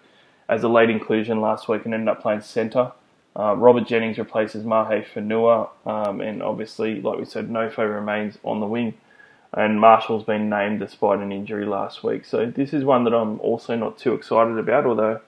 [0.48, 2.92] as a late inclusion last week and ended up playing centre.
[3.36, 8.60] Uh, Robert Jennings replaces Mahe Fonua, um, and obviously, like we said, Nofo remains on
[8.60, 8.94] the wing.
[9.52, 12.24] And Marshall's been named despite an injury last week.
[12.24, 15.20] So this is one that I'm also not too excited about, although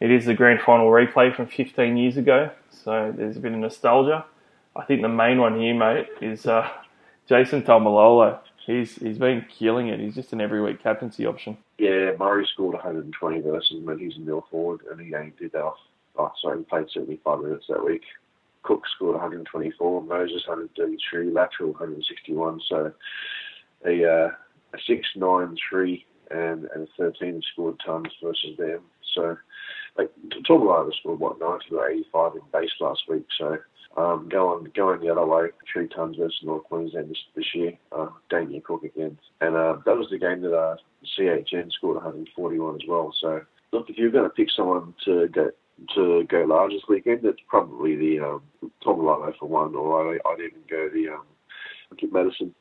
[0.00, 2.50] it is the grand final replay from 15 years ago.
[2.70, 4.24] So there's a bit of nostalgia.
[4.76, 6.68] I think the main one here, mate, is uh,
[7.28, 8.38] Jason Taumalolo.
[8.66, 10.00] He's he's been killing it.
[10.00, 11.56] He's just an every week captaincy option.
[11.78, 15.72] Yeah, Murray scored 120 versus when he's a nil forward, and he only did that.
[16.16, 18.02] Oh, sorry, he played 75 minutes that week.
[18.62, 22.60] Cook scored 124, Moses 133, Latrell 161.
[22.68, 22.92] So
[23.84, 24.30] a uh,
[24.72, 28.80] a six nine three and and a 13 scored tons versus them.
[29.14, 29.36] So
[29.96, 30.10] like
[30.48, 33.26] Taumalolo scored what 90 or 85 in base last week.
[33.38, 33.58] So
[33.96, 37.74] um, going going the other way, three tons versus North Queensland this, this year.
[37.92, 38.08] Uh,
[38.64, 40.76] Cook again, and uh, that was the game that uh,
[41.16, 43.14] CHN scored 141 as well.
[43.20, 43.42] So
[43.72, 45.50] look, if you're going to pick someone to go
[45.94, 48.42] to go large this weekend, it's probably the um,
[48.82, 52.54] for one, or I, I'd even go the um, Madison.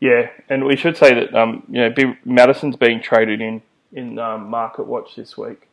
[0.00, 3.62] Yeah, and we should say that um, you know Madison's being traded in
[3.92, 5.68] in um, Market Watch this week.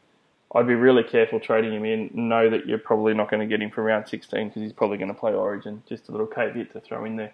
[0.53, 2.09] I'd be really careful trading him in.
[2.13, 4.97] Know that you're probably not going to get him for round 16 because he's probably
[4.97, 5.81] going to play Origin.
[5.87, 7.33] Just a little caveat to throw in there.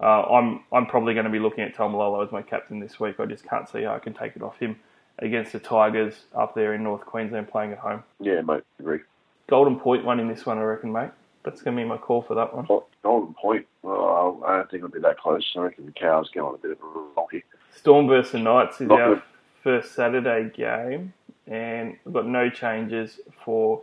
[0.00, 3.18] Uh, I'm I'm probably going to be looking at Taumalolo as my captain this week.
[3.18, 4.78] I just can't see how I can take it off him
[5.20, 8.02] against the Tigers up there in North Queensland playing at home.
[8.20, 9.00] Yeah, mate, agree.
[9.48, 11.10] Golden Point one in this one, I reckon, mate.
[11.44, 12.66] That's going to be my call for that one.
[13.02, 13.66] Golden Point.
[13.82, 15.50] Well, I don't think it'll be that close.
[15.56, 17.42] I reckon the cows go on a bit of a roll here.
[17.74, 19.22] Storm versus Knights is Not our good.
[19.62, 21.12] first Saturday game,
[21.46, 23.82] and we've got no changes for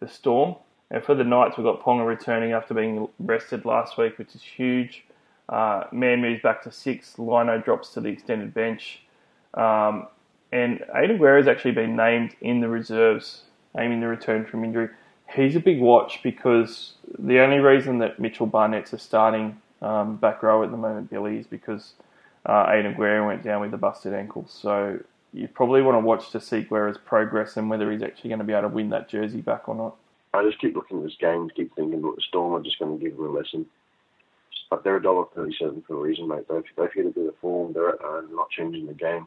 [0.00, 0.56] the Storm.
[0.90, 4.42] And for the Knights, we've got Ponga returning after being rested last week, which is
[4.42, 5.04] huge.
[5.48, 7.18] Uh, Mann moves back to six.
[7.18, 9.02] Lino drops to the extended bench.
[9.54, 10.08] Um,
[10.52, 10.82] and
[11.18, 13.42] Guerra has actually been named in the reserves,
[13.76, 14.88] aiming to return from injury.
[15.34, 20.42] He's a big watch because the only reason that Mitchell Barnett's a starting um, back
[20.42, 21.94] row at the moment, Billy, is because
[22.46, 24.46] uh, Aidan Guerra went down with a busted ankle.
[24.48, 25.00] So
[25.32, 28.44] you probably want to watch to see Guerra's progress and whether he's actually going to
[28.44, 29.96] be able to win that jersey back or not.
[30.32, 32.98] I just keep looking at this game keep thinking that the Storm are just going
[32.98, 33.66] to give them a lesson.
[34.70, 36.46] But they're a dollar thirty-seven for a reason, mate.
[36.48, 37.72] They've, they've hit a bit of form.
[37.72, 39.26] They're uh, not changing the game.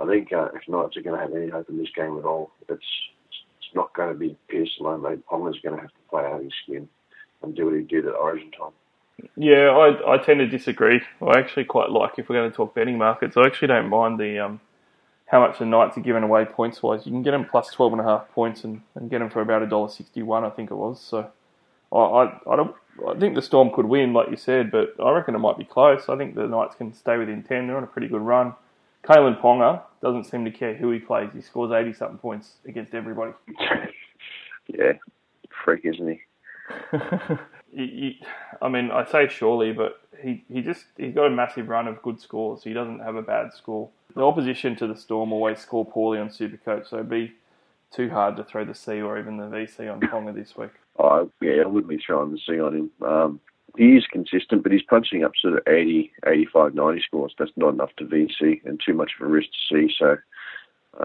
[0.00, 2.24] I think uh, if Knights are going to have any hope in this game at
[2.24, 2.82] all, it's
[3.28, 5.26] it's not going to be Pearce alone, mate.
[5.26, 6.88] Ponga's going to have to play out his skin
[7.42, 8.72] and do what he did at Origin time.
[9.36, 11.02] Yeah, I, I tend to disagree.
[11.20, 13.36] I actually quite like if we're going to talk betting markets.
[13.36, 14.60] I actually don't mind the um,
[15.26, 17.06] how much the Knights are giving away points wise.
[17.06, 19.42] You can get them plus twelve and a half points and, and get them for
[19.42, 21.00] about a dollar sixty one, I think it was.
[21.00, 21.30] So
[21.92, 22.74] I, I I don't
[23.06, 25.64] I think the Storm could win, like you said, but I reckon it might be
[25.64, 26.08] close.
[26.08, 27.66] I think the Knights can stay within ten.
[27.66, 28.54] They're on a pretty good run.
[29.04, 31.30] Kalyn Ponga doesn't seem to care who he plays.
[31.34, 33.32] He scores eighty something points against everybody.
[34.68, 34.92] yeah,
[35.64, 36.18] freak, isn't
[37.72, 38.20] he,
[38.62, 42.02] I mean, I say surely, but he, he just he's got a massive run of
[42.02, 42.62] good scores.
[42.62, 43.88] He doesn't have a bad score.
[44.14, 47.32] The opposition to the Storm always score poorly on Supercoach, so it'd be
[47.92, 50.70] too hard to throw the C or even the VC on Ponga this week.
[50.98, 52.90] Oh, yeah, I wouldn't be throwing the C on him.
[53.02, 53.40] Um,
[53.80, 57.34] he is consistent, but he's punching up sort of 80, 85, 90 scores.
[57.38, 59.94] That's not enough to VC and too much of a risk to see.
[59.98, 60.18] So,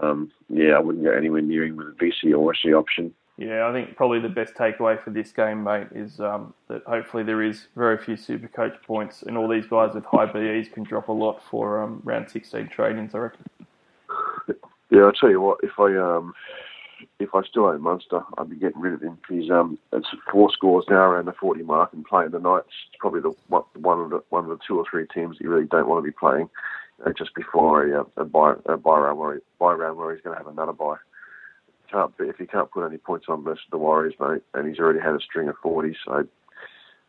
[0.02, 3.14] um, yeah, I wouldn't go anywhere near him with a VC or a C option.
[3.38, 7.22] Yeah, I think probably the best takeaway for this game, mate, is um, that hopefully
[7.22, 10.84] there is very few super coach points, and all these guys with high BEs can
[10.84, 13.44] drop a lot for um, round 16 trade-ins, I reckon.
[14.90, 16.34] Yeah, I'll tell you what, if I um,
[17.18, 19.18] if I still own Munster, I'd be getting rid of him.
[19.28, 22.98] He's um, it's four scores now around the 40 mark, and playing the Knights, it's
[22.98, 25.88] probably the one of the one of the two or three teams you really don't
[25.88, 26.48] want to be playing
[27.04, 30.22] uh, just before a, a, buy, a buy round where he, buy round where he's
[30.22, 30.96] going to have another buy
[31.90, 35.00] can't if he can't put any points on versus the Warriors, mate, and he's already
[35.00, 36.26] had a string of forties, so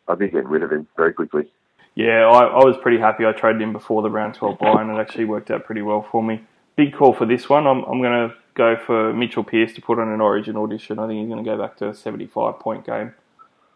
[0.08, 1.44] I'd be getting rid of him very quickly.
[1.96, 3.26] Yeah, I, I was pretty happy.
[3.26, 6.08] I traded him before the round twelve buy, and it actually worked out pretty well
[6.12, 6.42] for me.
[6.76, 7.66] Big call for this one.
[7.68, 11.00] I'm I'm going to go for Mitchell Pearce to put on an Origin audition.
[11.00, 13.14] I think he's going to go back to a 75 point game,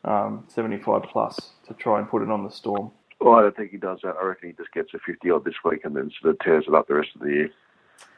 [0.03, 2.91] um, 75 plus to try and put it on the Storm.
[3.19, 4.15] Well, I don't think he does that.
[4.19, 6.65] I reckon he just gets a 50 odd this week and then sort of tears
[6.67, 7.49] it up the rest of the year.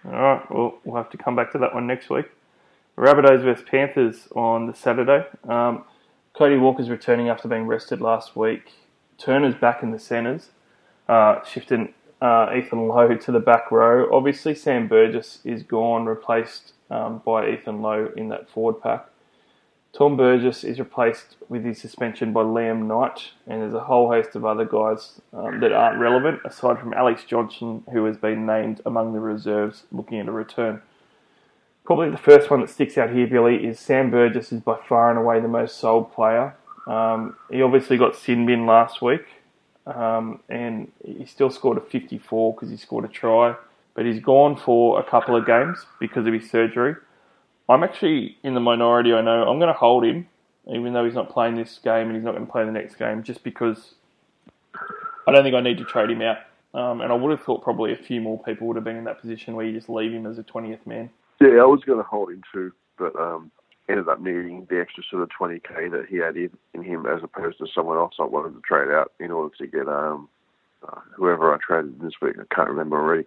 [0.06, 0.52] All right.
[0.52, 2.26] Well, we'll have to come back to that one next week.
[2.98, 5.26] Rabbitohs vs Panthers on the Saturday.
[5.48, 5.84] Um,
[6.34, 8.72] Cody Walker's returning after being rested last week.
[9.18, 10.50] Turner's back in the centres,
[11.10, 11.94] uh, shifting
[12.24, 14.10] uh, Ethan Lowe to the back row.
[14.16, 19.08] Obviously, Sam Burgess is gone, replaced um, by Ethan Lowe in that forward pack.
[19.92, 24.36] Tom Burgess is replaced with his suspension by Liam Knight, and there's a whole host
[24.36, 28.82] of other guys um, that aren't relevant, aside from Alex Johnson, who has been named
[28.86, 30.82] among the reserves looking at a return.
[31.84, 35.10] Probably the first one that sticks out here, Billy, is Sam Burgess is by far
[35.10, 36.56] and away the most sold player.
[36.88, 39.26] Um, he obviously got sin bin last week,
[39.86, 43.56] um, and he still scored a 54 because he scored a try,
[43.96, 46.96] but he's gone for a couple of games because of his surgery.
[47.70, 49.14] I'm actually in the minority.
[49.14, 50.28] I know I'm going to hold him,
[50.68, 52.96] even though he's not playing this game and he's not going to play the next
[52.96, 53.96] game, just because
[55.28, 56.38] I don't think I need to trade him out.
[56.74, 59.04] Um, and I would have thought probably a few more people would have been in
[59.04, 61.10] that position where you just leave him as a 20th man.
[61.40, 63.52] Yeah, I was going to hold him too, but um,
[63.90, 67.58] ended up needing the extra sort of 20k that he had in, him as opposed
[67.60, 70.30] to someone else I wanted to trade out in order to get um,
[70.88, 72.36] uh, whoever I traded this week.
[72.40, 73.26] I can't remember already.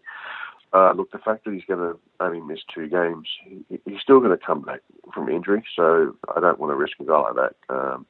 [0.73, 4.20] Uh, look, the fact that he's going to only miss two games, he, he's still
[4.20, 4.81] going to come back
[5.15, 8.07] from injury, so I don't want to risk a guy like that um,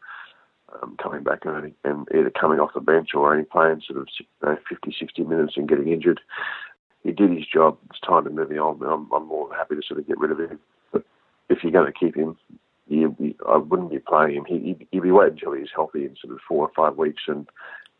[0.82, 4.08] um, coming back and, and, either coming off the bench or only playing sort of
[4.18, 6.20] you know, 50, 60 minutes and getting injured
[7.06, 7.78] he did his job.
[7.90, 8.82] It's time to move on.
[8.82, 10.58] I'm, I'm more happy to sort of get rid of him.
[11.48, 12.36] If you're going to keep him,
[12.88, 14.44] you, I wouldn't be playing him.
[14.46, 17.48] He, he'd be waiting until he's healthy in sort of four or five weeks and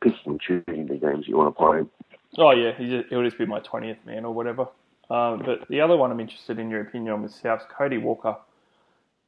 [0.01, 1.90] picking and choosing the games you want to play him.
[2.39, 2.73] Oh yeah,
[3.09, 4.68] he'll just be my twentieth man or whatever.
[5.09, 8.36] Um, but the other one I'm interested in your opinion on was South's Cody Walker.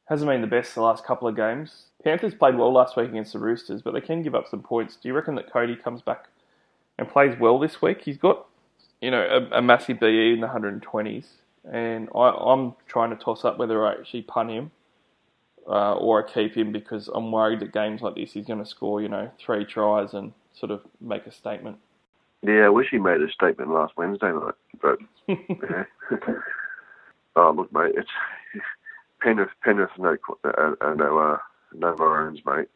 [0.05, 1.85] Hasn't been the best the last couple of games.
[2.03, 4.95] Panthers played well last week against the Roosters, but they can give up some points.
[4.95, 6.25] Do you reckon that Cody comes back
[6.97, 8.01] and plays well this week?
[8.03, 8.45] He's got
[9.01, 9.21] you know,
[9.51, 11.25] a, a massive BE in the 120s,
[11.71, 14.71] and I, am trying to toss up whether I actually punt him
[15.67, 18.65] uh, or I keep him because I'm worried that games like this he's going to
[18.65, 21.77] score, you know, three tries and sort of make a statement.
[22.41, 25.83] Yeah, I wish he made a statement last Wednesday night, but yeah.
[27.35, 28.09] oh, look, mate, it's
[29.21, 31.37] Penrith, Penrith, no, uh, uh, no, uh,
[31.73, 32.69] no Maroons, mate.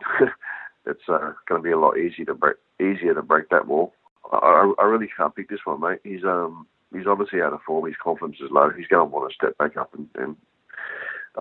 [0.86, 3.94] it's uh, going to be a lot easier to break, easier to break that wall.
[4.32, 6.00] I, I really can't pick this one, mate.
[6.04, 7.86] He's um he's obviously out of form.
[7.86, 8.70] His confidence is low.
[8.70, 10.36] He's going to want to step back up, and, and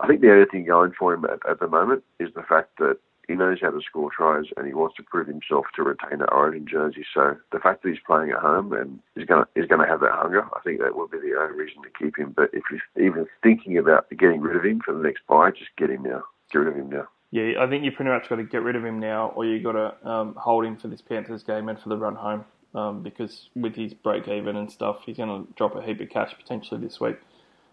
[0.01, 2.79] I think the only thing going for him at, at the moment is the fact
[2.79, 2.99] that
[3.29, 6.33] he knows how to score tries and he wants to prove himself to retain that
[6.33, 7.05] Origin jersey.
[7.15, 9.87] So the fact that he's playing at home and he's going to he's going to
[9.87, 12.33] have that hunger, I think that would be the only reason to keep him.
[12.37, 15.71] But if you're even thinking about getting rid of him for the next buy, just
[15.77, 16.23] get him now.
[16.51, 17.09] Get rid of him now.
[17.31, 19.63] Yeah, I think you pretty much got to get rid of him now, or you've
[19.63, 23.03] got to um, hold him for this Panthers game and for the run home um,
[23.03, 26.35] because with his break even and stuff, he's going to drop a heap of cash
[26.39, 27.17] potentially this week.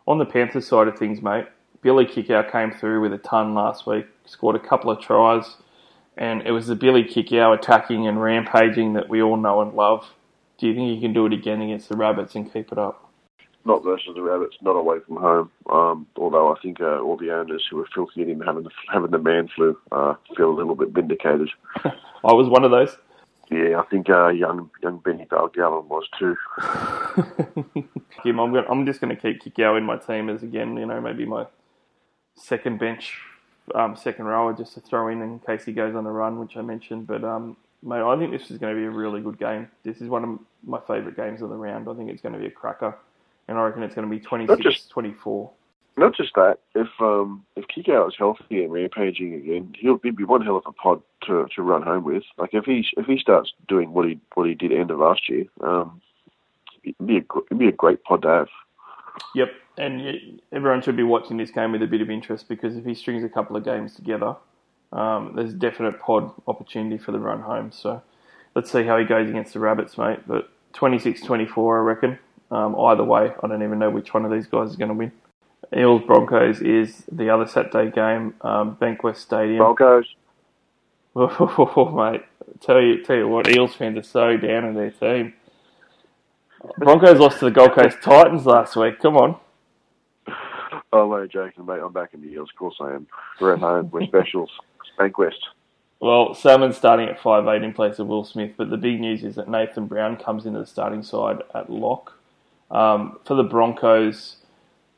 [0.08, 1.46] On the Panthers side of things, mate,
[1.82, 5.58] Billy Kikau came through with a ton last week, scored a couple of tries,
[6.18, 10.06] and it was the Billy Kikau attacking and rampaging that we all know and love.
[10.58, 13.10] Do you think he can do it again against the Rabbits and keep it up?
[13.66, 15.52] Not versus the Rabbits, not away from home.
[15.70, 18.72] Um, although I think uh, all the owners who were filthy at him having the,
[18.94, 21.50] having the man flu uh, feel a little bit vindicated.
[21.86, 22.98] I was one of those.
[23.50, 26.36] Yeah, I think uh, young young Benny Balgallon was too.
[28.24, 30.86] Kim, I'm, gonna, I'm just going to keep Kikau in my team as again, you
[30.86, 31.46] know, maybe my
[32.36, 33.18] second bench,
[33.74, 36.58] um, second rower just to throw in in case he goes on a run, which
[36.58, 37.08] I mentioned.
[37.08, 39.68] But um, mate, I think this is going to be a really good game.
[39.84, 41.90] This is one of my favourite games of the round.
[41.90, 42.96] I think it's going to be a cracker,
[43.48, 45.52] and I reckon it's going to be 26 just- 24.
[46.00, 50.42] Not just that, if um, if Kikau is healthy and rampaging again, he'll be, one
[50.42, 52.24] hell of a pod to, to run home with.
[52.38, 55.28] Like if he if he starts doing what he what he did end of last
[55.28, 56.02] year, um,
[56.86, 58.48] it'd be a it'd be a great pod to have.
[59.36, 62.86] Yep, and everyone should be watching this game with a bit of interest because if
[62.86, 64.38] he strings a couple of games together,
[64.94, 67.74] um, there's definite pod opportunity for the run home.
[67.74, 68.02] So
[68.56, 70.20] let's see how he goes against the Rabbits, mate.
[70.26, 72.20] But 26-24, I reckon.
[72.52, 74.96] Um, either way, I don't even know which one of these guys is going to
[74.96, 75.12] win.
[75.76, 79.58] Eels Broncos is the other Saturday game, um, Bankwest Stadium.
[79.60, 80.06] Broncos,
[81.16, 82.24] Oh, mate,
[82.62, 85.34] tell you, tell you what, Eels fans are so down in their team.
[86.78, 89.00] Broncos lost to the Gold Coast Titans last week.
[89.00, 89.38] Come on.
[90.94, 91.80] oh no, joking, mate.
[91.84, 92.50] I'm back in the Eels.
[92.52, 93.08] Of course I am.
[93.40, 93.90] We're at home.
[93.92, 94.50] We're specials.
[94.98, 95.40] Bankwest.
[96.02, 99.24] Well, Salmon's starting at five eight in place of Will Smith, but the big news
[99.24, 102.14] is that Nathan Brown comes into the starting side at lock.
[102.72, 104.38] Um, for the Broncos,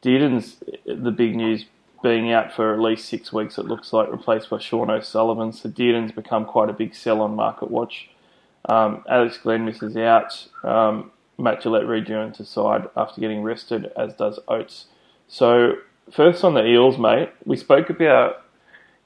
[0.01, 1.65] Dearden's the big news
[2.01, 5.53] being out for at least six weeks, it looks like, replaced by Sean O'Sullivan.
[5.53, 8.09] So Dearden's become quite a big sell on Market Watch.
[8.67, 10.47] Um, Alex Glenn misses out.
[10.63, 14.85] Um, Matt Gillett rejoins the side after getting rested, as does Oates.
[15.27, 15.73] So,
[16.11, 18.43] first on the Eels, mate, we spoke about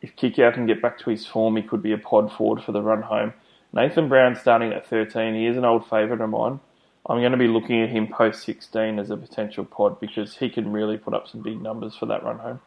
[0.01, 2.71] if Kikau can get back to his form, he could be a pod forward for
[2.71, 3.33] the run home.
[3.73, 6.59] Nathan Brown starting at 13, he is an old favourite of mine.
[7.07, 10.49] I'm going to be looking at him post 16 as a potential pod because he
[10.49, 12.59] can really put up some big numbers for that run home.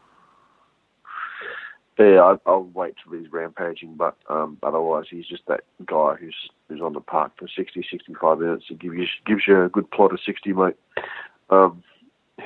[1.98, 6.36] Yeah, I, I'll wait till he's rampaging, but um, otherwise he's just that guy who's
[6.68, 9.90] who's on the park for 60, 65 minutes and gives you gives you a good
[9.90, 10.76] plot of 60, mate.
[11.50, 11.82] Um,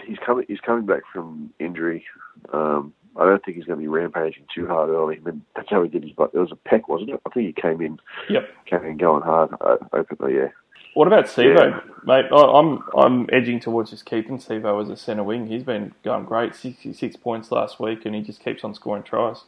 [0.06, 2.06] he's coming he's coming back from injury.
[2.50, 5.18] Um, I don't think he's going to be rampaging too hard early.
[5.18, 6.12] I mean, that's how he did his.
[6.12, 7.20] But it was a peck, wasn't it?
[7.26, 7.98] I think he came in
[8.30, 8.48] Yep.
[8.64, 10.36] came in going hard uh, openly.
[10.36, 10.48] Yeah.
[10.94, 11.80] What about Sivo, Yeah.
[12.04, 12.26] mate?
[12.32, 15.46] I, I'm I'm edging towards just keeping Sivo as a centre wing.
[15.46, 19.44] He's been going great, 66 points last week, and he just keeps on scoring tries.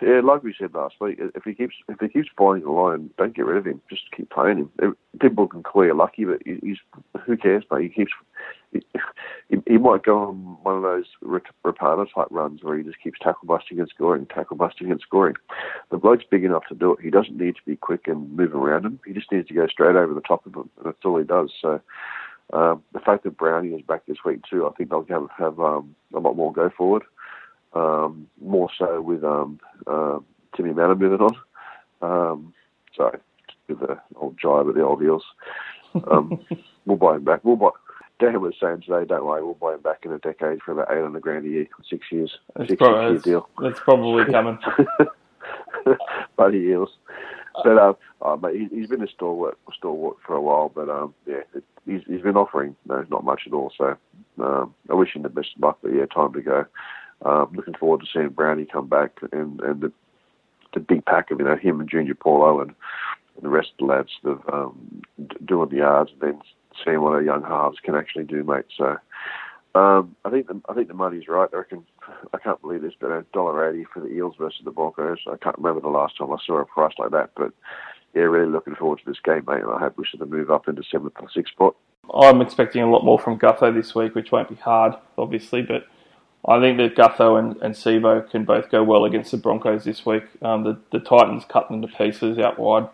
[0.00, 3.10] Yeah, like we said last week, if he keeps if he keeps flying the line,
[3.18, 3.82] don't get rid of him.
[3.90, 4.96] Just keep playing him.
[5.20, 6.78] People can call you lucky, but he's
[7.26, 7.82] who cares, mate?
[7.82, 8.12] He keeps
[8.72, 8.82] he,
[9.66, 11.06] he, might go on one of those
[11.64, 15.34] Rapana type runs where he just keeps tackle busting and scoring, tackle busting and scoring.
[15.90, 17.00] The bloke's big enough to do it.
[17.02, 19.00] He doesn't need to be quick and move around him.
[19.06, 21.24] He just needs to go straight over the top of him, and that's all he
[21.24, 21.50] does.
[21.60, 21.80] So.
[22.50, 25.60] Um, the fact that Brownie is back this week too, I think they'll have, have
[25.60, 27.02] um, a lot more go forward
[27.74, 30.18] um, more so with um, uh,
[30.56, 31.36] Timmy Mannah moving on.
[32.00, 32.54] Um,
[32.96, 33.10] so,
[33.68, 35.24] with the old jive at the old Eels.
[36.10, 36.40] Um,
[36.86, 37.40] we'll buy him back.
[37.44, 37.70] We'll buy.
[38.18, 40.90] Dan was saying today, don't worry, we'll buy him back in a decade for about
[40.90, 43.48] 800 grand a year, six years, That's, six, probably, year that's, deal.
[43.62, 44.58] that's probably coming.
[46.36, 46.90] Bloody Eels.
[47.62, 50.70] But um, uh, mate, he, he's been a stalwart, stalwart for a while.
[50.72, 53.72] But um, yeah, it, he's, he's been offering no, not much at all.
[53.76, 53.96] So
[54.40, 55.78] um, I wish him the best of luck.
[55.82, 56.66] But yeah, time to go.
[57.24, 59.92] Um, looking forward to seeing Brownie come back and and the
[60.74, 62.74] the big pack of you know him and Junior Paulo and,
[63.34, 65.02] and the rest of the lads that um,
[65.44, 66.42] doing the yards and then
[66.84, 68.66] seeing what our young halves can actually do, mate.
[68.76, 68.96] So.
[69.74, 71.48] Um, I think the I think the money's right.
[71.52, 71.84] I reckon
[72.32, 75.18] I can't believe this, but a dollar eighty for the Eels versus the Broncos.
[75.30, 77.52] I can't remember the last time I saw a price like that, but
[78.14, 79.60] yeah, really looking forward to this game, mate.
[79.60, 81.76] And I hope we should move up into seventh or sixth spot.
[82.12, 85.86] I'm expecting a lot more from Gutho this week, which won't be hard, obviously, but
[86.46, 90.06] I think that Gutho and, and Sivo can both go well against the Broncos this
[90.06, 90.24] week.
[90.40, 92.88] Um, the, the Titans cut them to pieces out wide,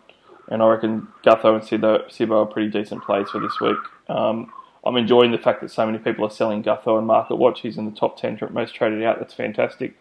[0.49, 3.77] and I reckon Gutho and Sivo, are pretty decent plays for this week.
[4.09, 4.51] Um,
[4.85, 7.61] I'm enjoying the fact that so many people are selling Gutho and Market Watch.
[7.61, 9.19] He's in the top 10 for most traded out.
[9.19, 9.95] That's fantastic.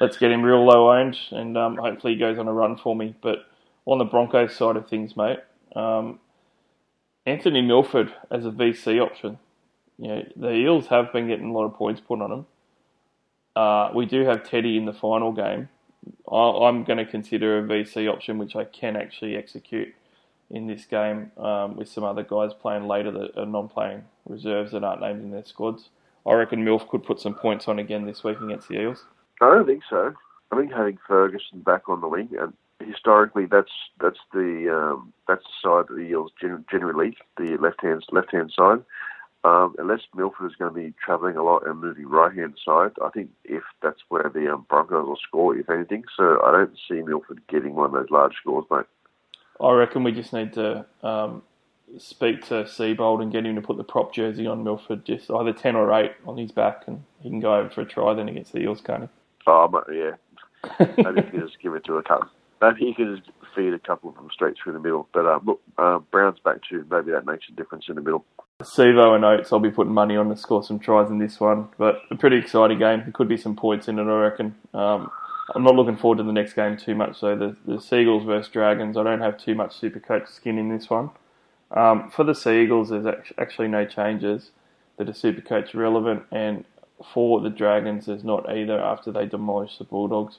[0.00, 2.94] Let's get him real low owned, and um, hopefully he goes on a run for
[2.94, 3.14] me.
[3.22, 3.46] But
[3.86, 5.38] on the Broncos side of things, mate,
[5.74, 6.20] um,
[7.24, 9.38] Anthony Milford as a VC option.
[9.98, 12.46] You know, the Eels have been getting a lot of points put on them.
[13.54, 15.70] Uh, we do have Teddy in the final game.
[16.30, 19.94] I'm going to consider a VC option, which I can actually execute
[20.50, 24.84] in this game um, with some other guys playing later that are non-playing reserves that
[24.84, 25.88] aren't named in their squads.
[26.24, 29.04] I reckon Milf could put some points on again this week against the Eels.
[29.40, 30.12] I don't think so.
[30.52, 32.52] I think having Ferguson back on the wing and
[32.84, 33.70] historically, that's
[34.00, 38.52] that's the um, that's the side that the Eels generally the left hand left hand
[38.56, 38.82] side.
[39.46, 42.90] Um, unless Milford is going to be travelling a lot and moving right hand side,
[43.00, 46.02] I think if that's where the um, Broncos will score, if anything.
[46.16, 48.86] So I don't see Milford getting one of those large scores, mate.
[49.60, 51.42] I reckon we just need to um,
[51.96, 55.52] speak to Seibold and get him to put the prop jersey on Milford, just either
[55.52, 58.28] 10 or 8 on his back, and he can go over for a try then
[58.28, 59.08] against the Eels, can't he?
[59.46, 60.86] Oh, mate, yeah.
[60.96, 62.30] Maybe he can just give it to a couple.
[62.60, 65.08] Maybe he can just feed a couple of them straight through the middle.
[65.12, 66.84] But uh, look, uh, Brown's back too.
[66.90, 68.24] Maybe that makes a difference in the middle.
[68.62, 71.68] Sivo and Oates, I'll be putting money on to score some tries in this one.
[71.76, 73.00] But a pretty exciting game.
[73.00, 74.54] There could be some points in it, I reckon.
[74.72, 75.10] Um,
[75.54, 77.18] I'm not looking forward to the next game too much.
[77.18, 80.70] So the, the Seagulls versus Dragons, I don't have too much super coach skin in
[80.70, 81.10] this one.
[81.70, 83.06] Um, for the Seagulls, there's
[83.38, 84.50] actually no changes
[84.96, 86.24] that are super coach relevant.
[86.32, 86.64] And
[87.12, 90.38] for the Dragons, there's not either after they demolished the Bulldogs.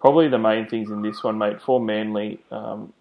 [0.00, 2.92] Probably the main things in this one, mate, for Manly, um,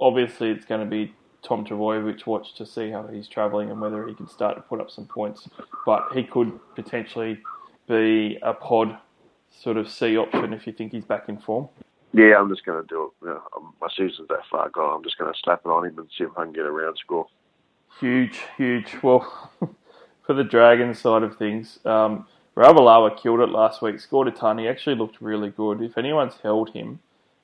[0.00, 4.06] obviously it's going to be Tom Trbojevic watch to see how he's travelling and whether
[4.06, 5.48] he can start to put up some points.
[5.86, 7.40] But he could potentially
[7.88, 8.98] be a pod
[9.50, 11.68] sort of C option if you think he's back in form.
[12.12, 13.26] Yeah, I'm just going to do it.
[13.26, 13.42] Know,
[13.80, 14.96] my season's that far gone.
[14.96, 16.70] I'm just going to slap it on him and see if I can get a
[16.70, 17.26] round score.
[18.00, 18.96] Huge, huge.
[19.02, 19.50] Well,
[20.26, 22.26] for the Dragons side of things, um,
[22.56, 24.58] Ravalawa killed it last week, scored a ton.
[24.58, 25.82] He actually looked really good.
[25.82, 27.00] If anyone's held him,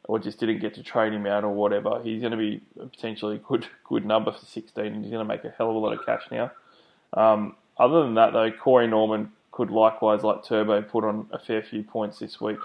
[0.09, 3.37] or just didn't get to trade him out or whatever, he's going to be potentially
[3.37, 5.79] a good good number for 16, and he's going to make a hell of a
[5.79, 6.51] lot of cash now.
[7.13, 11.63] Um, other than that, though, Corey Norman could likewise, like Turbo, put on a fair
[11.63, 12.59] few points this week.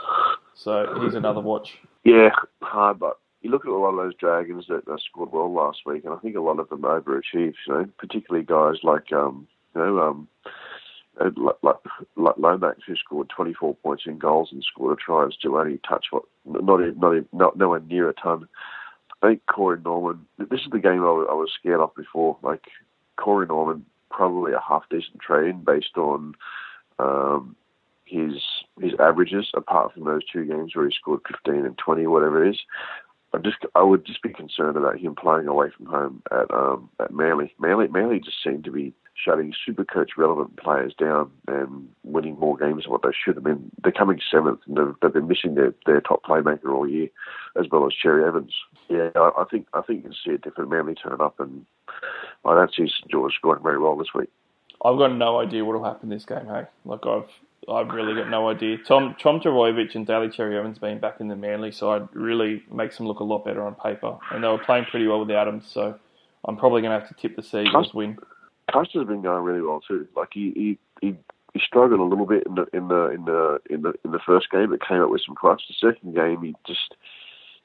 [0.56, 1.78] So he's another watch.
[2.04, 2.30] Yeah,
[2.62, 5.80] hard, but you look at a lot of those Dragons that, that scored well last
[5.86, 7.56] week, and I think a lot of them overachieved.
[7.68, 10.28] You know, particularly guys like um, you know um,
[12.16, 16.08] Lomax, who scored 24 points in goals and scored a try, and still only touch
[16.12, 18.48] what not not not nowhere near a ton.
[19.22, 20.26] I think Corey Norman.
[20.38, 22.38] This is the game I was, I was scared of before.
[22.42, 22.64] Like
[23.18, 26.36] Corey Norman, probably a half decent trade based on
[26.98, 27.56] um,
[28.06, 28.42] his
[28.80, 29.52] his averages.
[29.54, 32.60] Apart from those two games where he scored 15 and 20, whatever it is.
[33.34, 36.90] I just I would just be concerned about him playing away from home at um,
[37.00, 37.54] at Manly.
[37.60, 42.58] Manly Manly just seemed to be shutting super coach relevant players down and winning more
[42.58, 43.72] games than what they should have been.
[43.84, 47.10] They're coming seventh and they've, they've been missing their, their top playmaker all year,
[47.60, 48.54] as well as Cherry Evans.
[48.90, 51.66] Yeah, I, I think I think you can see a different Manly turn up, and
[52.46, 54.30] I don't see St George scoring very well this week.
[54.84, 56.48] I've got no idea what will happen this game.
[56.48, 57.30] Hey, like I've
[57.70, 58.78] I've really got no idea.
[58.80, 62.98] Tom Tom Trbojevic and Daly Cherry Evans being back in the Manly side really makes
[62.98, 65.62] them look a lot better on paper, and they were playing pretty well without him.
[65.66, 65.98] So
[66.46, 68.18] I'm probably going to have to tip the Seagulls win.
[68.72, 70.08] Custer's been going really well too.
[70.16, 70.52] Like he
[71.02, 71.16] he, he,
[71.54, 74.20] he struggled a little bit in the in the in the in the in the
[74.26, 75.62] first game, but came up with some clutch.
[75.68, 76.96] The second game, he just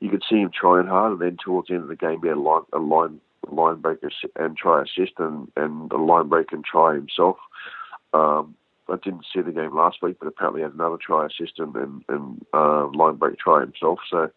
[0.00, 2.28] you could see him trying hard, and then towards the end of the game, he
[2.28, 3.20] had a line a line
[3.50, 7.36] line breaker and try assist, and and a line break and try himself.
[8.12, 8.54] Um,
[8.88, 12.04] I didn't see the game last week, but apparently had another try assist and and,
[12.08, 13.98] and uh, line break try himself.
[14.10, 14.30] So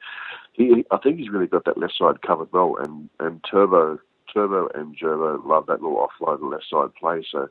[0.54, 2.76] he, I think he's really got that left side covered well.
[2.80, 4.00] And and Turbo
[4.34, 7.24] Turbo and Gerbo love that little offload left side play.
[7.32, 7.50] So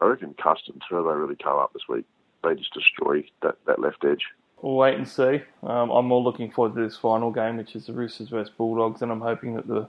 [0.00, 2.04] I reckon Cust and Turbo really come up this week.
[2.44, 4.24] They just destroy that, that left edge.
[4.62, 5.42] We'll wait and see.
[5.62, 9.02] Um, I'm more looking forward to this final game, which is the Roosters versus Bulldogs,
[9.02, 9.88] and I'm hoping that the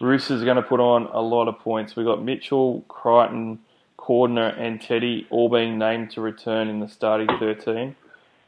[0.00, 1.96] Roosters are going to put on a lot of points.
[1.96, 3.58] We've got Mitchell, Crichton,
[3.98, 7.96] Cordner, and Teddy all being named to return in the starting 13.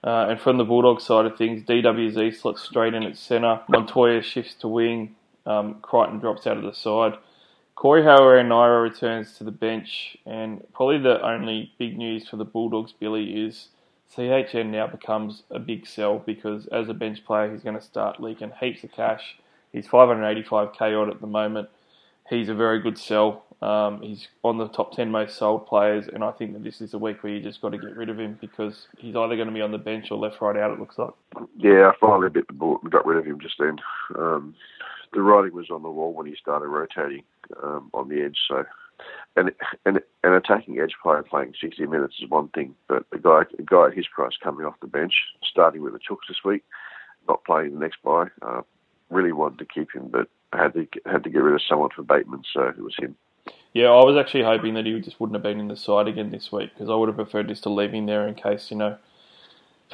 [0.02, 3.60] Uh, and from the Bulldogs side of things, DWZ slots straight in at centre.
[3.68, 5.14] Montoya shifts to wing.
[5.44, 7.14] Um, Crichton drops out of the side.
[7.74, 12.92] Corey Harawira-Naera returns to the bench, and probably the only big news for the Bulldogs,
[12.92, 13.68] Billy, is
[14.14, 18.20] CHN now becomes a big sell because as a bench player, he's going to start
[18.20, 19.36] leaking heaps of cash.
[19.72, 21.68] He's 585k odd at the moment.
[22.30, 23.44] He's a very good sell.
[23.60, 26.94] Um, he's on the top 10 most sold players, and I think that this is
[26.94, 29.48] a week where you just got to get rid of him because he's either going
[29.48, 31.10] to be on the bench or left, right, out, it looks like.
[31.58, 33.78] Yeah, I finally bit the got rid of him just then.
[34.16, 34.54] Um,
[35.12, 37.24] the writing was on the wall when he started rotating
[37.62, 38.38] um, on the edge.
[38.48, 38.64] So,
[39.36, 39.50] and
[39.84, 43.62] and an attacking edge player playing 60 minutes is one thing, but a guy a
[43.62, 46.62] guy at his price coming off the bench, starting with the Chooks this week,
[47.28, 48.62] not playing the next bye, uh,
[49.10, 52.02] really wanted to keep him, but had to had to get rid of someone for
[52.02, 53.16] Bateman, so it was him.
[53.72, 56.30] Yeah, I was actually hoping that he just wouldn't have been in the side again
[56.30, 58.76] this week because I would have preferred just to leave him there in case you
[58.76, 58.98] know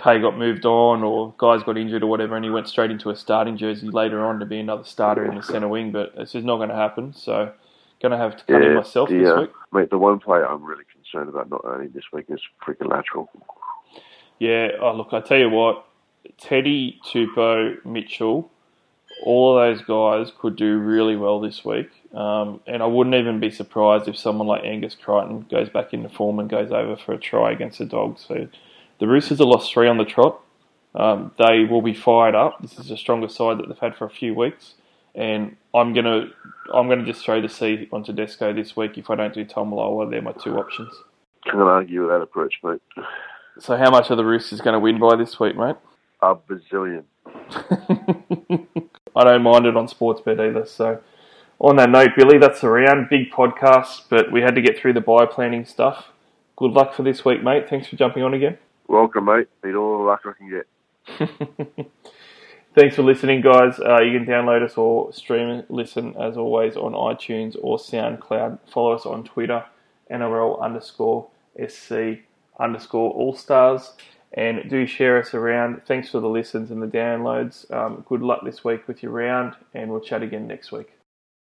[0.04, 3.10] Hay got moved on or guys got injured or whatever, and he went straight into
[3.10, 5.90] a starting jersey later on to be another starter in the centre wing.
[5.90, 7.14] But it's just not going to happen.
[7.14, 7.52] So,
[8.02, 9.50] going to have to cut yeah, him myself this uh, week.
[9.72, 13.28] Mate, the one player I'm really concerned about not owning this week is freaking Latrell.
[14.38, 15.86] Yeah, oh, look, I tell you what,
[16.36, 18.50] Teddy, Tupou, Mitchell,
[19.22, 21.90] all of those guys could do really well this week.
[22.14, 26.09] Um, and I wouldn't even be surprised if someone like Angus Crichton goes back into
[26.09, 28.24] form and goes over for a try against the Dogs.
[28.26, 28.48] So
[28.98, 30.40] the Roosters have lost three on the trot.
[30.94, 32.60] Um, they will be fired up.
[32.62, 34.74] This is the strongest side that they've had for a few weeks,
[35.14, 36.30] and I'm gonna
[36.72, 39.70] I'm gonna just throw the C on Tedesco this week if I don't do Tom
[39.72, 40.10] Taumalolo.
[40.10, 40.94] They're my two options.
[41.44, 42.80] Can't argue with that approach, mate.
[43.59, 45.76] So how much are the Roosters going to win by this week, mate?
[46.22, 47.05] A bazillion.
[49.16, 50.66] I don't mind it on Sportsbet either.
[50.66, 51.01] So
[51.59, 53.09] on that note, Billy, that's the round.
[53.09, 56.09] Big podcast, but we had to get through the buy planning stuff.
[56.56, 57.68] Good luck for this week, mate.
[57.68, 58.59] Thanks for jumping on again.
[58.88, 59.48] Welcome, mate.
[59.64, 61.88] Need all the luck I can get.
[62.74, 63.80] Thanks for listening, guys.
[63.80, 68.59] Uh, you can download us or stream listen as always on iTunes or SoundCloud.
[68.70, 69.64] Follow us on Twitter,
[70.10, 71.26] NRL underscore
[71.66, 72.20] SC
[72.60, 73.93] underscore All Stars,
[74.32, 75.82] and do share us around.
[75.86, 77.70] Thanks for the listens and the downloads.
[77.72, 80.95] Um, good luck this week with your round, and we'll chat again next week.